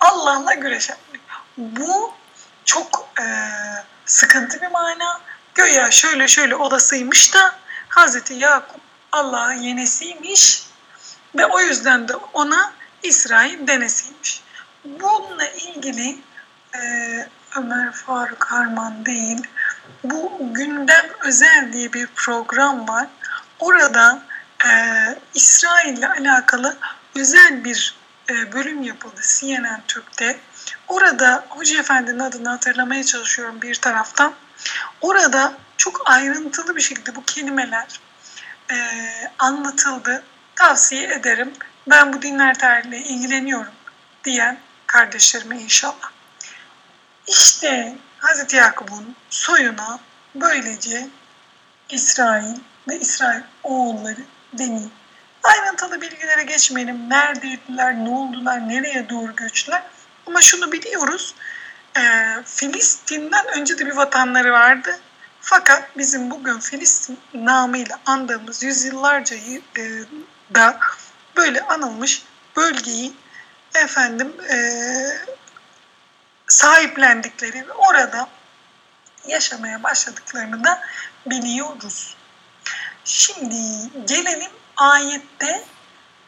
Allah'la 0.01 0.55
güreşen 0.55 0.97
demek. 1.09 1.23
Bu 1.57 2.15
çok 2.65 3.09
e, 3.21 3.25
sıkıntı 4.07 4.61
bir 4.61 4.71
mana. 4.71 5.21
Göya 5.55 5.91
şöyle 5.91 6.29
şöyle 6.29 6.57
olasıymış 6.57 7.35
da 7.35 7.55
Hazreti 7.89 8.35
Yakup 8.35 8.81
Allah'ın 9.13 9.63
yenesiymiş 9.63 10.67
ve 11.35 11.47
o 11.47 11.61
yüzden 11.61 12.09
de 12.09 12.17
ona 12.17 12.73
İsrail 13.03 13.67
denesiymiş. 13.67 14.43
Bununla 14.85 15.47
ilgili 15.47 16.19
e, 16.75 16.81
Ömer 17.57 17.93
Faruk 17.93 18.45
Harman 18.45 19.07
değil, 19.07 19.43
bu 20.05 20.39
gündem 20.41 21.07
özel 21.25 21.73
diye 21.73 21.93
bir 21.93 22.07
program 22.07 22.89
var. 22.89 23.07
Orada 23.59 24.23
e, 24.65 24.71
İsrail 25.35 25.99
ile 25.99 26.09
alakalı 26.09 26.77
özel 27.15 27.65
bir 27.65 27.97
e, 28.31 28.53
bölüm 28.53 28.83
yapıldı 28.83 29.21
CNN 29.39 29.83
Türk'te. 29.89 30.39
Orada 30.89 31.45
Hoca 31.49 31.81
Efendi'nin 31.81 32.19
adını 32.19 32.49
hatırlamaya 32.49 33.05
çalışıyorum 33.05 33.63
bir 33.63 33.75
taraftan. 33.75 34.35
Orada 35.01 35.53
çok 35.77 36.11
ayrıntılı 36.11 36.77
bir 36.77 36.81
şekilde 36.81 37.17
bu 37.17 37.25
kelimeler 37.25 38.01
e, 38.71 38.77
anlatıldı. 39.39 40.23
Tavsiye 40.57 41.15
ederim. 41.15 41.53
Ben 41.87 42.13
bu 42.13 42.23
dinler 42.23 42.59
tarihiyle 42.59 42.99
ilgileniyorum 42.99 43.73
diyen 44.25 44.59
kardeşlerime 44.87 45.59
inşallah. 45.59 46.11
İşte 47.27 47.95
Hz. 48.21 48.53
Yakup'un 48.53 49.17
soyuna 49.31 49.99
böylece 50.35 51.09
İsrail 51.89 52.57
ve 52.89 52.99
İsrail 52.99 53.43
oğulları 53.63 54.21
deniyor. 54.53 54.91
Ayrıntılı 55.43 56.01
bilgilere 56.01 56.43
geçmeyelim. 56.43 57.11
Neredeydiler, 57.11 57.95
ne 57.95 58.09
oldular, 58.09 58.69
nereye 58.69 59.09
doğru 59.09 59.37
göçtüler. 59.37 59.83
Ama 60.27 60.43
şunu 60.43 60.73
biliyoruz. 60.73 61.35
E, 61.97 62.03
Filistin'den 62.45 63.47
önce 63.49 63.79
de 63.79 63.87
bir 63.87 63.97
vatanları 63.97 64.53
vardı. 64.53 65.01
Fakat 65.41 65.99
bizim 65.99 66.31
bugün 66.31 66.59
Filistin 66.59 67.19
namıyla 67.35 68.01
andığımız 68.07 68.63
yüzyıllarca 68.63 69.37
e, 69.37 69.83
da 70.55 70.79
böyle 71.37 71.61
anılmış 71.61 72.23
bölgeyi 72.57 73.13
efendim 73.75 74.33
e, 74.51 74.59
sahiplendikleri 76.47 77.69
ve 77.69 77.73
orada 77.73 78.29
yaşamaya 79.27 79.83
başladıklarını 79.83 80.65
da 80.65 80.83
biliyoruz. 81.27 82.17
Şimdi 83.05 83.57
gelelim 84.07 84.51
ayette 84.77 85.65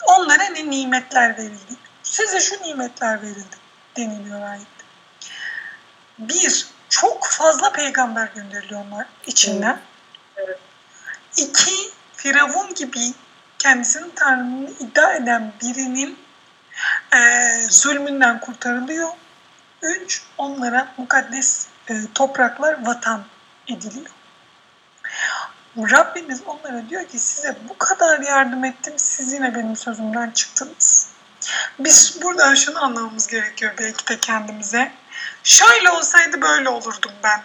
onlara 0.07 0.45
ne 0.45 0.71
nimetler 0.71 1.39
verildi. 1.39 1.75
Size 2.03 2.41
şu 2.41 2.63
nimetler 2.63 3.23
verildi 3.23 3.57
deniliyor 3.97 4.43
ayette. 4.43 4.85
Bir, 6.19 6.67
çok 6.89 7.27
fazla 7.27 7.73
peygamber 7.73 8.29
gönderiliyor 8.35 8.85
onlar 8.87 9.07
içinden. 9.27 9.81
Evet. 10.37 10.59
İki, 11.37 11.91
Firavun 12.17 12.75
gibi 12.75 13.13
kendisinin 13.59 14.13
Tanrı'nı 14.15 14.71
iddia 14.71 15.13
eden 15.13 15.53
birinin 15.63 16.19
e, 17.15 17.19
zulmünden 17.71 18.41
kurtarılıyor. 18.41 19.09
Üç, 19.83 20.23
onlara 20.39 20.89
mukaddes 20.97 21.67
e, 21.89 21.95
topraklar 22.15 22.87
vatan 22.87 23.25
ediliyor. 23.69 24.11
Rabbimiz 25.77 26.43
onlara 26.47 26.89
diyor 26.89 27.09
ki 27.09 27.19
size 27.19 27.57
bu 27.69 27.79
kadar 27.79 28.21
yardım 28.21 28.65
ettim 28.65 28.95
siz 28.97 29.33
yine 29.33 29.55
benim 29.55 29.77
sözümden 29.77 30.31
çıktınız. 30.31 31.16
Biz 31.79 32.23
buradan 32.23 32.55
şunu 32.55 32.85
anlamamız 32.85 33.27
gerekiyor 33.27 33.73
belki 33.79 34.09
de 34.09 34.21
kendimize. 34.21 34.93
Şöyle 35.45 35.91
olsaydı 35.91 36.43
böyle 36.43 36.69
olurdum 36.69 37.13
ben. 37.23 37.43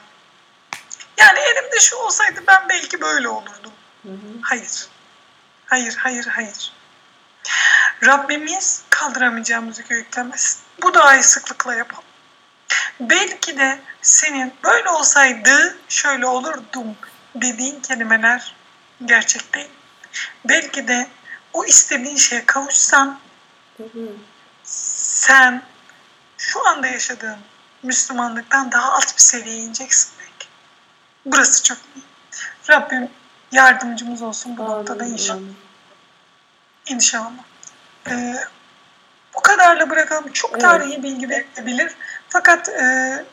Yani 1.18 1.40
elimde 1.40 1.80
şu 1.80 1.96
olsaydı 1.96 2.44
ben 2.48 2.70
belki 2.70 3.02
böyle 3.02 3.30
olurdum. 3.30 3.72
Hayır. 4.42 4.88
Hayır, 5.66 5.96
hayır, 5.96 6.26
hayır. 6.26 6.74
Rabbimiz 8.04 8.82
kaldıramayacağımızı 8.90 9.84
yüklemez. 9.90 10.60
Bu 10.82 10.94
duayı 10.94 11.24
sıklıkla 11.24 11.76
yapalım. 11.76 12.04
Belki 13.00 13.58
de 13.58 13.80
senin 14.02 14.54
böyle 14.64 14.90
olsaydı 14.90 15.78
şöyle 15.90 16.26
olurdum 16.26 16.96
dediğin 17.36 17.80
kelimeler 17.80 18.56
gerçek 19.06 19.56
değil. 19.56 19.70
Belki 20.46 20.88
de 20.88 21.08
o 21.54 21.66
istediğin 21.66 22.18
şeye 22.18 22.46
kavuşsan 22.46 23.20
sen 24.64 25.62
şu 26.38 26.68
anda 26.68 26.88
yaşadığın 26.88 27.40
Müslümanlıktan 27.84 28.72
daha 28.72 28.92
alt 28.92 29.16
bir 29.16 29.22
seviyeye 29.22 29.62
ineceksin 29.62 30.12
belki. 30.20 30.48
Burası 31.26 31.64
çok 31.64 31.78
iyi. 31.78 32.04
Rabbim 32.70 33.10
yardımcımız 33.52 34.22
olsun 34.22 34.58
bu 34.58 34.66
noktada 34.66 35.06
inşallah. 35.06 35.42
İnşallah. 36.86 37.32
Ee, 38.10 38.36
bu 39.36 39.42
kadarla 39.42 39.90
bırakalım. 39.90 40.32
Çok 40.32 40.60
tarihi 40.60 41.04
bilgi 41.04 41.30
verebilir. 41.30 41.96
Fakat 42.30 42.70
e, 42.70 43.26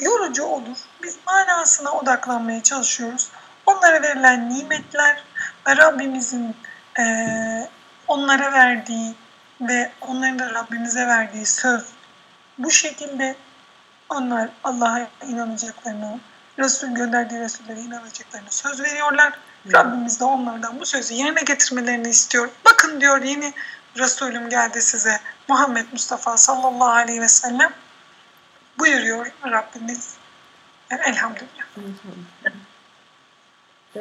yorucu 0.00 0.44
olur. 0.44 0.76
Biz 1.02 1.16
manasına 1.26 1.92
odaklanmaya 1.92 2.62
çalışıyoruz. 2.62 3.28
Onlara 3.66 4.02
verilen 4.02 4.50
nimetler 4.50 5.24
ve 5.66 5.76
Rabbimizin 5.76 6.56
e, 6.98 7.04
onlara 8.08 8.52
verdiği 8.52 9.14
ve 9.60 9.90
onların 10.00 10.38
da 10.38 10.54
Rabbimize 10.54 11.06
verdiği 11.06 11.46
söz 11.46 11.84
bu 12.58 12.70
şekilde 12.70 13.36
onlar 14.08 14.48
Allah'a 14.64 15.08
inanacaklarını, 15.26 16.20
Resul 16.58 16.88
gönderdiği 16.88 17.40
Resullere 17.40 17.80
inanacaklarını 17.80 18.50
söz 18.50 18.80
veriyorlar. 18.80 19.38
Hmm. 19.62 19.72
Rabbimiz 19.72 20.20
de 20.20 20.24
onlardan 20.24 20.80
bu 20.80 20.86
sözü 20.86 21.14
yerine 21.14 21.40
getirmelerini 21.40 22.08
istiyor. 22.08 22.48
Bakın 22.64 23.00
diyor 23.00 23.22
yeni 23.22 23.52
Resulüm 23.96 24.48
geldi 24.48 24.82
size 24.82 25.20
Muhammed 25.48 25.86
Mustafa 25.92 26.36
sallallahu 26.36 26.90
aleyhi 26.90 27.20
ve 27.20 27.28
sellem 27.28 27.72
buyuruyor 28.78 29.32
Rabbimiz. 29.44 30.14
Elhamdülillah. 30.90 31.64
Ee, 33.96 34.00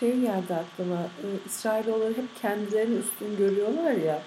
şey 0.00 0.20
geldi 0.20 0.54
aklıma. 0.54 0.96
E, 0.96 1.26
İsrailoğulları 1.46 2.10
hep 2.10 2.42
kendilerini 2.42 2.98
üstün 2.98 3.36
görüyorlar 3.36 3.92
ya. 3.92 4.22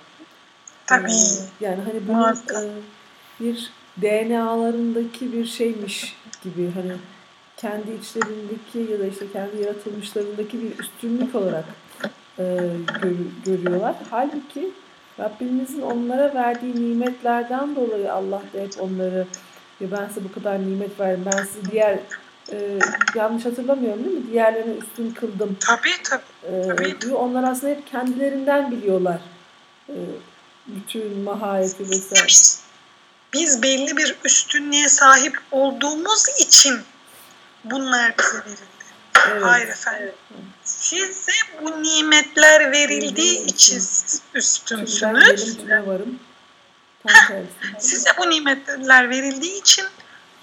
Tabii. 0.87 1.11
Ee, 1.11 1.65
yani 1.65 1.79
hani 1.81 2.07
bu 2.07 2.29
e, 2.53 2.61
bir 3.39 3.71
DNA'larındaki 4.01 5.33
bir 5.33 5.45
şeymiş 5.45 6.15
gibi 6.43 6.71
hani 6.71 6.93
kendi 7.57 7.91
içlerindeki 7.91 8.91
ya 8.91 8.99
da 8.99 9.05
işte 9.05 9.25
kendi 9.33 9.61
yaratılmışlarındaki 9.61 10.61
bir 10.61 10.79
üstünlük 10.79 11.35
olarak 11.35 11.65
e, 12.39 12.43
gör, 13.01 13.11
görüyorlar. 13.45 13.95
Halbuki 14.09 14.71
Rabbimizin 15.19 15.81
onlara 15.81 16.33
verdiği 16.33 16.75
nimetlerden 16.75 17.75
dolayı 17.75 18.13
Allah 18.13 18.41
da 18.53 18.59
hep 18.59 18.73
onları 18.79 19.27
ya 19.79 19.91
ben 19.91 20.07
size 20.07 20.23
bu 20.23 20.31
kadar 20.33 20.59
nimet 20.59 20.99
verdim. 20.99 21.23
Ben 21.25 21.43
sizi 21.43 21.71
diğer 21.71 21.99
e, 22.51 22.79
yanlış 23.15 23.45
hatırlamıyorum 23.45 24.05
değil 24.05 24.17
mi? 24.17 24.31
Diğerlerine 24.31 24.73
üstün 24.73 25.11
kıldım. 25.11 25.57
Tabii 25.59 26.03
tabii. 26.03 26.55
E, 26.55 26.67
tabii. 26.67 27.01
Diyor. 27.01 27.19
Onlar 27.19 27.51
aslında 27.51 27.73
hep 27.73 27.87
kendilerinden 27.91 28.71
biliyorlar. 28.71 29.19
E, 29.89 29.95
bütün 30.67 31.17
mahareti 31.17 31.89
vesaire. 31.89 32.27
Biz, 32.27 32.61
biz 33.33 33.63
belli 33.63 33.97
bir 33.97 34.15
üstünlüğe 34.25 34.89
sahip 34.89 35.37
olduğumuz 35.51 36.25
için 36.39 36.79
bunlar 37.63 38.13
bize 38.17 38.37
verildi. 38.37 38.61
Evet. 39.31 39.43
Hayır 39.43 39.67
efendim. 39.67 40.13
Evet. 40.31 40.43
Size 40.63 41.31
bu 41.61 41.83
nimetler 41.83 42.71
verildiği 42.71 43.39
evet. 43.39 43.49
için 43.49 43.79
siz 43.79 44.21
üstünsünüz. 44.33 45.67
Ben 45.69 45.87
varım. 45.87 46.19
Size 47.79 48.09
bu 48.17 48.29
nimetler 48.29 49.09
verildiği 49.09 49.59
için 49.59 49.85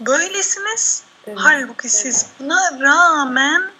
böylesiniz. 0.00 1.07
Evet. 1.26 1.38
Halbuki 1.40 1.88
siz 1.88 2.26
buna 2.40 2.80
rağmen 2.80 3.70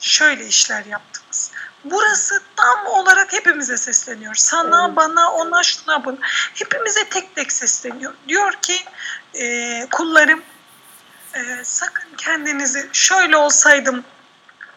şöyle 0.00 0.46
işler 0.46 0.84
yaptınız. 0.84 1.50
Burası 1.84 2.40
tam 2.56 2.86
olarak 2.86 3.32
hepimize 3.32 3.76
sesleniyor. 3.76 4.34
Sana, 4.34 4.86
evet. 4.86 4.96
bana, 4.96 5.32
ona, 5.32 5.62
şuna, 5.62 6.04
buna. 6.04 6.16
Hepimize 6.54 7.08
tek 7.08 7.34
tek 7.34 7.52
sesleniyor. 7.52 8.14
Diyor 8.28 8.52
ki 8.52 8.76
e, 9.34 9.86
kullarım 9.90 10.42
e, 11.34 11.64
sakın 11.64 12.16
kendinizi 12.16 12.88
şöyle 12.92 13.36
olsaydım 13.36 14.04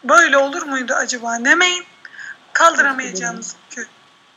böyle 0.03 0.37
olur 0.37 0.63
muydu 0.63 0.93
acaba 0.93 1.37
demeyin. 1.45 1.85
Kaldıramayacağınız 2.53 3.55
yükü 3.69 3.87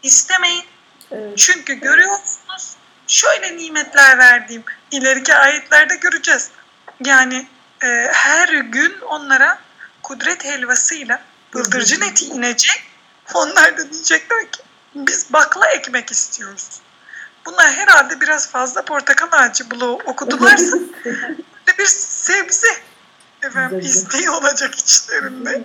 istemeyin. 0.02 0.64
Evet. 1.10 1.38
Çünkü 1.38 1.74
görüyorsunuz 1.74 2.76
şöyle 3.06 3.56
nimetler 3.56 4.18
verdiğim 4.18 4.64
ileriki 4.90 5.34
ayetlerde 5.34 5.96
göreceğiz. 5.96 6.50
Yani 7.04 7.46
e, 7.82 7.86
her 8.12 8.48
gün 8.48 9.00
onlara 9.00 9.58
kudret 10.02 10.44
helvasıyla 10.44 11.22
bıldırcın 11.54 12.02
eti 12.02 12.24
inecek. 12.24 12.82
Onlar 13.34 13.78
da 13.78 13.92
diyecekler 13.92 14.50
ki 14.50 14.62
biz 14.94 15.32
bakla 15.32 15.66
ekmek 15.68 16.10
istiyoruz. 16.10 16.80
Bunlar 17.46 17.72
herhalde 17.72 18.20
biraz 18.20 18.50
fazla 18.50 18.84
portakal 18.84 19.28
ağacı 19.32 19.70
bloğu 19.70 19.98
okudularsa 20.06 20.76
bir 21.78 21.86
sebze 21.86 22.68
efendim 23.42 23.80
isteği 23.80 24.30
olacak 24.30 24.74
içlerinde. 24.74 25.64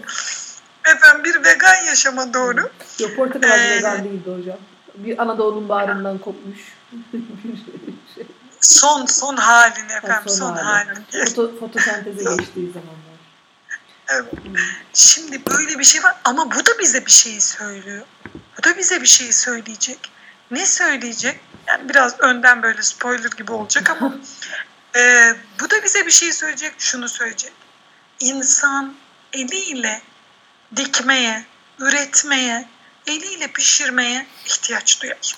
efendim 0.85 1.23
bir 1.23 1.43
vegan 1.43 1.85
yaşama 1.85 2.33
doğru. 2.33 2.69
Yok 2.99 3.15
portakal 3.15 3.59
ee, 3.59 3.75
vegan 3.77 4.03
değildi 4.03 4.29
hocam. 4.39 4.57
Bir 4.95 5.21
Anadolu'nun 5.21 5.69
bağrından 5.69 6.17
kopmuş. 6.17 6.59
Son 8.65 9.05
son 9.05 9.37
halini 9.37 9.91
efendim 9.91 10.23
son, 10.27 10.35
son 10.35 10.55
halini. 10.55 10.93
halini. 11.13 11.25
Foto, 11.25 11.59
fotosenteze 11.59 12.23
geçtiği 12.23 12.71
zamanlar. 12.71 13.15
Evet. 14.07 14.33
Şimdi 14.93 15.45
böyle 15.45 15.79
bir 15.79 15.83
şey 15.83 16.03
var 16.03 16.15
ama 16.23 16.51
bu 16.51 16.65
da 16.65 16.79
bize 16.79 17.05
bir 17.05 17.11
şeyi 17.11 17.41
söylüyor. 17.41 18.05
Bu 18.57 18.63
da 18.63 18.77
bize 18.77 19.01
bir 19.01 19.07
şeyi 19.07 19.33
söyleyecek. 19.33 20.11
Ne 20.51 20.65
söyleyecek? 20.65 21.39
Yani 21.67 21.89
biraz 21.89 22.19
önden 22.19 22.63
böyle 22.63 22.81
spoiler 22.81 23.31
gibi 23.37 23.51
olacak 23.51 23.89
ama 23.89 24.15
e, 24.95 25.33
bu 25.61 25.69
da 25.69 25.83
bize 25.83 26.05
bir 26.05 26.11
şey 26.11 26.33
söyleyecek. 26.33 26.73
Şunu 26.77 27.09
söyleyecek. 27.09 27.53
İnsan 28.19 28.95
eliyle 29.33 30.01
dikmeye, 30.75 31.45
üretmeye, 31.79 32.67
eliyle 33.07 33.47
pişirmeye 33.47 34.27
ihtiyaç 34.45 35.01
duyar. 35.01 35.35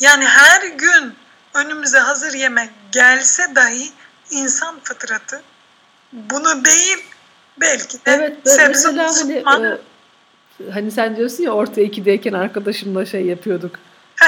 Yani 0.00 0.26
her 0.26 0.62
gün 0.66 1.14
önümüze 1.54 1.98
hazır 1.98 2.32
yemek 2.32 2.70
gelse 2.92 3.42
dahi 3.54 3.90
insan 4.30 4.80
fıtratı 4.84 5.42
bunu 6.12 6.64
değil 6.64 6.98
belki 7.60 7.94
de 7.94 8.10
evet, 8.12 8.36
sebze 8.44 8.92
mesela 8.92 9.44
hani, 9.44 9.66
e, 10.60 10.70
hani 10.70 10.90
sen 10.90 11.16
diyorsun 11.16 11.42
ya 11.42 11.52
orta 11.52 11.80
ikideyken 11.80 12.32
arkadaşımla 12.32 13.06
şey 13.06 13.26
yapıyorduk. 13.26 13.78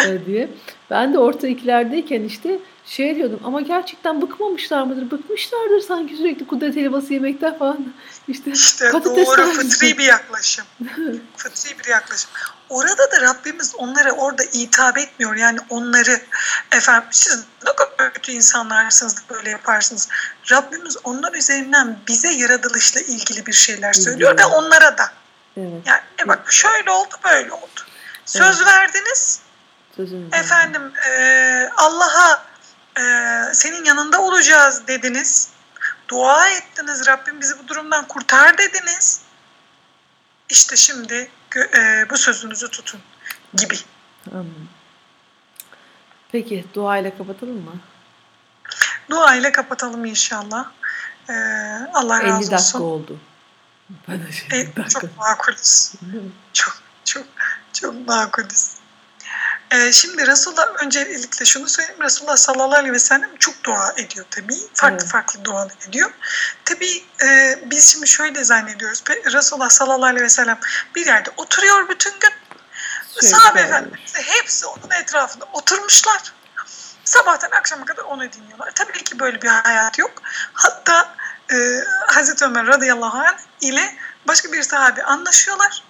E, 0.06 0.26
diye. 0.26 0.48
Ben 0.90 1.14
de 1.14 1.18
orta 1.18 1.46
ikilerdeyken 1.48 2.22
işte 2.22 2.58
şey 2.86 3.16
diyordum 3.16 3.40
ama 3.44 3.60
gerçekten 3.60 4.22
bıkmamışlar 4.22 4.82
mıdır? 4.82 5.10
Bıkmışlardır 5.10 5.80
sanki 5.80 6.16
sürekli 6.16 6.46
kudret 6.46 6.76
helvası 6.76 7.12
yemekten 7.14 7.58
falan. 7.58 7.78
İşte, 8.28 8.50
İşte 8.50 8.92
doğru 9.04 9.50
fıtri 9.52 9.98
bir 9.98 10.04
yaklaşım. 10.16 10.64
fıtri 11.36 11.78
bir 11.78 11.90
yaklaşım. 11.90 12.30
Orada 12.68 13.10
da 13.12 13.20
Rabbimiz 13.20 13.74
onlara 13.78 14.12
orada 14.12 14.42
hitap 14.42 14.98
etmiyor. 14.98 15.36
Yani 15.36 15.58
onları 15.70 16.20
efendim 16.72 17.08
siz 17.10 17.44
ne 17.66 17.72
kadar 17.76 18.12
kötü 18.12 18.32
insanlarsınız 18.32 19.16
da 19.16 19.20
böyle 19.34 19.50
yaparsınız. 19.50 20.08
Rabbimiz 20.52 20.96
onlar 21.04 21.34
üzerinden 21.34 21.98
bize 22.08 22.32
yaratılışla 22.32 23.00
ilgili 23.00 23.46
bir 23.46 23.52
şeyler 23.52 23.92
söylüyor 23.92 24.30
ve 24.32 24.36
Bilmiyorum. 24.38 24.64
onlara 24.64 24.98
da. 24.98 25.12
Evet. 25.56 25.82
Yani 25.86 26.00
e 26.24 26.28
bak 26.28 26.52
şöyle 26.52 26.90
oldu 26.90 27.14
böyle 27.24 27.52
oldu. 27.52 27.80
Söz 28.24 28.66
verdiniz 28.66 29.40
Sözünüz. 29.96 30.32
efendim 30.34 30.92
e, 31.10 31.70
Allah'a 31.76 32.44
e, 32.98 33.02
senin 33.54 33.84
yanında 33.84 34.22
olacağız 34.22 34.86
dediniz. 34.86 35.48
Dua 36.08 36.48
ettiniz 36.48 37.06
Rabbim 37.06 37.40
bizi 37.40 37.58
bu 37.58 37.68
durumdan 37.68 38.08
kurtar 38.08 38.58
dediniz. 38.58 39.20
İşte 40.48 40.76
şimdi 40.76 41.30
e, 41.56 42.06
bu 42.10 42.18
sözünüzü 42.18 42.70
tutun 42.70 43.00
gibi. 43.54 43.74
Anladım. 44.30 44.68
Peki 46.32 46.66
duayla 46.74 47.18
kapatalım 47.18 47.64
mı? 47.64 47.80
Dua 49.10 49.34
ile 49.34 49.52
kapatalım 49.52 50.04
inşallah. 50.04 50.70
E, 51.28 51.32
Allah 51.94 52.20
50 52.22 52.28
razı 52.28 52.50
dakika 52.50 52.78
olsun. 52.78 52.80
oldu. 52.80 53.20
Ben 54.08 54.26
de 54.26 54.32
şey, 54.32 54.60
E, 54.60 54.76
dakika. 54.76 55.00
çok 55.00 55.16
makulüz. 55.18 55.92
Çok 56.52 56.82
çok 57.04 57.26
çok 57.72 58.06
makulüz. 58.08 58.70
Ee, 59.70 59.92
şimdi 59.92 60.26
Resulullah 60.26 60.66
öncelikle 60.84 61.44
şunu 61.44 61.68
söyleyeyim. 61.68 62.02
Resulullah 62.02 62.36
sallallahu 62.36 62.78
aleyhi 62.78 62.92
ve 62.92 62.98
sellem 62.98 63.36
çok 63.38 63.64
dua 63.64 63.92
ediyor 63.96 64.26
tabii. 64.30 64.54
Farklı 64.74 64.98
Evet. 65.00 65.12
farklı 65.12 65.44
dualar 65.44 65.72
ediyor. 65.88 66.10
Tabii 66.64 67.04
e, 67.24 67.58
biz 67.64 67.92
şimdi 67.92 68.08
şöyle 68.08 68.44
zannediyoruz. 68.44 69.02
Resulullah 69.32 69.68
sallallahu 69.68 70.06
aleyhi 70.06 70.24
ve 70.24 70.28
sellem 70.28 70.58
bir 70.94 71.06
yerde 71.06 71.30
oturuyor 71.36 71.88
bütün 71.88 72.20
gün. 72.20 72.30
Şöyle 73.14 73.34
Sahabe 73.34 73.60
efendimiz 73.60 74.12
hepsi 74.14 74.66
onun 74.66 74.90
etrafında 75.00 75.44
oturmuşlar. 75.52 76.32
Sabahtan 77.04 77.50
akşama 77.50 77.84
kadar 77.84 78.02
onu 78.02 78.32
dinliyorlar. 78.32 78.70
Tabii 78.74 79.04
ki 79.04 79.18
böyle 79.18 79.42
bir 79.42 79.48
hayat 79.48 79.98
yok. 79.98 80.12
Hatta 80.52 81.14
e, 81.52 81.56
Hazreti 82.06 82.44
Ömer 82.44 82.66
radıyallahu 82.66 83.18
anh 83.18 83.38
ile 83.60 83.96
başka 84.28 84.52
bir 84.52 84.62
sahabe 84.62 85.02
anlaşıyorlar. 85.02 85.82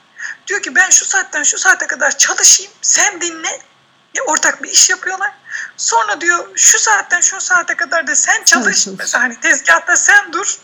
Diyor 0.47 0.63
ki 0.63 0.75
ben 0.75 0.91
şu 0.91 1.05
saatten 1.05 1.43
şu 1.43 1.59
saate 1.59 1.87
kadar 1.87 2.19
çalışayım 2.19 2.73
sen 2.83 3.21
dinle. 3.21 3.61
Ya 4.15 4.23
ortak 4.27 4.63
bir 4.63 4.69
iş 4.69 4.91
yapıyorlar. 4.91 5.33
Sonra 5.77 6.21
diyor 6.21 6.49
şu 6.57 6.79
saatten 6.79 7.21
şu 7.21 7.41
saate 7.41 7.77
kadar 7.77 8.07
da 8.07 8.17
sen 8.17 8.45
çalış. 8.45 8.85
çalış. 8.85 8.99
Mesela 8.99 9.25
hani 9.25 9.41
tezgahta 9.41 9.97
sen 9.97 10.33
dur. 10.33 10.59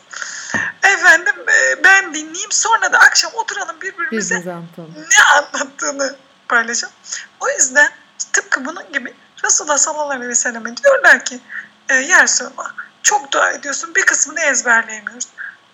Efendim 0.83 1.35
e, 1.49 1.85
ben 1.85 2.15
dinleyeyim. 2.15 2.53
Sonra 2.53 2.93
da 2.93 2.99
akşam 2.99 3.33
oturalım 3.35 3.81
birbirimize 3.81 4.45
ne 4.87 5.25
anlattığını 5.25 6.17
paylaşalım. 6.49 6.95
O 7.41 7.51
yüzden 7.51 7.91
tıpkı 8.33 8.65
bunun 8.65 8.93
gibi 8.93 9.15
Resulullah 9.45 9.79
sallallahu 9.79 10.11
aleyhi 10.11 10.29
ve 10.29 10.35
selleme 10.35 10.77
diyorlar 10.77 11.25
ki 11.25 11.41
e, 11.89 11.95
ya 11.95 12.23
Resulallah 12.23 12.73
çok 13.03 13.33
dua 13.33 13.51
ediyorsun 13.51 13.95
bir 13.95 14.07
kısmını 14.07 14.41
ezberleyemiyoruz. 14.41 15.29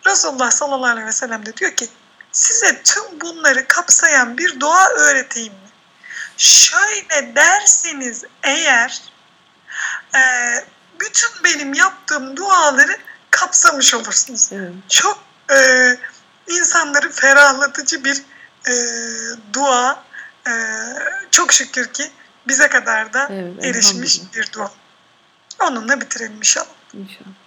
Resulullah 0.07 0.51
sallallahu 0.51 0.91
aleyhi 0.91 1.07
ve 1.07 1.13
sellem 1.13 1.47
de 1.47 1.57
diyor 1.57 1.73
ki 1.73 1.89
size 2.33 2.83
tüm 2.83 3.21
bunları 3.21 3.69
kapsayan 3.69 4.39
bir 4.39 4.61
dua 4.61 4.89
öğreteyim 4.89 5.53
mi? 5.53 5.69
Şöyle 6.37 7.35
derseniz 7.37 8.25
eğer 8.43 9.03
e, 10.15 10.21
bütün 11.01 11.31
benim 11.45 11.75
yaptığım 11.75 12.37
duaları 12.37 12.97
kapsamış 13.31 13.95
olursunuz 13.95 14.51
Evet. 14.53 14.73
çok 14.89 15.23
e, 15.51 15.57
insanları 16.49 17.11
ferahlatıcı 17.13 18.05
bir 18.05 18.23
e, 18.69 18.73
dua. 19.53 20.05
E, 20.47 20.53
çok 21.31 21.53
şükür 21.53 21.93
ki 21.93 22.11
bize 22.49 22.69
kadar 22.69 23.13
da 23.13 23.29
Evet, 23.33 23.65
erişmiş 23.65 24.21
bir 24.35 24.53
dua. 24.53 24.73
Onunla 25.61 26.01
bitirelim 26.01 26.37
inşallah. 26.37 26.67
İnşallah. 26.95 27.38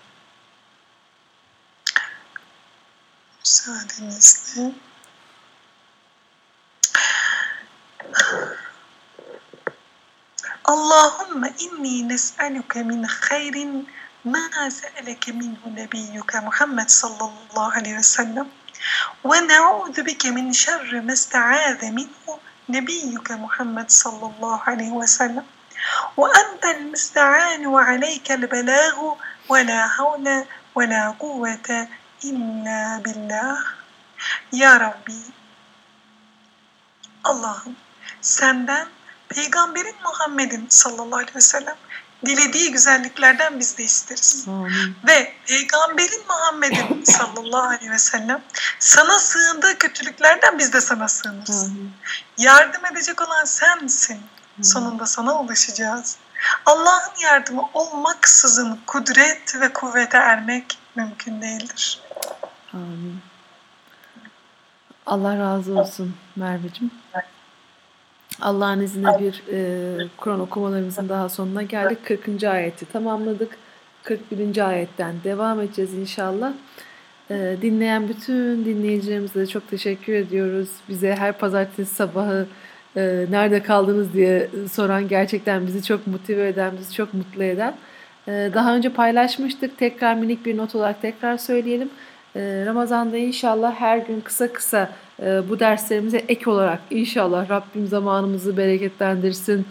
müsaadenizle. 3.44 4.72
Allahümme 10.66 11.32
اللهم 11.42 11.44
إني 11.66 12.04
نسألك 12.14 12.74
من 12.78 13.08
خير 13.08 13.56
ما 14.26 14.70
سألك 14.70 15.30
منه 15.30 15.62
نبيك 15.66 16.32
محمد 16.36 16.90
صلى 16.90 17.26
الله 17.32 17.68
عليه 17.78 17.98
وسلم 17.98 18.48
ونعوذ 19.24 19.96
بك 20.04 20.24
من 20.26 20.54
شر 20.54 21.02
ما 21.08 21.14
استعاذ 21.14 21.82
منه 21.92 22.26
نبيك 22.70 23.28
محمد 23.32 23.88
صلى 24.04 24.26
الله 24.32 24.60
عليه 24.70 24.92
وسلم 25.02 25.46
وأنت 26.18 26.64
المستعان 26.66 27.68
وعليك 27.68 28.32
البلاغ 28.32 28.98
ولا 29.50 29.88
حول 29.88 30.46
ولا 30.76 31.04
قوة 31.20 31.88
İlla 32.24 33.02
billah. 33.06 33.58
Ya 34.52 34.80
Rabbi. 34.80 35.14
Allah'ım 37.24 37.76
senden 38.22 38.88
Peygamberin 39.30 39.96
Muhammed'in 40.04 40.66
sallallahu 40.70 41.16
aleyhi 41.16 41.36
ve 41.36 41.42
sellem 41.42 41.76
dilediği 42.26 42.72
güzelliklerden 42.72 43.60
biz 43.60 43.78
de 43.78 43.84
isteriz. 43.84 44.46
Amin. 44.48 44.96
Ve 45.08 45.34
Peygamberin 45.46 46.24
Muhammed'in 46.28 47.04
sallallahu 47.12 47.68
aleyhi 47.68 47.92
ve 47.92 48.00
sellem 48.00 48.42
sana 48.80 49.20
sığındığı 49.20 49.78
kötülüklerden 49.78 50.60
biz 50.60 50.74
de 50.74 50.82
sana 50.82 51.08
sığınırız. 51.08 51.64
Amin. 51.64 51.94
Yardım 52.38 52.86
edecek 52.86 53.22
olan 53.22 53.46
sensin. 53.46 54.22
Sonunda 54.62 55.06
sana 55.06 55.40
ulaşacağız. 55.40 56.18
Allah'ın 56.66 57.20
yardımı 57.22 57.70
olmaksızın 57.74 58.80
kudret 58.88 59.56
ve 59.56 59.74
kuvvete 59.74 60.18
ermek 60.18 60.81
mümkün 60.96 61.42
değildir. 61.42 62.00
Amin. 62.74 63.16
Allah 65.06 65.38
razı 65.38 65.80
olsun 65.80 66.14
Merveciğim. 66.36 66.92
Allah'ın 68.42 68.82
izniyle 68.82 69.20
bir 69.20 69.44
e, 69.54 70.08
Kur'an 70.18 70.40
okumalarımızın 70.40 71.10
daha 71.10 71.30
sonuna 71.30 71.64
geldik. 71.64 72.06
40. 72.06 72.44
ayeti 72.44 72.86
tamamladık. 72.86 73.58
41. 74.04 74.68
ayetten 74.70 75.16
devam 75.24 75.62
edeceğiz 75.62 75.94
inşallah. 75.94 76.54
E, 77.30 77.58
dinleyen 77.62 78.10
bütün 78.10 78.66
dinleyicilerimize 78.66 79.40
de 79.40 79.48
çok 79.48 79.70
teşekkür 79.70 80.14
ediyoruz. 80.14 80.70
Bize 80.90 81.16
her 81.16 81.38
pazartesi 81.38 81.96
sabahı 81.96 82.48
e, 82.96 83.26
nerede 83.30 83.64
kaldınız 83.64 84.14
diye 84.14 84.50
soran 84.72 85.08
gerçekten 85.08 85.68
bizi 85.68 85.84
çok 85.84 86.08
motive 86.08 86.48
eden, 86.48 86.74
bizi 86.80 86.94
çok 86.94 87.14
mutlu 87.14 87.44
eden. 87.44 87.76
E, 88.28 88.50
daha 88.54 88.76
önce 88.76 88.90
paylaşmıştık. 88.90 89.78
Tekrar 89.78 90.16
minik 90.16 90.46
bir 90.46 90.58
not 90.58 90.76
olarak 90.76 91.02
tekrar 91.02 91.38
söyleyelim. 91.38 91.90
Ee, 92.36 92.64
Ramazan'da 92.66 93.18
inşallah 93.18 93.76
her 93.76 93.98
gün 93.98 94.22
kısa 94.22 94.54
kısa 94.54 94.90
e, 95.24 95.50
bu 95.50 95.60
derslerimize 95.60 96.18
ek 96.18 96.50
olarak 96.50 96.80
inşallah 96.90 97.50
Rabbim 97.50 97.88
zamanımızı 97.88 98.58
bereketlendirsin. 98.58 99.66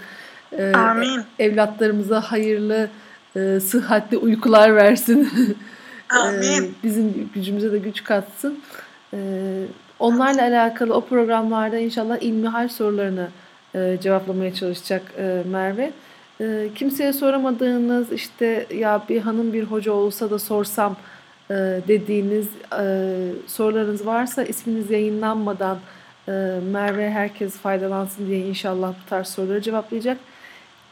Ee, 0.59 0.73
Amin. 0.73 1.21
Evlatlarımıza 1.39 2.21
hayırlı, 2.21 2.89
e, 3.37 3.61
sıhhatli 3.61 4.17
uykular 4.17 4.77
versin. 4.77 5.31
Amin. 6.11 6.63
Ee, 6.63 6.69
Bizim 6.83 7.31
gücümüze 7.35 7.73
de 7.73 7.79
güç 7.79 8.05
katsın. 8.05 8.59
Ee, 9.15 9.19
Onlarla 9.99 10.43
alakalı 10.43 10.95
o 10.95 11.01
programlarda 11.01 11.79
inşallah 11.79 12.19
ilmihal 12.21 12.69
sorularını 12.69 13.29
e, 13.75 13.99
cevaplamaya 14.03 14.55
çalışacak 14.55 15.03
Merve. 15.45 15.91
E, 16.41 16.69
kimseye 16.75 17.13
soramadığınız 17.13 18.13
işte 18.13 18.67
ya 18.75 19.05
bir 19.09 19.21
hanım 19.21 19.53
bir 19.53 19.65
hoca 19.65 19.93
olsa 19.93 20.31
da 20.31 20.39
sorsam 20.39 20.97
e, 21.51 21.55
dediğiniz 21.89 22.49
e, 22.81 22.85
sorularınız 23.47 24.07
varsa 24.07 24.43
isminiz 24.43 24.91
yayınlanmadan 24.91 25.79
e, 26.29 26.33
Merve 26.73 27.11
herkes 27.11 27.57
faydalansın 27.57 28.27
diye 28.27 28.41
inşallah 28.47 28.89
bu 28.89 29.09
tarz 29.11 29.27
soruları 29.27 29.63
cevaplayacak. 29.63 30.19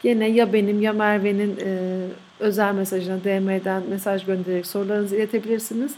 Gene 0.03 0.29
ya 0.29 0.53
benim 0.53 0.81
ya 0.81 0.93
Merve'nin 0.93 1.59
özel 2.39 2.73
mesajına 2.73 3.23
DM'den 3.23 3.83
mesaj 3.89 4.25
göndererek 4.25 4.65
sorularınızı 4.65 5.15
iletebilirsiniz. 5.15 5.95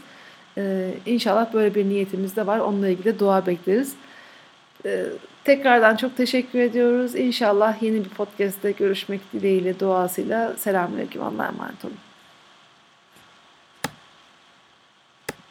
E, 0.58 0.90
inşallah 1.06 1.54
böyle 1.54 1.74
bir 1.74 1.84
niyetimiz 1.84 2.36
de 2.36 2.46
var. 2.46 2.58
Onunla 2.58 2.88
ilgili 2.88 3.18
dua 3.18 3.46
bekleriz. 3.46 3.94
Tekrardan 5.44 5.96
çok 5.96 6.16
teşekkür 6.16 6.58
ediyoruz. 6.58 7.14
İnşallah 7.14 7.82
yeni 7.82 8.04
bir 8.04 8.10
podcast'te 8.10 8.70
görüşmek 8.70 9.32
dileğiyle 9.32 9.80
duasıyla. 9.80 10.54
Selamünaleyküm. 10.56 11.22
Allah'a 11.22 11.48
emanet 11.48 11.84
olun. 11.84 12.11